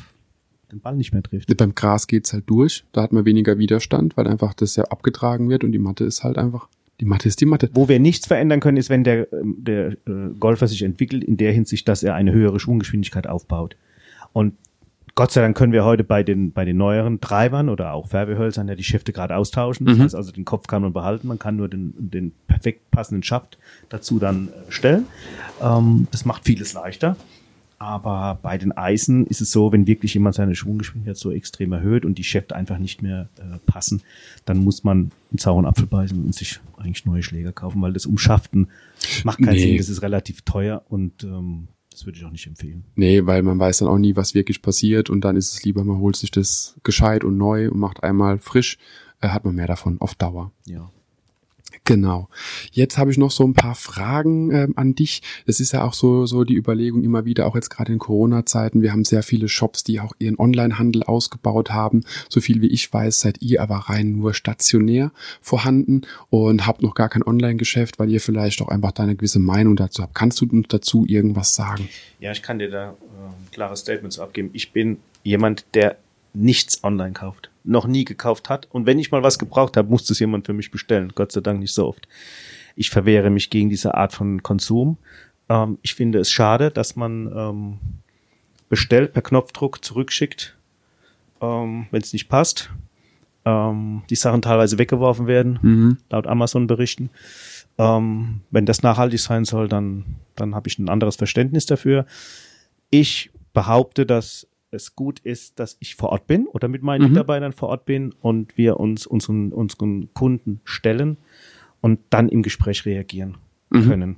den 0.72 0.80
Ball 0.80 0.96
nicht 0.96 1.12
mehr 1.12 1.22
trifft. 1.22 1.54
Beim 1.56 1.74
Gras 1.74 2.06
geht's 2.06 2.32
halt 2.32 2.44
durch. 2.48 2.84
Da 2.92 3.02
hat 3.02 3.12
man 3.12 3.24
weniger 3.24 3.58
Widerstand, 3.58 4.16
weil 4.16 4.26
einfach 4.26 4.54
das 4.54 4.76
ja 4.76 4.84
abgetragen 4.84 5.48
wird 5.48 5.64
und 5.64 5.72
die 5.72 5.78
Matte 5.78 6.04
ist 6.04 6.24
halt 6.24 6.38
einfach, 6.38 6.68
die 7.00 7.04
Matte 7.04 7.28
ist 7.28 7.40
die 7.40 7.46
Matte. 7.46 7.70
Wo 7.74 7.88
wir 7.88 8.00
nichts 8.00 8.26
verändern 8.26 8.60
können, 8.60 8.76
ist, 8.78 8.90
wenn 8.90 9.04
der, 9.04 9.32
ähm, 9.32 9.56
der 9.58 9.92
äh, 9.92 9.96
Golfer 10.40 10.66
sich 10.66 10.82
entwickelt 10.82 11.22
in 11.22 11.36
der 11.36 11.52
Hinsicht, 11.52 11.86
dass 11.88 12.02
er 12.02 12.14
eine 12.14 12.32
höhere 12.32 12.58
Schwunggeschwindigkeit 12.58 13.26
aufbaut. 13.26 13.76
Und 14.32 14.54
Gott 15.14 15.30
sei 15.32 15.40
Dank 15.40 15.56
können 15.56 15.72
wir 15.72 15.84
heute 15.84 16.04
bei 16.04 16.22
den, 16.22 16.52
bei 16.52 16.66
den 16.66 16.76
neueren 16.76 17.22
Treibern 17.22 17.70
oder 17.70 17.92
auch 17.94 18.08
Färbehölzern 18.08 18.68
ja 18.68 18.74
die 18.74 18.84
Schäfte 18.84 19.12
gerade 19.14 19.34
austauschen. 19.36 19.86
Das 19.86 19.96
Mhm. 19.96 20.02
heißt 20.02 20.14
also, 20.14 20.30
den 20.32 20.44
Kopf 20.44 20.66
kann 20.66 20.82
man 20.82 20.92
behalten, 20.92 21.26
man 21.28 21.38
kann 21.38 21.56
nur 21.56 21.68
den, 21.68 21.94
den 21.96 22.32
perfekt 22.46 22.90
passenden 22.90 23.22
Schaft 23.22 23.56
dazu 23.88 24.18
dann 24.18 24.48
äh, 24.48 24.70
stellen. 24.70 25.06
Ähm, 25.62 26.06
das 26.10 26.24
macht 26.26 26.44
vieles 26.44 26.74
leichter. 26.74 27.16
Aber 27.78 28.38
bei 28.42 28.56
den 28.56 28.72
Eisen 28.72 29.26
ist 29.26 29.40
es 29.40 29.52
so, 29.52 29.70
wenn 29.70 29.86
wirklich 29.86 30.14
jemand 30.14 30.34
seine 30.34 30.54
Schwunggeschwindigkeit 30.54 31.16
so 31.16 31.30
extrem 31.30 31.72
erhöht 31.72 32.04
und 32.06 32.16
die 32.16 32.24
Schäfte 32.24 32.56
einfach 32.56 32.78
nicht 32.78 33.02
mehr 33.02 33.28
äh, 33.38 33.58
passen, 33.66 34.02
dann 34.46 34.58
muss 34.58 34.82
man 34.82 35.10
einen 35.30 35.38
sauren 35.38 35.66
Apfel 35.66 35.86
beißen 35.86 36.24
und 36.24 36.34
sich 36.34 36.60
eigentlich 36.78 37.04
neue 37.04 37.22
Schläger 37.22 37.52
kaufen, 37.52 37.82
weil 37.82 37.92
das 37.92 38.06
Umschaften 38.06 38.68
macht 39.24 39.38
keinen 39.42 39.54
Nee. 39.54 39.60
Sinn, 39.68 39.76
das 39.76 39.88
ist 39.90 40.02
relativ 40.02 40.42
teuer 40.42 40.84
und 40.88 41.24
ähm, 41.24 41.68
das 41.90 42.06
würde 42.06 42.18
ich 42.18 42.24
auch 42.24 42.30
nicht 42.30 42.46
empfehlen. 42.46 42.84
Nee, 42.94 43.24
weil 43.26 43.42
man 43.42 43.58
weiß 43.58 43.78
dann 43.78 43.88
auch 43.88 43.98
nie, 43.98 44.16
was 44.16 44.34
wirklich 44.34 44.62
passiert 44.62 45.10
und 45.10 45.22
dann 45.22 45.36
ist 45.36 45.52
es 45.52 45.62
lieber, 45.64 45.84
man 45.84 45.98
holt 45.98 46.16
sich 46.16 46.30
das 46.30 46.78
gescheit 46.82 47.24
und 47.24 47.36
neu 47.36 47.70
und 47.70 47.78
macht 47.78 48.02
einmal 48.02 48.38
frisch, 48.38 48.78
äh, 49.20 49.28
hat 49.28 49.44
man 49.44 49.54
mehr 49.54 49.66
davon 49.66 50.00
auf 50.00 50.14
Dauer. 50.14 50.52
Ja. 50.66 50.90
Genau. 51.86 52.28
Jetzt 52.72 52.98
habe 52.98 53.12
ich 53.12 53.16
noch 53.16 53.30
so 53.30 53.44
ein 53.44 53.54
paar 53.54 53.76
Fragen 53.76 54.50
ähm, 54.50 54.74
an 54.76 54.96
dich. 54.96 55.22
Es 55.46 55.60
ist 55.60 55.72
ja 55.72 55.84
auch 55.84 55.94
so 55.94 56.26
so 56.26 56.42
die 56.42 56.56
Überlegung 56.56 57.04
immer 57.04 57.24
wieder, 57.24 57.46
auch 57.46 57.54
jetzt 57.54 57.70
gerade 57.70 57.92
in 57.92 58.00
Corona-Zeiten. 58.00 58.82
Wir 58.82 58.90
haben 58.90 59.04
sehr 59.04 59.22
viele 59.22 59.48
Shops, 59.48 59.84
die 59.84 60.00
auch 60.00 60.12
ihren 60.18 60.36
Online-Handel 60.36 61.04
ausgebaut 61.04 61.70
haben. 61.70 62.04
So 62.28 62.40
viel 62.40 62.60
wie 62.60 62.66
ich 62.66 62.92
weiß, 62.92 63.20
seid 63.20 63.40
ihr 63.40 63.62
aber 63.62 63.76
rein 63.76 64.12
nur 64.16 64.34
stationär 64.34 65.12
vorhanden 65.40 66.02
und 66.28 66.66
habt 66.66 66.82
noch 66.82 66.94
gar 66.94 67.08
kein 67.08 67.22
Online-Geschäft, 67.22 68.00
weil 68.00 68.10
ihr 68.10 68.20
vielleicht 68.20 68.60
auch 68.62 68.68
einfach 68.68 68.90
da 68.90 69.04
eine 69.04 69.14
gewisse 69.14 69.38
Meinung 69.38 69.76
dazu 69.76 70.02
habt. 70.02 70.14
Kannst 70.14 70.40
du 70.40 70.46
uns 70.46 70.66
dazu 70.68 71.06
irgendwas 71.06 71.54
sagen? 71.54 71.88
Ja, 72.18 72.32
ich 72.32 72.42
kann 72.42 72.58
dir 72.58 72.68
da 72.68 72.90
äh, 72.90 72.92
ein 72.92 73.50
klares 73.52 73.80
Statement 73.80 74.12
zu 74.12 74.22
abgeben. 74.22 74.50
Ich 74.54 74.72
bin 74.72 74.98
jemand, 75.22 75.64
der 75.74 75.98
nichts 76.34 76.82
online 76.82 77.12
kauft, 77.12 77.50
noch 77.66 77.86
nie 77.86 78.04
gekauft 78.04 78.48
hat. 78.48 78.68
Und 78.70 78.86
wenn 78.86 78.98
ich 78.98 79.10
mal 79.10 79.22
was 79.22 79.38
gebraucht 79.38 79.76
habe, 79.76 79.88
musste 79.90 80.12
es 80.12 80.18
jemand 80.20 80.46
für 80.46 80.52
mich 80.52 80.70
bestellen. 80.70 81.12
Gott 81.14 81.32
sei 81.32 81.40
Dank 81.40 81.60
nicht 81.60 81.74
so 81.74 81.86
oft. 81.86 82.06
Ich 82.76 82.90
verwehre 82.90 83.30
mich 83.30 83.50
gegen 83.50 83.68
diese 83.70 83.94
Art 83.94 84.12
von 84.12 84.42
Konsum. 84.42 84.98
Ähm, 85.48 85.78
ich 85.82 85.94
finde 85.94 86.18
es 86.18 86.30
schade, 86.30 86.70
dass 86.70 86.96
man 86.96 87.30
ähm, 87.34 87.78
bestellt, 88.68 89.12
per 89.12 89.22
Knopfdruck 89.22 89.84
zurückschickt, 89.84 90.56
ähm, 91.40 91.86
wenn 91.90 92.02
es 92.02 92.12
nicht 92.12 92.28
passt. 92.28 92.70
Ähm, 93.44 94.02
die 94.10 94.16
Sachen 94.16 94.42
teilweise 94.42 94.78
weggeworfen 94.78 95.26
werden, 95.26 95.58
Mhm. 95.62 95.98
laut 96.10 96.26
Amazon 96.26 96.66
berichten. 96.66 97.10
Ähm, 97.78 98.40
wenn 98.50 98.66
das 98.66 98.82
nachhaltig 98.82 99.20
sein 99.20 99.44
soll, 99.44 99.68
dann, 99.68 100.04
dann 100.34 100.54
habe 100.54 100.68
ich 100.68 100.78
ein 100.78 100.88
anderes 100.88 101.16
Verständnis 101.16 101.66
dafür. 101.66 102.06
Ich 102.90 103.30
behaupte, 103.52 104.04
dass 104.06 104.46
es 104.70 104.94
gut 104.96 105.20
ist, 105.20 105.58
dass 105.58 105.76
ich 105.80 105.94
vor 105.94 106.10
Ort 106.10 106.26
bin 106.26 106.46
oder 106.46 106.68
mit 106.68 106.82
meinen 106.82 107.02
Mhm. 107.02 107.08
Mitarbeitern 107.10 107.52
vor 107.52 107.68
Ort 107.68 107.84
bin 107.86 108.12
und 108.20 108.56
wir 108.58 108.78
uns 108.80 109.06
unseren, 109.06 109.52
unseren 109.52 110.12
Kunden 110.14 110.60
stellen 110.64 111.16
und 111.80 112.00
dann 112.10 112.28
im 112.28 112.42
Gespräch 112.42 112.84
reagieren 112.84 113.36
Mhm. 113.70 113.82
können. 113.88 114.16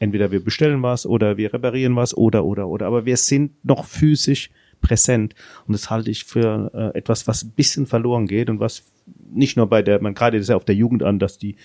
Entweder 0.00 0.30
wir 0.30 0.42
bestellen 0.44 0.82
was 0.82 1.06
oder 1.06 1.36
wir 1.36 1.52
reparieren 1.52 1.96
was 1.96 2.16
oder, 2.16 2.44
oder, 2.44 2.68
oder. 2.68 2.86
Aber 2.86 3.04
wir 3.04 3.16
sind 3.16 3.52
noch 3.64 3.84
physisch 3.84 4.50
präsent. 4.80 5.34
Und 5.66 5.72
das 5.72 5.90
halte 5.90 6.10
ich 6.10 6.22
für 6.24 6.70
äh, 6.72 6.96
etwas, 6.98 7.26
was 7.26 7.42
ein 7.42 7.50
bisschen 7.50 7.86
verloren 7.86 8.26
geht 8.28 8.48
und 8.48 8.60
was 8.60 8.84
nicht 9.32 9.56
nur 9.56 9.66
bei 9.66 9.82
der, 9.82 10.00
man 10.00 10.14
gerade 10.14 10.36
ist 10.36 10.48
ja 10.48 10.54
auf 10.56 10.64
der 10.64 10.76
Jugend 10.76 11.02
an, 11.02 11.18
dass 11.18 11.38
die 11.38 11.56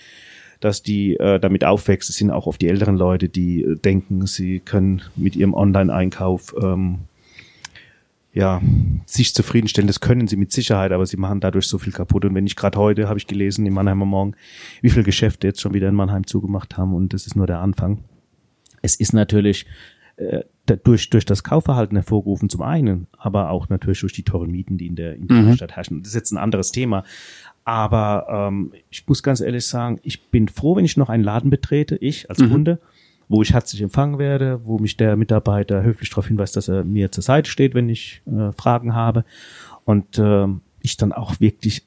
dass 0.60 0.82
die 0.82 1.14
äh, 1.16 1.38
damit 1.38 1.64
aufwächst. 1.64 2.08
Es 2.08 2.16
sind 2.16 2.30
auch 2.30 2.46
oft 2.46 2.60
die 2.62 2.68
älteren 2.68 2.96
Leute, 2.96 3.28
die 3.28 3.62
äh, 3.62 3.76
denken, 3.76 4.26
sie 4.26 4.60
können 4.60 5.02
mit 5.14 5.36
ihrem 5.36 5.52
Online-Einkauf 5.52 6.54
ähm, 6.62 7.00
ja 8.34 8.60
sich 9.06 9.32
zufriedenstellen. 9.34 9.86
Das 9.86 10.00
können 10.00 10.26
sie 10.26 10.36
mit 10.36 10.52
Sicherheit, 10.52 10.92
aber 10.92 11.06
sie 11.06 11.16
machen 11.16 11.40
dadurch 11.40 11.66
so 11.66 11.78
viel 11.78 11.92
kaputt. 11.92 12.24
Und 12.24 12.34
wenn 12.34 12.46
ich 12.46 12.56
gerade 12.56 12.78
heute 12.78 13.08
habe 13.08 13.18
ich 13.18 13.26
gelesen 13.26 13.64
im 13.64 13.74
Mannheimer 13.74 14.04
Morgen, 14.04 14.34
wie 14.82 14.90
viele 14.90 15.04
Geschäfte 15.04 15.46
jetzt 15.46 15.60
schon 15.60 15.72
wieder 15.72 15.88
in 15.88 15.94
Mannheim 15.94 16.26
zugemacht 16.26 16.76
haben 16.76 16.94
und 16.94 17.12
das 17.14 17.26
ist 17.26 17.36
nur 17.36 17.46
der 17.46 17.60
Anfang. 17.60 17.98
Es 18.82 18.96
ist 18.96 19.12
natürlich 19.14 19.66
äh, 20.16 20.40
durch, 20.84 21.10
durch 21.10 21.24
das 21.24 21.44
Kaufverhalten 21.44 21.96
hervorgerufen 21.96 22.48
zum 22.48 22.62
einen, 22.62 23.06
aber 23.18 23.50
auch 23.50 23.68
natürlich 23.68 24.00
durch 24.00 24.12
die 24.12 24.22
teuren 24.24 24.50
Mieten, 24.50 24.78
die 24.78 24.86
in 24.86 24.96
der, 24.96 25.14
in 25.16 25.28
der 25.28 25.36
Mhm. 25.38 25.54
Stadt 25.54 25.76
herrschen. 25.76 26.00
Das 26.02 26.08
ist 26.08 26.14
jetzt 26.14 26.32
ein 26.32 26.38
anderes 26.38 26.72
Thema. 26.72 27.04
Aber 27.64 28.26
ähm, 28.48 28.72
ich 28.90 29.06
muss 29.08 29.22
ganz 29.22 29.40
ehrlich 29.40 29.66
sagen, 29.66 29.98
ich 30.02 30.28
bin 30.30 30.48
froh, 30.48 30.76
wenn 30.76 30.84
ich 30.84 30.96
noch 30.96 31.08
einen 31.08 31.24
Laden 31.24 31.50
betrete, 31.50 31.96
ich 31.96 32.28
als 32.30 32.38
Mhm. 32.40 32.50
Kunde, 32.50 32.80
wo 33.34 33.42
ich 33.42 33.52
herzlich 33.52 33.82
empfangen 33.82 34.18
werde, 34.18 34.60
wo 34.64 34.78
mich 34.78 34.96
der 34.96 35.16
Mitarbeiter 35.16 35.82
höflich 35.82 36.08
darauf 36.10 36.28
hinweist, 36.28 36.56
dass 36.56 36.68
er 36.68 36.84
mir 36.84 37.10
zur 37.10 37.22
Seite 37.22 37.50
steht, 37.50 37.74
wenn 37.74 37.88
ich 37.88 38.22
äh, 38.26 38.52
Fragen 38.52 38.94
habe. 38.94 39.24
Und 39.84 40.18
ähm, 40.18 40.60
ich 40.80 40.96
dann 40.96 41.12
auch 41.12 41.40
wirklich 41.40 41.84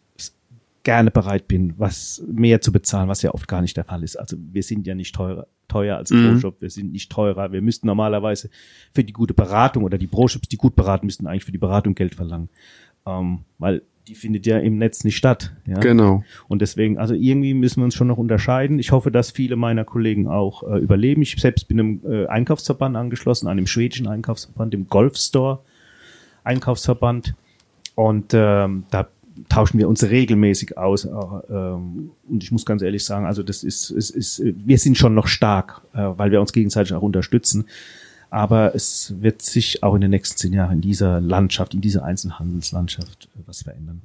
gerne 0.84 1.10
bereit 1.10 1.48
bin, 1.48 1.74
was 1.78 2.22
mehr 2.28 2.60
zu 2.60 2.72
bezahlen, 2.72 3.08
was 3.08 3.22
ja 3.22 3.34
oft 3.34 3.48
gar 3.48 3.62
nicht 3.62 3.78
der 3.78 3.86
Fall 3.86 4.04
ist. 4.04 4.18
Also 4.18 4.36
wir 4.52 4.64
sind 4.64 4.86
ja 4.88 4.94
nicht 4.94 5.16
teurer, 5.16 5.48
teuer 5.70 5.96
als 5.98 6.12
Mhm. 6.12 6.34
Pro-Shop, 6.34 6.62
wir 6.62 6.70
sind 6.70 6.92
nicht 6.92 7.12
teurer. 7.12 7.52
Wir 7.52 7.62
müssten 7.62 7.88
normalerweise 7.88 8.50
für 8.94 9.04
die 9.04 9.14
gute 9.14 9.34
Beratung 9.34 9.84
oder 9.84 9.98
die 9.98 10.08
Pro-Shops, 10.08 10.50
die 10.50 10.58
gut 10.58 10.76
beraten, 10.76 11.06
müssten 11.06 11.28
eigentlich 11.28 11.46
für 11.46 11.52
die 11.52 11.58
Beratung 11.58 11.96
Geld 11.96 12.16
verlangen. 12.16 12.50
Ähm, 13.06 13.40
weil 13.58 13.84
die 14.08 14.16
findet 14.16 14.46
ja 14.46 14.58
im 14.58 14.78
Netz 14.78 15.04
nicht 15.04 15.18
statt. 15.18 15.54
Ja? 15.66 15.80
Genau. 15.80 16.24
Und 16.48 16.62
deswegen, 16.62 16.98
also 16.98 17.14
irgendwie 17.14 17.54
müssen 17.54 17.82
wir 17.82 17.86
uns 17.86 17.96
schon 17.96 18.08
noch 18.08 18.18
unterscheiden. 18.18 18.80
Ich 18.80 18.92
hoffe, 18.92 19.12
dass 19.12 19.32
viele 19.32 19.56
meiner 19.56 19.84
Kollegen 19.84 20.28
auch 20.28 20.64
äh, 20.64 20.78
überleben. 20.78 21.22
Ich 21.22 21.36
selbst 21.40 21.68
bin 21.68 21.80
einem 21.80 22.02
äh, 22.08 22.28
Einkaufsverband 22.28 22.96
angeschlossen, 22.96 23.48
einem 23.48 23.68
schwedischen 23.68 24.08
Einkaufsverband, 24.08 24.74
dem 24.74 24.88
Golfstore 24.88 25.60
Einkaufsverband. 26.44 27.36
Und 27.96 28.34
ähm, 28.34 28.86
da 28.92 29.10
tauschen 29.50 29.78
wir 29.78 29.90
uns 29.90 30.04
regelmäßig 30.04 30.78
aus. 30.78 31.06
Äh, 31.06 31.10
ähm, 31.10 32.12
und 32.30 32.44
ich 32.44 32.52
muss 32.52 32.66
ganz 32.66 32.82
ehrlich 32.82 33.04
sagen, 33.04 33.26
also 33.26 33.44
das 33.44 33.64
ist, 33.64 33.92
es 33.92 34.10
ist, 34.10 34.42
wir 34.44 34.78
sind 34.78 34.98
schon 34.98 35.16
noch 35.16 35.28
stark, 35.28 35.82
äh, 35.94 36.00
weil 36.16 36.32
wir 36.32 36.40
uns 36.40 36.54
gegenseitig 36.54 36.94
auch 36.94 37.02
unterstützen. 37.02 37.66
Aber 38.30 38.76
es 38.76 39.14
wird 39.22 39.42
sich 39.42 39.84
auch 39.84 39.96
in 39.96 40.02
den 40.02 40.12
nächsten 40.12 40.38
zehn 40.38 40.54
Jahren 40.54 40.74
in 40.74 40.82
dieser 40.82 41.22
Landschaft, 41.22 41.74
in 41.74 41.82
dieser 41.82 42.04
Einzelhandelslandschaft 42.04 43.30
äh, 43.36 43.40
was 43.46 43.64
verändern. 43.64 44.02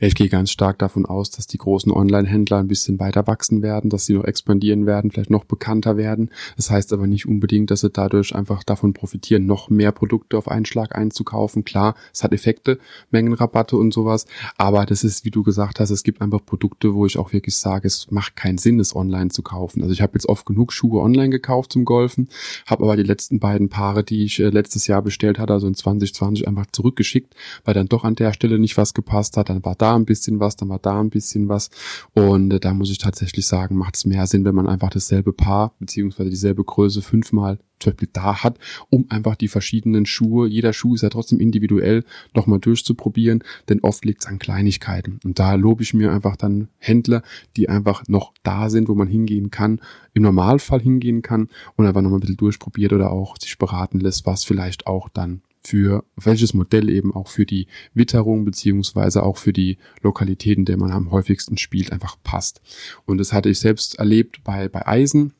Ja, 0.00 0.08
ich 0.08 0.14
gehe 0.14 0.28
ganz 0.28 0.50
stark 0.50 0.78
davon 0.78 1.06
aus, 1.06 1.30
dass 1.30 1.46
die 1.46 1.58
großen 1.58 1.92
Online-Händler 1.92 2.58
ein 2.58 2.68
bisschen 2.68 2.98
weiter 2.98 3.26
wachsen 3.26 3.62
werden, 3.62 3.90
dass 3.90 4.06
sie 4.06 4.14
noch 4.14 4.24
expandieren 4.24 4.86
werden, 4.86 5.10
vielleicht 5.10 5.30
noch 5.30 5.44
bekannter 5.44 5.96
werden. 5.96 6.30
Das 6.56 6.70
heißt 6.70 6.92
aber 6.92 7.06
nicht 7.06 7.26
unbedingt, 7.26 7.70
dass 7.70 7.80
sie 7.80 7.90
dadurch 7.90 8.34
einfach 8.34 8.64
davon 8.64 8.92
profitieren, 8.92 9.46
noch 9.46 9.70
mehr 9.70 9.92
Produkte 9.92 10.38
auf 10.38 10.48
einen 10.48 10.66
Schlag 10.66 10.96
einzukaufen. 10.96 11.64
Klar, 11.64 11.94
es 12.12 12.24
hat 12.24 12.32
Effekte, 12.32 12.78
Mengenrabatte 13.10 13.76
und 13.76 13.92
sowas, 13.92 14.26
aber 14.56 14.86
das 14.86 15.04
ist, 15.04 15.24
wie 15.24 15.30
du 15.30 15.42
gesagt 15.42 15.80
hast, 15.80 15.90
es 15.90 16.02
gibt 16.02 16.20
einfach 16.20 16.44
Produkte, 16.44 16.94
wo 16.94 17.06
ich 17.06 17.18
auch 17.18 17.32
wirklich 17.32 17.56
sage, 17.56 17.86
es 17.86 18.10
macht 18.10 18.36
keinen 18.36 18.58
Sinn, 18.58 18.80
es 18.80 18.94
online 18.94 19.30
zu 19.30 19.42
kaufen. 19.42 19.82
Also 19.82 19.92
ich 19.92 20.02
habe 20.02 20.14
jetzt 20.14 20.28
oft 20.28 20.46
genug 20.46 20.72
Schuhe 20.72 21.00
online 21.00 21.30
gekauft 21.30 21.72
zum 21.72 21.84
Golfen, 21.84 22.28
habe 22.66 22.84
aber 22.84 22.96
die 22.96 23.02
letzten 23.02 23.38
beiden 23.38 23.68
Paare, 23.68 24.04
die 24.04 24.24
ich 24.24 24.40
äh, 24.40 24.48
letztes 24.48 24.86
Jahr 24.86 25.02
bestellt 25.02 25.38
hatte, 25.38 25.52
also 25.52 25.66
in 25.66 25.74
2020 25.74 26.48
einfach 26.48 26.66
zurückgeschickt, 26.72 27.34
weil 27.64 27.74
dann 27.74 27.88
doch 27.88 28.04
an 28.04 28.14
der 28.14 28.32
Stelle 28.32 28.58
nicht 28.58 28.76
was 28.76 28.94
gepasst 28.94 29.36
hat. 29.36 29.48
Dann 29.48 29.64
war 29.64 29.75
da 29.76 29.94
ein 29.94 30.04
bisschen 30.04 30.40
was, 30.40 30.56
dann 30.56 30.68
war 30.68 30.78
da 30.78 31.00
ein 31.00 31.10
bisschen 31.10 31.48
was. 31.48 31.70
Und 32.14 32.52
äh, 32.52 32.60
da 32.60 32.74
muss 32.74 32.90
ich 32.90 32.98
tatsächlich 32.98 33.46
sagen, 33.46 33.76
macht 33.76 33.96
es 33.96 34.04
mehr 34.04 34.26
Sinn, 34.26 34.44
wenn 34.44 34.54
man 34.54 34.68
einfach 34.68 34.90
dasselbe 34.90 35.32
Paar 35.32 35.74
beziehungsweise 35.78 36.30
dieselbe 36.30 36.64
Größe 36.64 37.02
fünfmal 37.02 37.58
zum 37.78 37.92
Beispiel 37.92 38.08
da 38.12 38.42
hat, 38.42 38.58
um 38.90 39.06
einfach 39.10 39.36
die 39.36 39.48
verschiedenen 39.48 40.06
Schuhe, 40.06 40.48
jeder 40.48 40.72
Schuh 40.72 40.94
ist 40.94 41.02
ja 41.02 41.08
trotzdem 41.08 41.40
individuell, 41.40 42.04
nochmal 42.34 42.58
durchzuprobieren, 42.58 43.44
denn 43.68 43.80
oft 43.80 44.04
liegt 44.04 44.22
es 44.22 44.26
an 44.26 44.38
Kleinigkeiten. 44.38 45.20
Und 45.24 45.38
da 45.38 45.54
lobe 45.54 45.82
ich 45.82 45.94
mir 45.94 46.12
einfach 46.12 46.36
dann 46.36 46.68
Händler, 46.78 47.22
die 47.56 47.68
einfach 47.68 48.04
noch 48.08 48.32
da 48.42 48.70
sind, 48.70 48.88
wo 48.88 48.94
man 48.94 49.08
hingehen 49.08 49.50
kann, 49.50 49.80
im 50.14 50.22
Normalfall 50.22 50.80
hingehen 50.80 51.22
kann 51.22 51.48
und 51.76 51.86
einfach 51.86 52.00
nochmal 52.00 52.18
ein 52.18 52.20
bisschen 52.20 52.38
durchprobiert 52.38 52.92
oder 52.92 53.12
auch 53.12 53.36
sich 53.38 53.58
beraten 53.58 54.00
lässt, 54.00 54.26
was 54.26 54.44
vielleicht 54.44 54.86
auch 54.86 55.08
dann 55.08 55.42
für 55.66 56.04
welches 56.16 56.54
Modell 56.54 56.88
eben 56.88 57.14
auch 57.14 57.28
für 57.28 57.46
die 57.46 57.66
Witterung 57.94 58.44
beziehungsweise 58.44 59.22
auch 59.22 59.36
für 59.36 59.52
die 59.52 59.78
Lokalitäten, 60.02 60.64
der 60.64 60.76
man 60.76 60.92
am 60.92 61.10
häufigsten 61.10 61.58
spielt, 61.58 61.92
einfach 61.92 62.16
passt. 62.22 62.60
Und 63.04 63.18
das 63.18 63.32
hatte 63.32 63.48
ich 63.48 63.58
selbst 63.58 63.98
erlebt 63.98 64.44
bei, 64.44 64.68
bei 64.68 64.86
Eisen 64.86 65.32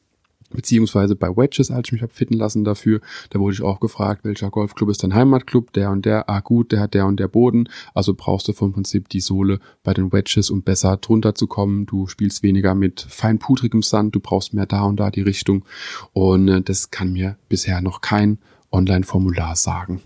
beziehungsweise 0.50 1.16
bei 1.16 1.28
Wedges, 1.36 1.70
als 1.70 1.88
ich 1.88 1.92
mich 1.92 2.02
hab 2.02 2.12
fitten 2.12 2.34
lassen 2.34 2.64
dafür, 2.64 3.00
da 3.30 3.38
wurde 3.38 3.54
ich 3.54 3.62
auch 3.62 3.80
gefragt, 3.80 4.24
welcher 4.24 4.50
Golfclub 4.50 4.90
ist 4.90 5.02
dein 5.02 5.14
Heimatclub, 5.14 5.72
der 5.72 5.90
und 5.90 6.06
der, 6.06 6.28
ah 6.28 6.40
gut, 6.40 6.72
der 6.72 6.80
hat 6.80 6.94
der 6.94 7.06
und 7.06 7.18
der 7.18 7.28
Boden, 7.28 7.68
also 7.94 8.14
brauchst 8.14 8.48
du 8.48 8.52
vom 8.52 8.72
Prinzip 8.72 9.08
die 9.08 9.20
Sohle 9.20 9.60
bei 9.82 9.92
den 9.92 10.12
Wedges, 10.12 10.50
um 10.50 10.62
besser 10.62 10.96
drunter 10.96 11.34
zu 11.34 11.46
kommen, 11.46 11.86
du 11.86 12.06
spielst 12.06 12.42
weniger 12.42 12.74
mit 12.74 13.06
feinpudrigem 13.08 13.82
Sand, 13.82 14.14
du 14.14 14.20
brauchst 14.20 14.54
mehr 14.54 14.66
da 14.66 14.82
und 14.82 15.00
da 15.00 15.10
die 15.10 15.22
Richtung. 15.22 15.64
Und 16.12 16.48
äh, 16.48 16.62
das 16.62 16.90
kann 16.90 17.12
mir 17.12 17.36
bisher 17.48 17.80
noch 17.80 18.00
kein 18.00 18.38
Online-Formular 18.70 19.56
sagen. 19.56 20.00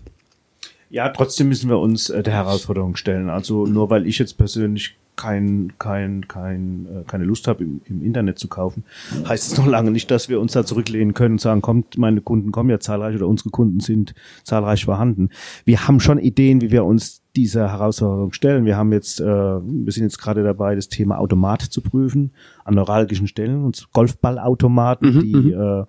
Ja, 0.91 1.09
trotzdem 1.09 1.47
müssen 1.47 1.69
wir 1.69 1.79
uns 1.79 2.09
äh, 2.09 2.21
der 2.21 2.33
Herausforderung 2.33 2.95
stellen. 2.97 3.29
Also 3.29 3.65
nur 3.65 3.89
weil 3.89 4.05
ich 4.05 4.19
jetzt 4.19 4.37
persönlich 4.37 4.97
kein, 5.15 5.73
kein, 5.77 6.27
kein, 6.27 6.85
äh, 6.85 7.03
keine 7.07 7.23
Lust 7.23 7.47
habe, 7.47 7.63
im, 7.63 7.81
im 7.85 8.03
Internet 8.03 8.39
zu 8.39 8.47
kaufen, 8.47 8.83
heißt 9.27 9.51
es 9.51 9.57
noch 9.57 9.67
lange 9.67 9.91
nicht, 9.91 10.11
dass 10.11 10.29
wir 10.29 10.41
uns 10.41 10.51
da 10.51 10.65
zurücklehnen 10.65 11.13
können 11.13 11.35
und 11.35 11.41
sagen, 11.41 11.61
kommt, 11.61 11.97
meine 11.97 12.21
Kunden 12.21 12.51
kommen 12.51 12.69
ja 12.69 12.79
zahlreich 12.79 13.15
oder 13.15 13.27
unsere 13.27 13.51
Kunden 13.51 13.79
sind 13.79 14.13
zahlreich 14.43 14.85
vorhanden. 14.85 15.29
Wir 15.63 15.87
haben 15.87 15.99
schon 15.99 16.17
Ideen, 16.17 16.59
wie 16.59 16.71
wir 16.71 16.83
uns 16.85 17.21
dieser 17.35 17.71
Herausforderung 17.71 18.33
stellen. 18.33 18.65
Wir 18.65 18.75
haben 18.75 18.91
jetzt, 18.91 19.21
äh, 19.21 19.25
wir 19.25 19.91
sind 19.93 20.03
jetzt 20.03 20.17
gerade 20.17 20.43
dabei, 20.43 20.75
das 20.75 20.89
Thema 20.89 21.19
Automat 21.19 21.61
zu 21.61 21.81
prüfen 21.81 22.31
an 22.65 22.75
neuralgischen 22.75 23.27
Stellen 23.27 23.63
und 23.63 23.87
Golfballautomaten, 23.93 25.15
Mhm, 25.15 25.19
die 25.21 25.51
äh, 25.51 25.85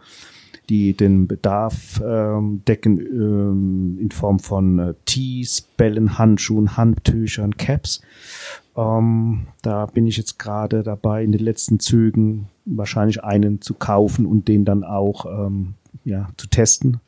die 0.68 0.94
den 0.94 1.26
Bedarf 1.26 2.00
ähm, 2.04 2.62
decken 2.66 2.98
ähm, 2.98 3.98
in 4.00 4.10
Form 4.10 4.38
von 4.38 4.78
äh, 4.78 4.94
Tees, 5.04 5.60
Bällen, 5.60 6.18
Handschuhen, 6.18 6.76
Handtüchern, 6.76 7.56
Caps. 7.56 8.00
Ähm, 8.76 9.46
da 9.62 9.86
bin 9.86 10.06
ich 10.06 10.16
jetzt 10.16 10.38
gerade 10.38 10.82
dabei, 10.82 11.24
in 11.24 11.32
den 11.32 11.42
letzten 11.42 11.78
Zügen 11.80 12.48
wahrscheinlich 12.64 13.22
einen 13.22 13.60
zu 13.60 13.74
kaufen 13.74 14.24
und 14.24 14.48
den 14.48 14.64
dann 14.64 14.84
auch 14.84 15.26
ähm, 15.26 15.74
ja, 16.04 16.30
zu 16.36 16.46
testen. 16.46 17.00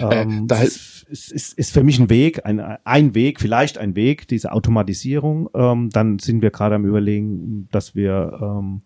Ähm, 0.00 0.44
Äh, 0.44 0.46
da- 0.46 0.60
das 0.62 1.04
ist, 1.08 1.30
ist, 1.32 1.52
ist 1.56 1.72
für 1.72 1.84
mich 1.84 1.98
ein 2.00 2.10
Weg, 2.10 2.44
ein, 2.44 2.58
ein 2.60 3.14
Weg, 3.14 3.40
vielleicht 3.40 3.78
ein 3.78 3.94
Weg, 3.94 4.26
diese 4.28 4.50
Automatisierung. 4.52 5.48
Ähm, 5.54 5.88
dann 5.90 6.18
sind 6.18 6.42
wir 6.42 6.50
gerade 6.50 6.74
am 6.74 6.84
überlegen, 6.84 7.68
dass 7.70 7.94
wir 7.94 8.38
ähm, 8.42 8.82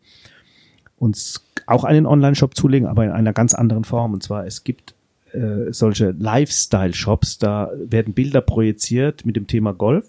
uns 0.99 1.47
auch 1.71 1.85
einen 1.85 2.07
Online-Shop 2.07 2.57
zulegen, 2.57 2.89
aber 2.89 3.05
in 3.05 3.11
einer 3.11 3.33
ganz 3.33 3.55
anderen 3.55 3.85
Form. 3.85 4.13
Und 4.13 4.23
zwar, 4.23 4.47
es 4.47 4.65
gibt 4.65 4.95
äh, 5.33 5.73
solche 5.73 6.11
Lifestyle-Shops, 6.19 7.39
da 7.39 7.71
werden 7.77 8.15
Bilder 8.15 8.41
projiziert 8.41 9.25
mit 9.25 9.37
dem 9.37 9.47
Thema 9.47 9.73
Golf. 9.73 10.07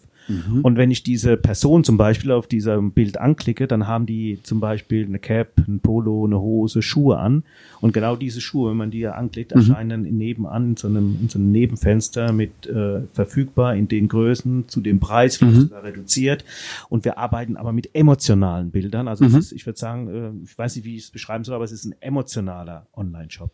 Und 0.63 0.77
wenn 0.77 0.91
ich 0.91 1.03
diese 1.03 1.37
Person 1.37 1.83
zum 1.83 1.97
Beispiel 1.97 2.31
auf 2.31 2.47
diesem 2.47 2.91
Bild 2.91 3.17
anklicke, 3.19 3.67
dann 3.67 3.87
haben 3.87 4.05
die 4.05 4.39
zum 4.43 4.59
Beispiel 4.59 5.05
eine 5.05 5.19
Cap, 5.19 5.57
ein 5.67 5.79
Polo, 5.79 6.25
eine 6.25 6.39
Hose, 6.39 6.81
Schuhe 6.81 7.17
an. 7.17 7.43
Und 7.79 7.93
genau 7.93 8.15
diese 8.15 8.41
Schuhe, 8.41 8.71
wenn 8.71 8.77
man 8.77 8.91
die 8.91 9.07
anklickt, 9.07 9.51
erscheinen 9.51 10.03
nebenan 10.03 10.71
in 10.71 10.77
so 10.77 10.87
einem, 10.87 11.17
in 11.21 11.29
so 11.29 11.39
einem 11.39 11.51
Nebenfenster 11.51 12.31
mit 12.31 12.67
äh, 12.67 13.01
verfügbar 13.13 13.75
in 13.75 13.87
den 13.87 14.07
Größen 14.07 14.67
zu 14.67 14.81
dem 14.81 14.99
Preis, 14.99 15.37
vielleicht 15.37 15.61
sogar 15.61 15.83
reduziert. 15.83 16.45
Und 16.89 17.05
wir 17.05 17.17
arbeiten 17.17 17.57
aber 17.57 17.71
mit 17.73 17.95
emotionalen 17.95 18.71
Bildern. 18.71 19.07
Also 19.07 19.25
es 19.25 19.33
ist, 19.33 19.51
ich 19.51 19.65
würde 19.65 19.79
sagen, 19.79 20.07
äh, 20.07 20.31
ich 20.43 20.57
weiß 20.57 20.75
nicht, 20.75 20.85
wie 20.85 20.95
ich 20.95 21.03
es 21.03 21.11
beschreiben 21.11 21.43
soll, 21.43 21.55
aber 21.55 21.65
es 21.65 21.71
ist 21.71 21.85
ein 21.85 21.95
emotionaler 21.99 22.87
Online-Shop. 22.93 23.51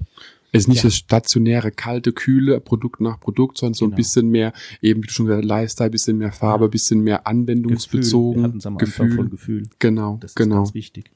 Es 0.54 0.62
ist 0.62 0.68
nicht 0.70 0.78
Ja. 0.78 0.84
das 0.84 0.96
stationäre, 0.96 1.72
kalte, 1.72 2.14
kühle 2.14 2.60
Produkt 2.62 3.02
nach 3.02 3.20
Produkt, 3.20 3.58
sondern 3.58 3.74
so 3.74 3.86
ein 3.86 3.90
Genau. 3.90 3.98
bisschen 3.98 4.30
mehr, 4.30 4.54
eben 4.82 5.04
wie 5.04 5.08
du 5.08 5.14
schon 5.14 5.26
gesagt 5.26 5.44
hast, 5.44 5.50
Lifestyle, 5.50 5.90
bisschen 5.90 6.18
mehr 6.18 6.32
Farbe, 6.32 6.66
Ja. 6.66 6.70
bisschen 6.70 7.02
mehr 7.02 7.28
anwendungsbezogen. 7.28 8.58
Es 8.58 8.66
am 8.66 8.78
Anfang 8.78 9.12
von 9.12 9.30
Gefühl. 9.30 9.64
Genau, 9.80 10.18
Das 10.22 10.32
ist 10.32 10.36
genau. 10.36 10.56
ganz 10.58 10.74
wichtig. 10.74 11.12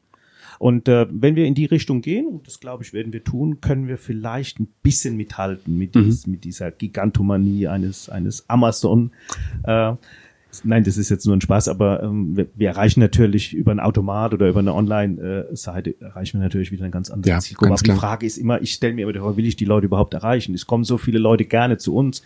Und 0.60 0.88
äh, 0.88 1.08
wenn 1.10 1.36
wir 1.36 1.46
in 1.46 1.56
die 1.56 1.66
Richtung 1.66 2.02
gehen, 2.02 2.28
und 2.28 2.46
das 2.46 2.60
glaube 2.60 2.84
ich, 2.84 2.94
werden 2.94 3.14
wir 3.14 3.24
tun, 3.24 3.62
können 3.62 3.88
wir 3.88 3.98
vielleicht 3.98 4.60
ein 4.60 4.68
bisschen 4.84 5.16
mithalten 5.18 5.76
mit, 5.78 5.96
Mhm. 5.96 6.04
dies, 6.04 6.28
mit 6.28 6.44
dieser 6.44 6.70
Gigantomanie 6.70 7.68
eines, 7.68 8.10
eines 8.10 8.48
Amazon. 8.50 9.12
Äh, 9.64 9.94
nein, 10.64 10.84
das 10.84 10.98
ist 10.98 11.10
jetzt 11.10 11.26
nur 11.26 11.36
ein 11.36 11.42
Spaß, 11.42 11.68
aber 11.70 12.04
ähm, 12.04 12.36
wir, 12.36 12.48
wir 12.56 12.70
erreichen 12.70 13.00
natürlich 13.00 13.54
über 13.54 13.72
ein 13.72 13.80
Automat 13.80 14.34
oder 14.34 14.50
über 14.50 14.60
eine 14.60 14.74
Online-Seite, 14.74 15.96
erreichen 16.02 16.40
wir 16.40 16.44
natürlich 16.44 16.72
wieder 16.72 16.84
eine 16.84 16.92
ganz 16.92 17.10
andere 17.10 17.32
Ja, 17.32 17.40
Zielgruppe. 17.40 17.74
Aber 17.74 17.82
die. 17.84 17.92
Frage 17.92 18.26
ist 18.26 18.38
immer, 18.38 18.62
ich 18.62 18.74
stelle 18.74 18.94
mir 18.94 19.04
immer 19.04 19.14
die 19.14 19.20
Frage, 19.20 19.38
will 19.38 19.46
ich 19.46 19.56
die 19.56 19.66
Leute 19.66 19.86
überhaupt 19.86 20.14
erreichen? 20.14 20.54
Es 20.54 20.66
kommen 20.68 20.84
so 20.84 20.98
viele 20.98 21.20
Leute 21.20 21.46
gerne 21.46 21.78
zu 21.78 21.96
uns. 21.96 22.22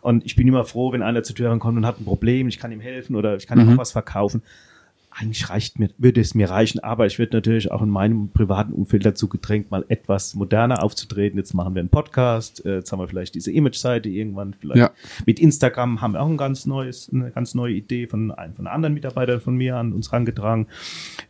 Und 0.00 0.24
ich 0.24 0.36
bin 0.36 0.46
immer 0.46 0.64
froh, 0.64 0.92
wenn 0.92 1.02
einer 1.02 1.22
zur 1.22 1.34
Tür 1.34 1.56
kommt 1.58 1.76
und 1.76 1.86
hat 1.86 2.00
ein 2.00 2.04
Problem, 2.04 2.48
ich 2.48 2.58
kann 2.58 2.70
ihm 2.70 2.80
helfen 2.80 3.16
oder 3.16 3.36
ich 3.36 3.46
kann 3.46 3.58
ihm 3.58 3.66
Mhm. 3.66 3.72
auch 3.74 3.78
was 3.78 3.92
verkaufen 3.92 4.42
eigentlich 5.18 5.48
reicht 5.48 5.78
mir, 5.78 5.88
würde 5.96 6.20
es 6.20 6.34
mir 6.34 6.50
reichen, 6.50 6.80
aber 6.80 7.06
ich 7.06 7.18
werde 7.18 7.36
natürlich 7.36 7.72
auch 7.72 7.80
in 7.80 7.88
meinem 7.88 8.30
privaten 8.32 8.72
Umfeld 8.72 9.06
dazu 9.06 9.28
gedrängt, 9.28 9.70
mal 9.70 9.84
etwas 9.88 10.34
moderner 10.34 10.82
aufzutreten. 10.82 11.38
Jetzt 11.38 11.54
machen 11.54 11.74
wir 11.74 11.80
einen 11.80 11.88
Podcast, 11.88 12.64
äh, 12.66 12.76
jetzt 12.76 12.92
haben 12.92 12.98
wir 12.98 13.08
vielleicht 13.08 13.34
diese 13.34 13.50
Image-Seite 13.50 14.10
irgendwann, 14.10 14.52
vielleicht 14.52 14.78
Ja. 14.78 14.90
mit 15.24 15.40
Instagram 15.40 16.02
haben 16.02 16.12
wir 16.12 16.20
auch 16.22 16.28
ein 16.28 16.36
ganz 16.36 16.66
neues, 16.66 17.10
eine 17.12 17.30
ganz 17.30 17.54
neue 17.54 17.72
Idee 17.72 18.06
von 18.06 18.30
einem 18.30 18.54
von 18.54 18.66
anderen 18.66 18.92
Mitarbeiter 18.92 19.40
von 19.40 19.56
mir 19.56 19.76
an 19.76 19.94
uns 19.94 20.12
rangetragen. 20.12 20.66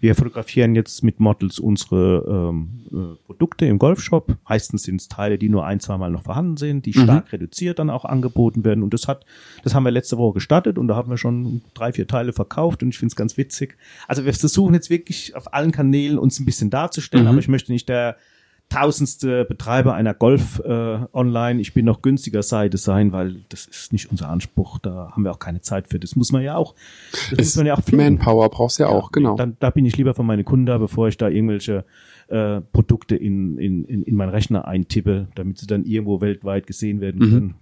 Wir 0.01 0.17
fotografieren 0.17 0.75
jetzt 0.75 1.05
mit 1.05 1.21
Models 1.21 1.61
unsere 1.61 2.25
ähm, 2.29 2.81
äh, 2.91 3.25
Produkte 3.25 3.67
im 3.67 3.79
Golfshop. 3.79 4.37
Meistens 4.49 4.83
sind 4.83 5.01
es 5.01 5.09
Teile, 5.09 5.39
die 5.39 5.49
nur 5.49 5.65
ein, 5.65 5.79
zweimal 5.79 6.11
noch 6.11 6.25
vorhanden 6.25 6.57
sind, 6.57 6.87
die 6.87 6.93
stark 6.93 7.33
reduziert 7.33 7.79
dann 7.79 7.91
auch 7.91 8.05
angeboten 8.05 8.65
werden. 8.65 8.83
Und 8.83 8.95
das 8.95 9.07
hat, 9.07 9.25
das 9.63 9.75
haben 9.75 9.85
wir 9.85 9.91
letzte 9.93 10.19
Woche 10.19 10.35
gestartet 10.35 10.77
und 10.77 10.89
da 10.89 10.97
haben 10.97 11.11
wir 11.11 11.19
schon 11.19 11.63
drei, 11.75 11.93
vier 11.93 12.09
Teile 12.09 12.33
verkauft 12.33 12.83
und 12.83 12.89
ich 12.89 12.99
finde 12.99 13.13
es 13.13 13.17
ganz 13.17 13.37
witzig. 13.37 13.76
Also 14.09 14.25
wir 14.25 14.33
versuchen 14.35 14.75
jetzt 14.75 14.91
wirklich 14.91 15.35
auf 15.37 15.53
allen 15.55 15.73
Kanälen 15.73 16.19
uns 16.19 16.39
ein 16.41 16.45
bisschen 16.45 16.71
darzustellen, 16.71 17.25
Mhm. 17.25 17.31
aber 17.31 17.39
ich 17.39 17.49
möchte 17.49 17.73
nicht 17.73 17.89
der 17.89 18.17
tausendste 18.69 19.45
Betreiber 19.45 19.95
einer 19.95 20.13
Golf 20.13 20.59
äh, 20.65 20.99
online, 21.13 21.61
ich 21.61 21.73
bin 21.73 21.85
noch 21.85 22.03
günstiger 22.03 22.43
Seite 22.43 22.79
sein, 22.79 23.13
weil 23.13 23.37
das 23.49 23.67
ist 23.67 23.93
nicht 23.93 24.11
unser 24.11 24.29
Anspruch. 24.29 24.81
Da 24.81 25.13
haben 25.13 25.23
wir 25.23 25.31
auch 25.31 25.39
keine 25.39 25.61
Zeit 25.61 25.87
für. 25.87 26.01
Das 26.01 26.17
muss 26.17 26.33
man 26.33 26.43
ja 26.43 26.57
auch. 26.57 26.75
Das 27.13 27.31
muss 27.39 27.41
Es, 27.49 27.57
man 27.57 27.67
ja 27.67 27.75
auch 27.75 27.81
pflegen. 27.83 28.03
Manpower 28.17 28.51
brauchst 28.51 28.81
du 28.81 28.83
ja, 28.83 28.89
auch, 28.89 29.13
genau. 29.13 29.37
Dann, 29.37 29.57
da 29.61 29.71
bin 29.71 29.85
ich 29.85 29.97
lieber 29.97 30.15
von 30.15 30.27
meinen 30.27 30.45
Kunden 30.45 30.67
da, 30.67 30.79
bevor 30.79 31.07
ich 31.07 31.17
da 31.17 31.29
irgendwelche 31.29 31.85
äh, 32.27 32.61
Produkte 32.61 33.15
in, 33.15 33.57
in, 33.59 33.85
in, 33.85 34.03
in 34.03 34.17
meinen 34.17 34.31
Rechner 34.31 34.67
eintippe, 34.67 35.29
damit 35.37 35.59
sie 35.59 35.69
dann 35.69 35.85
irgendwo 35.85 36.21
weltweit 36.21 36.67
gesehen 36.67 37.01
werden 37.01 37.21
können. 37.21 37.55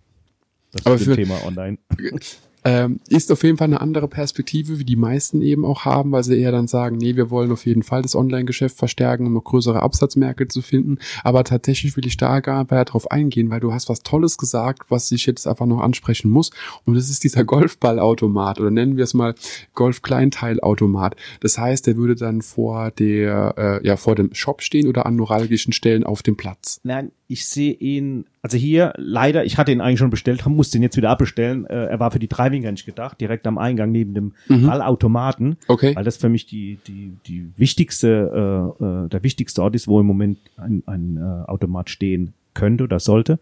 Das 0.72 0.84
Mhm. 0.84 0.86
Aber 0.86 0.94
ist 0.94 1.04
für- 1.04 1.10
das 1.10 1.16
Thema 1.16 1.44
online. 1.46 1.76
Ähm, 2.66 3.00
ist 3.08 3.30
auf 3.30 3.42
jeden 3.42 3.58
Fall 3.58 3.66
eine 3.66 3.82
andere 3.82 4.08
Perspektive, 4.08 4.78
wie 4.78 4.84
die 4.84 4.96
meisten 4.96 5.42
eben 5.42 5.66
auch 5.66 5.84
haben, 5.84 6.12
weil 6.12 6.24
sie 6.24 6.38
eher 6.38 6.50
dann 6.50 6.66
sagen, 6.66 6.96
nee, 6.96 7.14
wir 7.14 7.30
wollen 7.30 7.52
auf 7.52 7.66
jeden 7.66 7.82
Fall 7.82 8.00
das 8.00 8.14
Online-Geschäft 8.14 8.78
verstärken, 8.78 9.26
um 9.26 9.34
noch 9.34 9.44
größere 9.44 9.82
Absatzmärkte 9.82 10.48
zu 10.48 10.62
finden. 10.62 10.98
Aber 11.22 11.44
tatsächlich 11.44 11.94
will 11.96 12.06
ich 12.06 12.16
da 12.16 12.40
gar 12.40 12.60
nicht 12.60 12.70
darauf 12.70 13.10
eingehen, 13.10 13.50
weil 13.50 13.60
du 13.60 13.74
hast 13.74 13.90
was 13.90 14.02
Tolles 14.02 14.38
gesagt, 14.38 14.90
was 14.90 15.12
ich 15.12 15.26
jetzt 15.26 15.46
einfach 15.46 15.66
noch 15.66 15.80
ansprechen 15.80 16.30
muss. 16.30 16.50
Und 16.86 16.94
das 16.94 17.10
ist 17.10 17.22
dieser 17.24 17.44
Golfballautomat 17.54 18.58
oder 18.60 18.70
nennen 18.70 18.96
wir 18.96 19.04
es 19.04 19.12
mal 19.12 19.34
Golf-Kleinteilautomat. 19.74 21.16
Das 21.40 21.58
heißt, 21.58 21.86
der 21.86 21.96
würde 21.96 22.14
dann 22.14 22.40
vor 22.40 22.90
der, 22.92 23.54
äh, 23.82 23.86
ja, 23.86 23.98
vor 23.98 24.14
dem 24.14 24.32
Shop 24.32 24.62
stehen 24.62 24.88
oder 24.88 25.04
an 25.04 25.16
neuralgischen 25.16 25.74
Stellen 25.74 26.04
auf 26.04 26.22
dem 26.22 26.36
Platz. 26.36 26.80
Nein, 26.82 27.12
ich 27.26 27.46
sehe 27.46 27.72
ihn, 27.72 28.26
also 28.42 28.56
hier 28.58 28.92
leider, 28.96 29.44
ich 29.44 29.56
hatte 29.56 29.72
ihn 29.72 29.80
eigentlich 29.80 29.98
schon 29.98 30.10
bestellt, 30.10 30.44
musste 30.46 30.76
ihn 30.78 30.82
jetzt 30.82 30.96
wieder 30.96 31.10
abbestellen. 31.10 31.64
Äh, 31.66 31.86
er 31.86 32.00
war 32.00 32.10
für 32.10 32.18
die 32.18 32.28
Driving 32.28 32.64
Range 32.66 32.80
gedacht, 32.84 33.20
direkt 33.20 33.46
am 33.46 33.56
Eingang 33.58 33.90
neben 33.92 34.14
dem 34.14 34.32
Ballautomaten, 34.48 35.56
Okay. 35.68 35.94
weil 35.96 36.04
das 36.04 36.16
für 36.16 36.28
mich 36.28 36.46
die, 36.46 36.78
die, 36.86 37.16
die 37.26 37.50
wichtigste, 37.56 38.74
äh, 38.80 38.84
äh, 38.84 39.08
der 39.08 39.22
wichtigste 39.22 39.62
Ort 39.62 39.74
ist, 39.74 39.88
wo 39.88 40.00
im 40.00 40.06
Moment 40.06 40.38
ein, 40.56 40.82
ein 40.86 41.16
äh, 41.16 41.50
Automat 41.50 41.88
stehen 41.90 42.34
könnte 42.52 42.84
oder 42.84 43.00
sollte. 43.00 43.38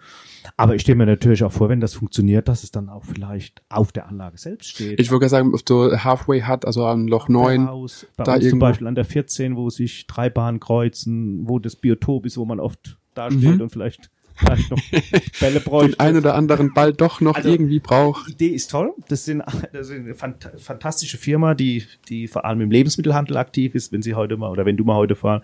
Aber 0.57 0.75
ich 0.75 0.83
stelle 0.83 0.97
mir 0.97 1.07
natürlich 1.07 1.45
auch 1.45 1.53
vor, 1.53 1.69
wenn 1.69 1.81
das 1.81 1.95
funktioniert, 1.95 2.49
dass 2.49 2.65
es 2.65 2.71
dann 2.71 2.89
auch 2.89 3.05
vielleicht 3.05 3.63
auf 3.69 3.93
der 3.93 4.09
Anlage 4.09 4.39
selbst 4.39 4.71
steht. 4.71 4.99
Ich 5.01 5.11
würde 5.11 5.29
sagen, 5.29 5.53
auf 5.53 5.63
der 5.63 6.03
Halfway 6.05 6.41
hat, 6.43 6.65
also 6.65 6.87
an 6.87 7.09
Loch 7.09 7.29
9. 7.29 7.67
Haus, 7.69 8.07
bei 8.17 8.25
da 8.25 8.35
uns 8.37 8.49
zum. 8.49 8.59
Beispiel 8.59 8.87
an 8.87 8.95
der 8.95 9.05
14, 9.05 9.55
wo 9.57 9.69
sich 9.69 10.07
drei 10.07 10.31
Bahnen 10.31 10.61
kreuzen, 10.61 11.47
wo 11.47 11.59
das 11.59 11.77
Biotop 11.77 12.25
ist, 12.25 12.39
wo 12.39 12.45
man 12.47 12.59
oft 12.59 12.99
dasteht 13.15 13.61
und 13.61 13.71
vielleicht, 13.71 14.11
vielleicht 14.35 14.71
noch 14.71 14.79
Bälle 15.41 15.61
den 15.61 15.63
bräuchte. 15.65 16.01
ein 16.01 16.17
oder 16.17 16.35
anderen 16.35 16.73
Ball 16.75 16.93
doch 16.93 17.21
noch 17.21 17.37
Also- 17.37 17.49
irgendwie 17.49 17.81
braucht. 17.81 18.29
Die 18.29 18.33
Idee 18.33 18.49
ist 18.49 18.71
toll. 18.71 18.93
Das 19.09 19.25
sind, 19.25 19.43
das 19.73 19.89
sind 19.89 20.05
eine 20.05 20.15
fant 20.15 20.51
fantastische 20.59 21.19
Firma, 21.19 21.55
die, 21.55 21.85
die 22.09 22.29
vor 22.29 22.45
allem 22.45 22.61
im 22.61 22.71
Lebensmittelhandel 22.71 23.37
aktiv 23.37 23.75
ist. 23.75 23.93
Wenn 23.93 24.03
sie 24.03 24.15
heute 24.15 24.37
mal 24.37 24.51
oder 24.51 24.65
wenn 24.67 24.77
du 24.77 24.85
mal 24.85 24.97
heute 24.97 25.15
fahren 25.15 25.43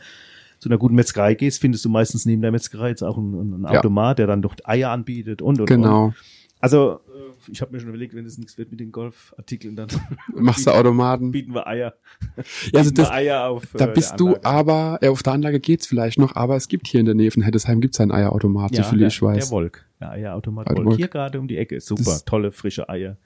zu 0.59 0.69
einer 0.69 0.79
guten 0.79 0.97
Metzgerei 0.97 1.35
gehst, 1.35 1.61
findest 1.61 1.85
du 1.85 1.89
meistens 1.89 2.27
neben 2.27 2.43
der 2.43 2.51
Metzgerei 2.51 2.89
jetzt 2.89 3.03
auch 3.03 3.17
einen, 3.17 3.55
einen 3.55 3.65
Ja. 3.65 3.79
Automat, 3.79 4.19
der 4.19 4.27
dann 4.27 4.43
doch 4.43 4.57
Eier 4.65 4.91
anbietet 4.91 5.41
und 5.41 5.55
und 5.57 5.61
und. 5.61 5.67
Genau. 5.69 6.15
Also 6.61 7.01
äh, 7.07 7.28
ich 7.51 7.61
habe 7.61 7.73
mir 7.73 7.81
schon 7.81 7.89
überlegt, 7.89 8.15
wenn 8.15 8.25
es 8.25 8.39
nichts 8.39 8.59
wird 8.59 8.71
mit 8.71 8.81
den 8.81 8.93
Golfartikeln, 8.93 9.77
dann 9.77 9.89
Machst 10.35 10.67
du 10.67 10.71
Automaten. 10.71 11.31
bieten 11.31 11.55
wir 11.55 11.67
Eier. 11.67 11.95
Ja, 12.73 12.79
also 12.81 12.91
das, 12.91 13.11
Eier 13.11 13.45
auf. 13.49 13.65
da 13.75 13.87
äh, 13.87 13.93
bist 13.95 14.19
du 14.19 14.37
aber, 14.43 14.99
ja, 15.03 15.11
auf 15.11 15.23
der 15.23 15.33
Anlage 15.35 15.61
geht's 15.61 15.87
vielleicht 15.87 16.19
noch, 16.19 16.37
aber 16.37 16.57
es 16.57 16.69
gibt 16.69 16.87
hier 16.87 17.01
in 17.01 17.07
der 17.07 17.15
Nähe 17.15 17.31
von 17.31 17.43
Heddesheim 17.43 17.81
gibt's 17.81 18.01
einen 18.01 18.13
Eierautomat, 18.13 18.75
so 18.75 18.83
viel 18.83 18.99
der, 18.99 19.09
ich 19.09 19.21
weiß. 19.23 19.45
Der 19.49 19.51
Wolk. 19.51 19.87
Der 20.01 20.11
Eierautomat 20.13 20.69
Wolk. 20.71 20.85
Wolk. 20.87 20.97
Hier 20.97 21.09
gerade 21.09 21.39
um 21.41 21.49
die 21.49 21.57
Ecke. 21.57 21.81
Super, 21.81 22.03
Das- 22.05 22.25
tolle, 22.25 22.53
frische 22.53 22.89
Eier. 22.89 23.17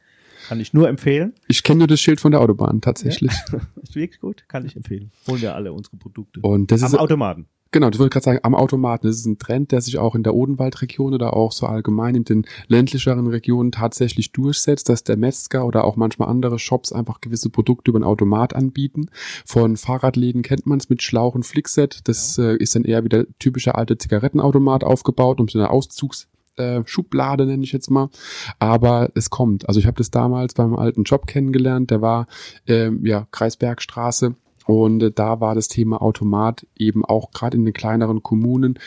Kann 0.48 0.58
ich 0.58 0.72
nur 0.74 0.88
empfehlen. 0.88 1.34
Ich 1.46 1.62
kenne 1.62 1.78
nur 1.78 1.86
das 1.86 2.00
Schild 2.00 2.20
von 2.20 2.32
der 2.32 2.40
Autobahn 2.40 2.80
tatsächlich. 2.80 3.30
Ist 3.82 3.94
wirklich 3.94 4.18
gut. 4.20 4.44
Kann 4.48 4.66
ich 4.66 4.74
empfehlen. 4.74 5.12
Holen 5.28 5.40
wir 5.40 5.54
alle 5.54 5.72
unsere 5.72 5.96
Produkte. 5.98 6.40
Und 6.40 6.72
das 6.72 6.82
Am 6.82 6.88
ist 6.88 6.98
Automaten. 6.98 7.46
Genau, 7.72 7.88
das 7.88 7.98
wollte 7.98 8.08
ich 8.08 8.12
gerade 8.12 8.24
sagen, 8.24 8.40
am 8.42 8.54
Automaten. 8.54 9.06
Das 9.06 9.16
ist 9.16 9.24
ein 9.24 9.38
Trend, 9.38 9.72
der 9.72 9.80
sich 9.80 9.98
auch 9.98 10.14
in 10.14 10.22
der 10.22 10.34
Odenwaldregion 10.34 11.14
oder 11.14 11.34
auch 11.34 11.52
so 11.52 11.66
allgemein 11.66 12.14
in 12.14 12.24
den 12.24 12.46
ländlicheren 12.68 13.26
Regionen 13.26 13.72
tatsächlich 13.72 14.30
durchsetzt, 14.30 14.90
dass 14.90 15.04
der 15.04 15.16
Metzger 15.16 15.64
oder 15.64 15.84
auch 15.84 15.96
manchmal 15.96 16.28
andere 16.28 16.58
Shops 16.58 16.92
einfach 16.92 17.22
gewisse 17.22 17.48
Produkte 17.48 17.90
über 17.90 17.96
einen 17.96 18.04
Automat 18.04 18.54
anbieten. 18.54 19.06
Von 19.46 19.78
Fahrradläden 19.78 20.42
kennt 20.42 20.66
man 20.66 20.80
es 20.80 20.90
mit 20.90 21.02
Schlauch 21.02 21.34
und 21.34 21.44
Flickset. 21.44 22.00
Das 22.04 22.36
äh, 22.36 22.56
ist 22.56 22.74
dann 22.74 22.84
eher 22.84 23.04
wieder 23.04 23.24
typischer 23.38 23.78
alte 23.78 23.96
Zigarettenautomat 23.96 24.84
aufgebaut, 24.84 25.40
um 25.40 25.48
so 25.48 25.58
eine 25.58 25.70
Auszugs 25.70 26.28
äh, 26.56 26.82
Schublade, 26.84 27.46
nenne 27.46 27.64
ich 27.64 27.72
jetzt 27.72 27.90
mal. 27.90 28.10
Aber 28.58 29.10
es 29.14 29.30
kommt. 29.30 29.66
Also 29.66 29.80
ich 29.80 29.86
habe 29.86 29.96
das 29.96 30.10
damals 30.10 30.52
beim 30.52 30.76
alten 30.76 31.04
Job 31.04 31.26
kennengelernt, 31.26 31.90
der 31.90 32.02
war 32.02 32.26
äh, 32.68 32.90
ja 33.02 33.26
Kreisbergstraße. 33.30 34.34
Und 34.66 35.02
äh, 35.02 35.10
da 35.10 35.40
war 35.40 35.54
das 35.54 35.68
Thema 35.68 36.02
Automat 36.02 36.66
eben 36.76 37.04
auch 37.04 37.30
gerade 37.30 37.56
in 37.56 37.64
den 37.64 37.74
kleineren 37.74 38.22
Kommunen 38.22 38.78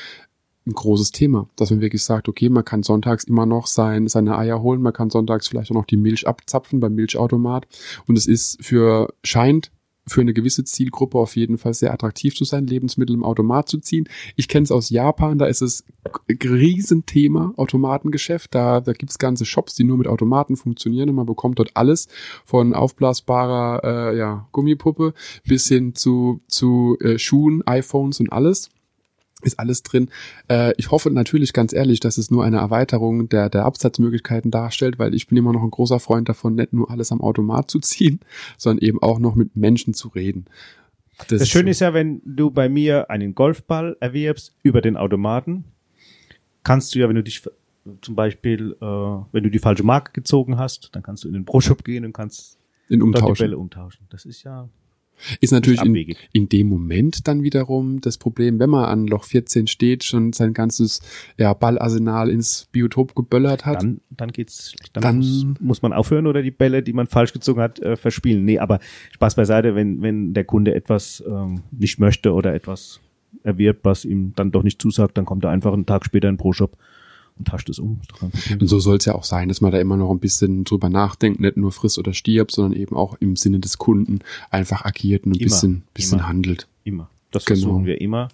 ein 0.67 0.73
großes 0.73 1.11
Thema, 1.11 1.47
dass 1.55 1.69
man 1.69 1.81
wirklich 1.81 2.03
sagt, 2.03 2.27
okay, 2.27 2.49
man 2.49 2.65
kann 2.65 2.81
sonntags 2.81 3.23
immer 3.23 3.45
noch 3.45 3.67
sein, 3.67 4.07
seine 4.07 4.37
Eier 4.37 4.61
holen, 4.63 4.81
man 4.81 4.93
kann 4.93 5.11
sonntags 5.11 5.47
vielleicht 5.47 5.69
auch 5.69 5.75
noch 5.75 5.85
die 5.85 5.97
Milch 5.97 6.27
abzapfen 6.27 6.79
beim 6.79 6.95
Milchautomat. 6.95 7.67
Und 8.07 8.17
es 8.17 8.25
ist 8.25 8.63
für, 8.63 9.13
scheint 9.23 9.71
für 10.07 10.21
eine 10.21 10.33
gewisse 10.33 10.63
Zielgruppe 10.63 11.17
auf 11.17 11.35
jeden 11.35 11.57
Fall 11.57 11.73
sehr 11.73 11.93
attraktiv 11.93 12.35
zu 12.35 12.43
sein, 12.43 12.67
Lebensmittel 12.67 13.15
im 13.15 13.23
Automat 13.23 13.69
zu 13.69 13.79
ziehen. 13.79 14.07
Ich 14.35 14.47
kenne 14.47 14.63
es 14.63 14.71
aus 14.71 14.89
Japan, 14.89 15.37
da 15.37 15.45
ist 15.45 15.61
es 15.61 15.83
Riesenthema, 16.29 17.53
Automatengeschäft. 17.57 18.53
Da, 18.53 18.81
da 18.81 18.93
gibt's 18.93 19.17
ganze 19.17 19.45
Shops, 19.45 19.75
die 19.75 19.83
nur 19.83 19.97
mit 19.97 20.07
Automaten 20.07 20.57
funktionieren 20.57 21.09
und 21.09 21.15
man 21.15 21.25
bekommt 21.25 21.59
dort 21.59 21.71
alles 21.75 22.07
von 22.45 22.73
aufblasbarer 22.73 24.11
äh, 24.11 24.17
ja, 24.17 24.47
Gummipuppe 24.51 25.13
bis 25.45 25.67
hin 25.67 25.95
zu, 25.95 26.41
zu 26.47 26.97
äh, 27.01 27.17
Schuhen, 27.17 27.65
iPhones 27.65 28.19
und 28.19 28.31
alles 28.31 28.69
ist 29.45 29.59
alles 29.59 29.83
drin. 29.83 30.09
Äh, 30.49 30.73
ich 30.77 30.91
hoffe 30.91 31.11
natürlich 31.11 31.53
ganz 31.53 31.73
ehrlich, 31.73 31.99
dass 31.99 32.17
es 32.17 32.31
nur 32.31 32.43
eine 32.43 32.57
Erweiterung 32.57 33.29
der, 33.29 33.49
der 33.49 33.65
Absatzmöglichkeiten 33.65 34.51
darstellt, 34.51 34.99
weil 34.99 35.13
ich 35.13 35.27
bin 35.27 35.37
immer 35.37 35.53
noch 35.53 35.63
ein 35.63 35.71
großer 35.71 35.99
Freund 35.99 36.27
davon, 36.29 36.55
nicht 36.55 36.73
nur 36.73 36.89
alles 36.91 37.11
am 37.11 37.21
Automat 37.21 37.71
zu 37.71 37.79
ziehen, 37.79 38.19
sondern 38.57 38.85
eben 38.85 39.01
auch 39.01 39.19
noch 39.19 39.35
mit 39.35 39.55
Menschen 39.55 39.93
zu 39.93 40.09
reden. 40.09 40.45
Das, 41.29 41.39
das 41.39 41.49
Schöne 41.49 41.71
ist 41.71 41.79
ja, 41.79 41.93
wenn 41.93 42.21
du 42.25 42.51
bei 42.51 42.67
mir 42.67 43.09
einen 43.09 43.35
Golfball 43.35 43.95
erwirbst 44.01 44.53
über 44.63 44.81
den 44.81 44.97
Automaten, 44.97 45.63
kannst 46.63 46.93
du 46.93 46.99
ja, 46.99 47.07
wenn 47.07 47.15
du 47.15 47.23
dich 47.23 47.41
zum 48.01 48.15
Beispiel, 48.15 48.75
äh, 48.81 48.85
wenn 48.85 49.43
du 49.43 49.49
die 49.49 49.59
falsche 49.59 49.83
Marke 49.83 50.11
gezogen 50.11 50.57
hast, 50.57 50.89
dann 50.93 51.03
kannst 51.03 51.23
du 51.23 51.27
in 51.27 51.35
den 51.35 51.45
Pro-Shop 51.45 51.83
gehen 51.85 52.03
und 52.03 52.13
kannst 52.13 52.57
in 52.89 53.01
umtauschen. 53.01 53.33
die 53.33 53.41
Bälle 53.43 53.57
umtauschen. 53.57 54.07
Das 54.09 54.25
ist 54.25 54.43
ja 54.43 54.67
ist 55.41 55.51
natürlich 55.51 55.81
in, 55.81 56.15
in, 56.33 56.49
dem 56.49 56.67
Moment 56.67 57.27
dann 57.27 57.43
wiederum 57.43 58.01
das 58.01 58.17
Problem, 58.17 58.59
wenn 58.59 58.69
man 58.69 58.85
an 58.85 59.07
Loch 59.07 59.23
14 59.23 59.67
steht, 59.67 60.03
schon 60.03 60.33
sein 60.33 60.53
ganzes 60.53 61.01
ja, 61.37 61.53
Ballarsenal 61.53 62.29
ins 62.29 62.67
Biotop 62.71 63.15
geböllert 63.15 63.65
hat. 63.65 63.81
Dann, 63.81 64.01
dann 64.09 64.31
geht's, 64.31 64.73
dann, 64.93 65.01
dann 65.01 65.17
muss, 65.17 65.45
muss, 65.59 65.81
man 65.81 65.93
aufhören 65.93 66.27
oder 66.27 66.41
die 66.41 66.51
Bälle, 66.51 66.83
die 66.83 66.93
man 66.93 67.07
falsch 67.07 67.33
gezogen 67.33 67.61
hat, 67.61 67.79
äh, 67.79 67.95
verspielen. 67.95 68.45
Nee, 68.45 68.59
aber 68.59 68.79
Spaß 69.13 69.35
beiseite, 69.35 69.75
wenn, 69.75 70.01
wenn 70.01 70.33
der 70.33 70.43
Kunde 70.43 70.75
etwas 70.75 71.23
ähm, 71.27 71.63
nicht 71.71 71.99
möchte 71.99 72.33
oder 72.33 72.53
etwas 72.53 72.99
erwirbt, 73.43 73.85
was 73.85 74.05
ihm 74.05 74.33
dann 74.35 74.51
doch 74.51 74.63
nicht 74.63 74.81
zusagt, 74.81 75.17
dann 75.17 75.25
kommt 75.25 75.43
er 75.43 75.51
einfach 75.51 75.73
einen 75.73 75.85
Tag 75.85 76.05
später 76.05 76.29
in 76.29 76.37
Pro-Shop 76.37 76.77
und 77.37 77.47
tascht 77.47 77.69
es 77.69 77.79
um. 77.79 77.99
Und 78.59 78.67
so 78.67 78.79
soll 78.79 78.97
es 78.97 79.05
ja 79.05 79.15
auch 79.15 79.23
sein, 79.23 79.49
dass 79.49 79.61
man 79.61 79.71
da 79.71 79.79
immer 79.79 79.97
noch 79.97 80.11
ein 80.11 80.19
bisschen 80.19 80.63
drüber 80.63 80.89
nachdenkt, 80.89 81.39
nicht 81.39 81.57
nur 81.57 81.71
frisst 81.71 81.97
oder 81.97 82.13
stirbt, 82.13 82.51
sondern 82.51 82.79
eben 82.79 82.95
auch 82.95 83.15
im 83.19 83.35
Sinne 83.35 83.59
des 83.59 83.77
Kunden 83.77 84.19
einfach 84.49 84.85
agiert 84.85 85.25
und 85.25 85.33
ein 85.33 85.39
immer, 85.39 85.43
bisschen, 85.43 85.83
bisschen 85.93 86.19
immer, 86.19 86.27
handelt. 86.27 86.67
Immer. 86.83 87.09
Das 87.31 87.45
genau. 87.45 87.59
versuchen 87.59 87.85
wir 87.85 87.99
immer. 87.99 88.29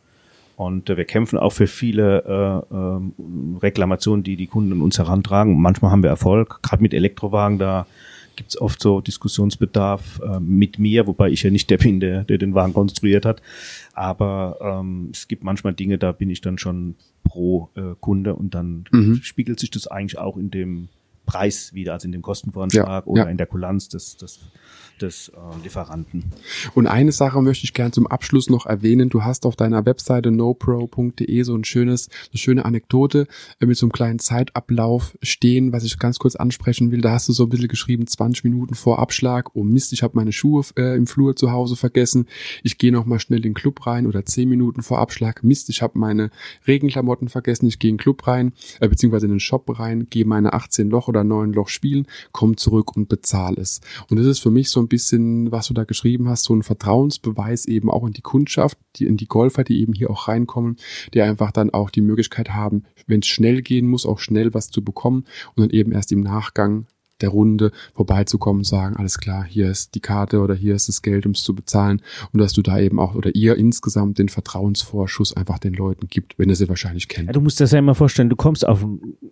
Und 0.57 0.89
äh, 0.91 0.97
wir 0.97 1.05
kämpfen 1.05 1.39
auch 1.39 1.53
für 1.53 1.65
viele 1.65 2.23
äh, 2.71 2.75
äh, 2.75 3.59
Reklamationen, 3.63 4.23
die 4.23 4.35
die 4.35 4.47
Kunden 4.47 4.79
uns 4.81 4.99
herantragen. 4.99 5.59
Manchmal 5.59 5.91
haben 5.91 6.03
wir 6.03 6.09
Erfolg, 6.11 6.59
gerade 6.61 6.83
mit 6.83 6.93
Elektrowagen, 6.93 7.57
da 7.57 7.87
gibt 8.35 8.49
es 8.49 8.61
oft 8.61 8.81
so 8.81 9.01
Diskussionsbedarf 9.01 10.21
äh, 10.23 10.39
mit 10.39 10.79
mir, 10.79 11.07
wobei 11.07 11.29
ich 11.29 11.43
ja 11.43 11.49
nicht 11.49 11.69
der 11.69 11.77
bin, 11.77 11.99
der, 11.99 12.23
der 12.23 12.37
den 12.37 12.53
Wagen 12.53 12.73
konstruiert 12.73 13.25
hat. 13.25 13.41
Aber 13.93 14.57
ähm, 14.61 15.09
es 15.11 15.27
gibt 15.27 15.43
manchmal 15.43 15.73
Dinge, 15.73 15.97
da 15.97 16.11
bin 16.11 16.29
ich 16.29 16.41
dann 16.41 16.57
schon 16.57 16.95
pro 17.23 17.69
äh, 17.75 17.95
Kunde 17.99 18.35
und 18.35 18.55
dann 18.55 18.85
mhm. 18.91 19.15
spiegelt 19.21 19.59
sich 19.59 19.71
das 19.71 19.87
eigentlich 19.87 20.17
auch 20.17 20.37
in 20.37 20.51
dem 20.51 20.89
Preis 21.31 21.73
wieder, 21.73 21.93
also 21.93 22.05
in 22.07 22.11
dem 22.11 22.21
Kostenvoranschlag 22.21 23.05
ja, 23.05 23.07
oder 23.07 23.23
ja. 23.23 23.29
in 23.29 23.37
der 23.37 23.47
Kulanz 23.47 23.87
des, 23.87 24.17
des 24.17 24.39
des 25.01 25.29
äh, 25.29 25.63
Lieferanten. 25.63 26.25
Und 26.73 26.87
eine 26.87 27.11
Sache 27.11 27.41
möchte 27.41 27.63
ich 27.63 27.73
gern 27.73 27.91
zum 27.91 28.07
Abschluss 28.07 28.49
noch 28.49 28.65
erwähnen. 28.65 29.09
Du 29.09 29.23
hast 29.23 29.45
auf 29.45 29.55
deiner 29.55 29.85
Webseite 29.85 30.31
nopro.de 30.31 31.43
so 31.43 31.55
ein 31.55 31.63
schönes, 31.63 32.09
eine 32.31 32.37
schöne 32.37 32.65
Anekdote 32.65 33.27
äh, 33.59 33.65
mit 33.65 33.77
so 33.77 33.85
einem 33.85 33.91
kleinen 33.91 34.19
Zeitablauf 34.19 35.17
stehen, 35.21 35.73
was 35.73 35.83
ich 35.83 35.99
ganz 35.99 36.19
kurz 36.19 36.35
ansprechen 36.35 36.91
will. 36.91 37.01
Da 37.01 37.11
hast 37.11 37.27
du 37.29 37.33
so 37.33 37.43
ein 37.43 37.49
bisschen 37.49 37.67
geschrieben, 37.67 38.07
20 38.07 38.43
Minuten 38.43 38.75
vor 38.75 38.99
Abschlag. 38.99 39.55
Oh 39.55 39.63
Mist, 39.63 39.93
ich 39.93 40.03
habe 40.03 40.15
meine 40.15 40.31
Schuhe 40.31 40.63
äh, 40.77 40.95
im 40.95 41.07
Flur 41.07 41.35
zu 41.35 41.51
Hause 41.51 41.75
vergessen. 41.75 42.27
Ich 42.63 42.77
gehe 42.77 42.91
noch 42.91 43.05
mal 43.05 43.19
schnell 43.19 43.37
in 43.37 43.43
den 43.43 43.53
Club 43.53 43.85
rein 43.87 44.07
oder 44.07 44.25
10 44.25 44.47
Minuten 44.47 44.83
vor 44.83 44.99
Abschlag. 44.99 45.43
Mist, 45.43 45.69
ich 45.69 45.81
habe 45.81 45.97
meine 45.97 46.29
Regenklamotten 46.67 47.29
vergessen. 47.29 47.67
Ich 47.67 47.79
gehe 47.79 47.89
in 47.89 47.95
den 47.95 48.01
Club 48.01 48.27
rein, 48.27 48.53
äh, 48.79 48.87
beziehungsweise 48.87 49.25
in 49.25 49.31
den 49.31 49.39
Shop 49.39 49.61
rein, 49.79 50.07
gehe 50.09 50.25
meine 50.25 50.53
18 50.53 50.89
Loch 50.89 51.07
oder 51.07 51.20
9 51.23 51.53
Loch 51.53 51.69
spielen, 51.69 52.07
komme 52.31 52.55
zurück 52.55 52.95
und 52.95 53.09
bezahle 53.09 53.57
es. 53.61 53.81
Und 54.09 54.17
das 54.17 54.25
ist 54.25 54.39
für 54.39 54.51
mich 54.51 54.69
so 54.69 54.79
ein 54.79 54.87
bisschen, 54.87 55.51
was 55.51 55.67
du 55.67 55.73
da 55.73 55.83
geschrieben 55.83 56.29
hast, 56.29 56.43
so 56.43 56.55
ein 56.55 56.63
Vertrauensbeweis 56.63 57.65
eben 57.65 57.89
auch 57.89 58.05
in 58.05 58.13
die 58.13 58.21
Kundschaft, 58.21 58.77
die, 58.95 59.05
in 59.05 59.17
die 59.17 59.27
Golfer, 59.27 59.63
die 59.63 59.81
eben 59.81 59.93
hier 59.93 60.09
auch 60.09 60.27
reinkommen, 60.27 60.77
die 61.13 61.21
einfach 61.21 61.51
dann 61.51 61.69
auch 61.71 61.89
die 61.89 62.01
Möglichkeit 62.01 62.51
haben, 62.51 62.83
wenn 63.07 63.21
es 63.21 63.27
schnell 63.27 63.61
gehen 63.61 63.87
muss, 63.87 64.05
auch 64.05 64.19
schnell 64.19 64.53
was 64.53 64.69
zu 64.69 64.83
bekommen 64.83 65.25
und 65.55 65.61
dann 65.63 65.69
eben 65.69 65.91
erst 65.91 66.11
im 66.11 66.21
Nachgang 66.21 66.85
der 67.21 67.29
Runde 67.29 67.71
vorbeizukommen 67.93 68.61
und 68.61 68.65
sagen, 68.65 68.95
alles 68.97 69.17
klar, 69.17 69.45
hier 69.45 69.69
ist 69.69 69.95
die 69.95 69.99
Karte 69.99 70.39
oder 70.39 70.53
hier 70.53 70.75
ist 70.75 70.87
das 70.87 71.01
Geld, 71.01 71.25
um 71.25 71.31
es 71.31 71.43
zu 71.43 71.55
bezahlen 71.55 72.01
und 72.33 72.39
dass 72.39 72.53
du 72.53 72.61
da 72.61 72.79
eben 72.79 72.99
auch 72.99 73.15
oder 73.15 73.35
ihr 73.35 73.55
insgesamt 73.55 74.19
den 74.19 74.29
Vertrauensvorschuss 74.29 75.35
einfach 75.35 75.59
den 75.59 75.73
Leuten 75.73 76.07
gibt, 76.07 76.37
wenn 76.37 76.49
ihr 76.49 76.55
sie 76.55 76.69
wahrscheinlich 76.69 77.07
kennt. 77.07 77.27
Ja, 77.27 77.33
du 77.33 77.41
musst 77.41 77.59
das 77.59 77.71
ja 77.71 77.79
immer 77.79 77.95
vorstellen, 77.95 78.29
du 78.29 78.35
kommst 78.35 78.67
auf, 78.67 78.85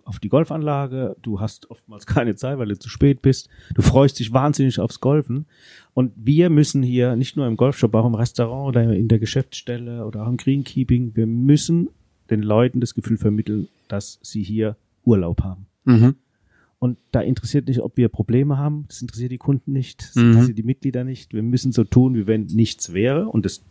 auf 0.04 0.18
die 0.18 0.28
Golfanlage, 0.28 1.16
du 1.22 1.40
hast 1.40 1.70
oftmals 1.70 2.06
keine 2.06 2.34
Zeit, 2.36 2.58
weil 2.58 2.68
du 2.68 2.78
zu 2.78 2.88
spät 2.88 3.22
bist, 3.22 3.48
du 3.74 3.82
freust 3.82 4.18
dich 4.18 4.32
wahnsinnig 4.32 4.80
aufs 4.80 5.00
Golfen 5.00 5.46
und 5.94 6.12
wir 6.16 6.50
müssen 6.50 6.82
hier 6.82 7.16
nicht 7.16 7.36
nur 7.36 7.46
im 7.46 7.56
Golfshop, 7.56 7.94
auch 7.94 8.06
im 8.06 8.14
Restaurant 8.14 8.68
oder 8.68 8.92
in 8.94 9.08
der 9.08 9.18
Geschäftsstelle 9.18 10.06
oder 10.06 10.24
auch 10.24 10.28
im 10.28 10.36
Greenkeeping, 10.36 11.12
wir 11.14 11.26
müssen 11.26 11.88
den 12.30 12.42
Leuten 12.42 12.80
das 12.80 12.94
Gefühl 12.94 13.18
vermitteln, 13.18 13.68
dass 13.88 14.18
sie 14.22 14.42
hier 14.42 14.76
Urlaub 15.04 15.42
haben. 15.42 15.66
Mhm. 15.84 16.14
Und 16.80 16.96
da 17.12 17.20
interessiert 17.20 17.68
nicht, 17.68 17.80
ob 17.80 17.98
wir 17.98 18.08
Probleme 18.08 18.56
haben. 18.56 18.86
Das 18.88 19.02
interessiert 19.02 19.30
die 19.30 19.38
Kunden 19.38 19.72
nicht. 19.72 20.00
Das 20.00 20.14
mhm. 20.16 20.32
interessiert 20.32 20.58
die 20.58 20.62
Mitglieder 20.62 21.04
nicht. 21.04 21.34
Wir 21.34 21.42
müssen 21.42 21.72
so 21.72 21.84
tun, 21.84 22.14
wie 22.14 22.26
wenn 22.26 22.46
nichts 22.46 22.94
wäre. 22.94 23.28
Und 23.28 23.44
das 23.44 23.62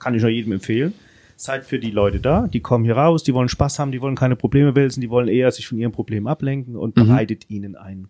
kann 0.00 0.16
ich 0.16 0.20
nur 0.20 0.30
jedem 0.30 0.52
empfehlen. 0.52 0.92
Seid 1.36 1.64
für 1.64 1.78
die 1.78 1.92
Leute 1.92 2.18
da. 2.18 2.48
Die 2.48 2.58
kommen 2.58 2.84
hier 2.84 2.96
raus. 2.96 3.22
Die 3.22 3.34
wollen 3.34 3.48
Spaß 3.48 3.78
haben. 3.78 3.92
Die 3.92 4.00
wollen 4.00 4.16
keine 4.16 4.34
Probleme 4.34 4.74
wälzen. 4.74 5.00
Die 5.00 5.10
wollen 5.10 5.28
eher 5.28 5.52
sich 5.52 5.68
von 5.68 5.78
ihren 5.78 5.92
Problemen 5.92 6.26
ablenken 6.26 6.74
und 6.74 6.96
mhm. 6.96 7.06
bereitet 7.06 7.50
ihnen 7.50 7.76
ein 7.76 8.08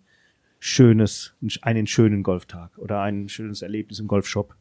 schönes, 0.58 1.34
einen 1.60 1.86
schönen 1.86 2.22
Golftag 2.22 2.78
oder 2.78 3.02
ein 3.02 3.28
schönes 3.28 3.60
Erlebnis 3.60 3.98
im 3.98 4.06
Golfshop. 4.06 4.54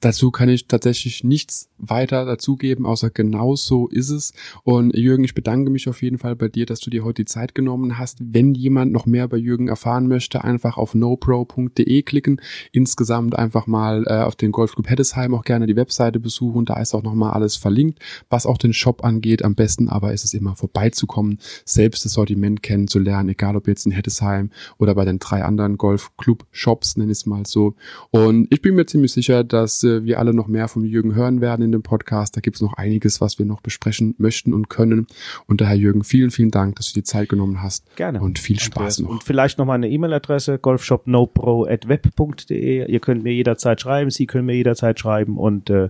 Dazu 0.00 0.30
kann 0.30 0.48
ich 0.48 0.68
tatsächlich 0.68 1.24
nichts 1.24 1.70
weiter 1.76 2.24
dazugeben, 2.24 2.86
außer 2.86 3.10
genau 3.10 3.56
so 3.56 3.88
ist 3.88 4.10
es. 4.10 4.32
Und 4.62 4.96
Jürgen, 4.96 5.24
ich 5.24 5.34
bedanke 5.34 5.70
mich 5.70 5.88
auf 5.88 6.02
jeden 6.02 6.18
Fall 6.18 6.36
bei 6.36 6.48
dir, 6.48 6.66
dass 6.66 6.78
du 6.78 6.90
dir 6.90 7.04
heute 7.04 7.22
die 7.22 7.24
Zeit 7.24 7.54
genommen 7.54 7.98
hast. 7.98 8.18
Wenn 8.20 8.54
jemand 8.54 8.92
noch 8.92 9.06
mehr 9.06 9.26
bei 9.26 9.36
Jürgen 9.36 9.66
erfahren 9.66 10.06
möchte, 10.06 10.44
einfach 10.44 10.76
auf 10.76 10.94
nopro.de 10.94 12.02
klicken. 12.02 12.40
Insgesamt 12.70 13.36
einfach 13.36 13.66
mal 13.66 14.04
äh, 14.06 14.22
auf 14.22 14.36
den 14.36 14.52
Golfclub 14.52 14.88
Heddesheim 14.88 15.34
auch 15.34 15.44
gerne 15.44 15.66
die 15.66 15.74
Webseite 15.76 16.20
besuchen. 16.20 16.64
Da 16.64 16.80
ist 16.80 16.94
auch 16.94 17.02
nochmal 17.02 17.32
alles 17.32 17.56
verlinkt, 17.56 17.98
was 18.30 18.46
auch 18.46 18.58
den 18.58 18.72
Shop 18.72 19.04
angeht. 19.04 19.44
Am 19.44 19.56
besten 19.56 19.88
aber 19.88 20.12
ist 20.12 20.24
es 20.24 20.32
immer 20.32 20.54
vorbeizukommen, 20.54 21.38
selbst 21.64 22.04
das 22.04 22.12
Sortiment 22.12 22.62
kennenzulernen, 22.62 23.30
egal 23.30 23.56
ob 23.56 23.66
jetzt 23.66 23.84
in 23.84 23.92
Heddesheim 23.92 24.50
oder 24.78 24.94
bei 24.94 25.04
den 25.04 25.18
drei 25.18 25.42
anderen 25.42 25.76
Golfclub-Shops, 25.76 26.96
nenne 26.96 27.10
ich 27.10 27.18
es 27.18 27.26
mal 27.26 27.46
so. 27.46 27.74
Und 28.10 28.46
ich 28.50 28.62
bin 28.62 28.76
mir 28.76 28.86
ziemlich 28.86 29.12
sicher, 29.12 29.42
dass 29.42 29.82
äh, 29.88 30.04
wir 30.04 30.18
alle 30.18 30.34
noch 30.34 30.46
mehr 30.46 30.68
von 30.68 30.84
Jürgen 30.84 31.14
hören 31.14 31.40
werden 31.40 31.62
in 31.62 31.72
dem 31.72 31.82
Podcast. 31.82 32.36
Da 32.36 32.40
gibt 32.40 32.56
es 32.56 32.62
noch 32.62 32.74
einiges, 32.74 33.20
was 33.20 33.38
wir 33.38 33.46
noch 33.46 33.60
besprechen 33.60 34.14
möchten 34.18 34.52
und 34.54 34.68
können. 34.68 35.06
Und 35.46 35.60
daher 35.60 35.76
Jürgen, 35.76 36.02
vielen, 36.04 36.30
vielen 36.30 36.50
Dank, 36.50 36.76
dass 36.76 36.92
du 36.92 37.00
die 37.00 37.04
Zeit 37.04 37.28
genommen 37.28 37.62
hast. 37.62 37.96
Gerne. 37.96 38.20
Und 38.20 38.38
viel 38.38 38.60
Spaß 38.60 39.00
noch. 39.00 39.10
Und 39.10 39.24
vielleicht 39.24 39.58
noch 39.58 39.66
mal 39.66 39.74
eine 39.74 39.88
E-Mail-Adresse, 39.88 40.58
golfshopnopro.web.de. 40.58 42.90
Ihr 42.90 43.00
könnt 43.00 43.24
mir 43.24 43.32
jederzeit 43.32 43.80
schreiben, 43.80 44.10
Sie 44.10 44.26
können 44.26 44.46
mir 44.46 44.54
jederzeit 44.54 45.00
schreiben 45.00 45.38
und 45.38 45.70
äh, 45.70 45.88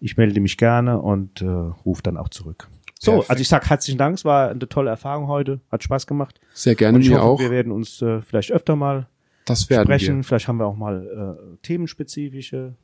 ich 0.00 0.16
melde 0.16 0.40
mich 0.40 0.56
gerne 0.56 1.00
und 1.00 1.42
äh, 1.42 1.46
rufe 1.46 2.02
dann 2.02 2.16
auch 2.16 2.28
zurück. 2.28 2.66
So, 2.98 3.12
Perfekt. 3.12 3.30
also 3.30 3.40
ich 3.40 3.48
sag 3.48 3.70
herzlichen 3.70 3.98
Dank, 3.98 4.16
es 4.16 4.24
war 4.26 4.50
eine 4.50 4.68
tolle 4.68 4.90
Erfahrung 4.90 5.28
heute, 5.28 5.60
hat 5.70 5.82
Spaß 5.82 6.06
gemacht. 6.06 6.38
Sehr 6.52 6.74
gerne, 6.74 6.96
und 6.96 7.02
ich 7.02 7.08
mir 7.08 7.16
hoffe, 7.16 7.26
auch. 7.26 7.40
Wir 7.40 7.50
werden 7.50 7.72
uns 7.72 8.02
äh, 8.02 8.20
vielleicht 8.20 8.52
öfter 8.52 8.76
mal 8.76 9.08
das 9.46 9.70
werden 9.70 9.86
sprechen. 9.86 10.16
Wir. 10.16 10.24
Vielleicht 10.24 10.48
haben 10.48 10.58
wir 10.58 10.66
auch 10.66 10.76
mal 10.76 11.38
äh, 11.38 11.56
themenspezifische 11.62 12.74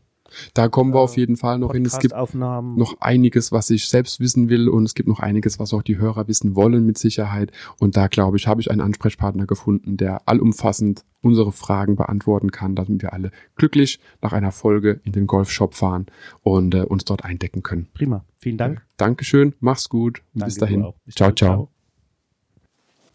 da 0.54 0.68
kommen 0.68 0.94
wir 0.94 1.00
auf 1.00 1.16
jeden 1.16 1.36
Fall 1.36 1.58
noch 1.58 1.72
hin. 1.72 1.84
Es 1.84 1.98
gibt 1.98 2.14
noch 2.14 2.96
einiges, 3.00 3.52
was 3.52 3.70
ich 3.70 3.88
selbst 3.88 4.20
wissen 4.20 4.48
will 4.48 4.68
und 4.68 4.84
es 4.84 4.94
gibt 4.94 5.08
noch 5.08 5.20
einiges, 5.20 5.58
was 5.58 5.72
auch 5.72 5.82
die 5.82 5.98
Hörer 5.98 6.28
wissen 6.28 6.54
wollen 6.54 6.86
mit 6.86 6.98
Sicherheit. 6.98 7.52
Und 7.78 7.96
da 7.96 8.08
glaube 8.08 8.36
ich, 8.36 8.46
habe 8.46 8.60
ich 8.60 8.70
einen 8.70 8.80
Ansprechpartner 8.80 9.46
gefunden, 9.46 9.96
der 9.96 10.28
allumfassend 10.28 11.04
unsere 11.22 11.52
Fragen 11.52 11.96
beantworten 11.96 12.50
kann, 12.50 12.74
damit 12.74 13.02
wir 13.02 13.12
alle 13.12 13.30
glücklich 13.56 13.98
nach 14.22 14.32
einer 14.32 14.52
Folge 14.52 15.00
in 15.04 15.12
den 15.12 15.26
Golfshop 15.26 15.74
fahren 15.74 16.06
und 16.42 16.74
äh, 16.74 16.82
uns 16.82 17.04
dort 17.04 17.24
eindecken 17.24 17.62
können. 17.62 17.88
Prima. 17.94 18.24
Vielen 18.38 18.58
Dank. 18.58 18.82
Dankeschön. 18.96 19.54
Mach's 19.60 19.88
gut. 19.88 20.22
Danke 20.34 20.46
bis 20.46 20.56
dahin. 20.56 20.82
Ciao, 20.82 21.32
ciao. 21.32 21.32
ciao. 21.32 21.75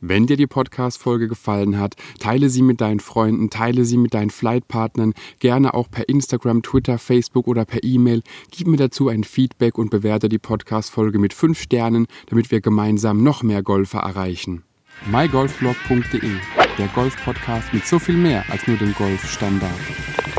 Wenn 0.03 0.25
dir 0.25 0.35
die 0.35 0.47
Podcast-Folge 0.47 1.27
gefallen 1.27 1.77
hat, 1.77 1.93
teile 2.19 2.49
sie 2.49 2.63
mit 2.63 2.81
deinen 2.81 2.99
Freunden, 2.99 3.51
teile 3.51 3.85
sie 3.85 3.97
mit 3.97 4.15
deinen 4.15 4.31
Flightpartnern, 4.31 5.13
gerne 5.37 5.75
auch 5.75 5.91
per 5.91 6.09
Instagram, 6.09 6.63
Twitter, 6.63 6.97
Facebook 6.97 7.47
oder 7.47 7.65
per 7.65 7.83
E-Mail. 7.83 8.23
Gib 8.49 8.65
mir 8.65 8.77
dazu 8.77 9.09
ein 9.09 9.23
Feedback 9.23 9.77
und 9.77 9.91
bewerte 9.91 10.27
die 10.27 10.39
Podcast-Folge 10.39 11.19
mit 11.19 11.35
fünf 11.35 11.61
Sternen, 11.61 12.07
damit 12.25 12.49
wir 12.49 12.61
gemeinsam 12.61 13.21
noch 13.21 13.43
mehr 13.43 13.61
Golfer 13.61 13.99
erreichen. 13.99 14.63
mygolfblog.de, 15.05 16.31
der 16.79 16.87
Golf-Podcast 16.95 17.71
mit 17.71 17.85
so 17.85 17.99
viel 17.99 18.17
mehr 18.17 18.43
als 18.49 18.65
nur 18.65 18.77
dem 18.77 18.95
Golfstandard. 18.95 20.30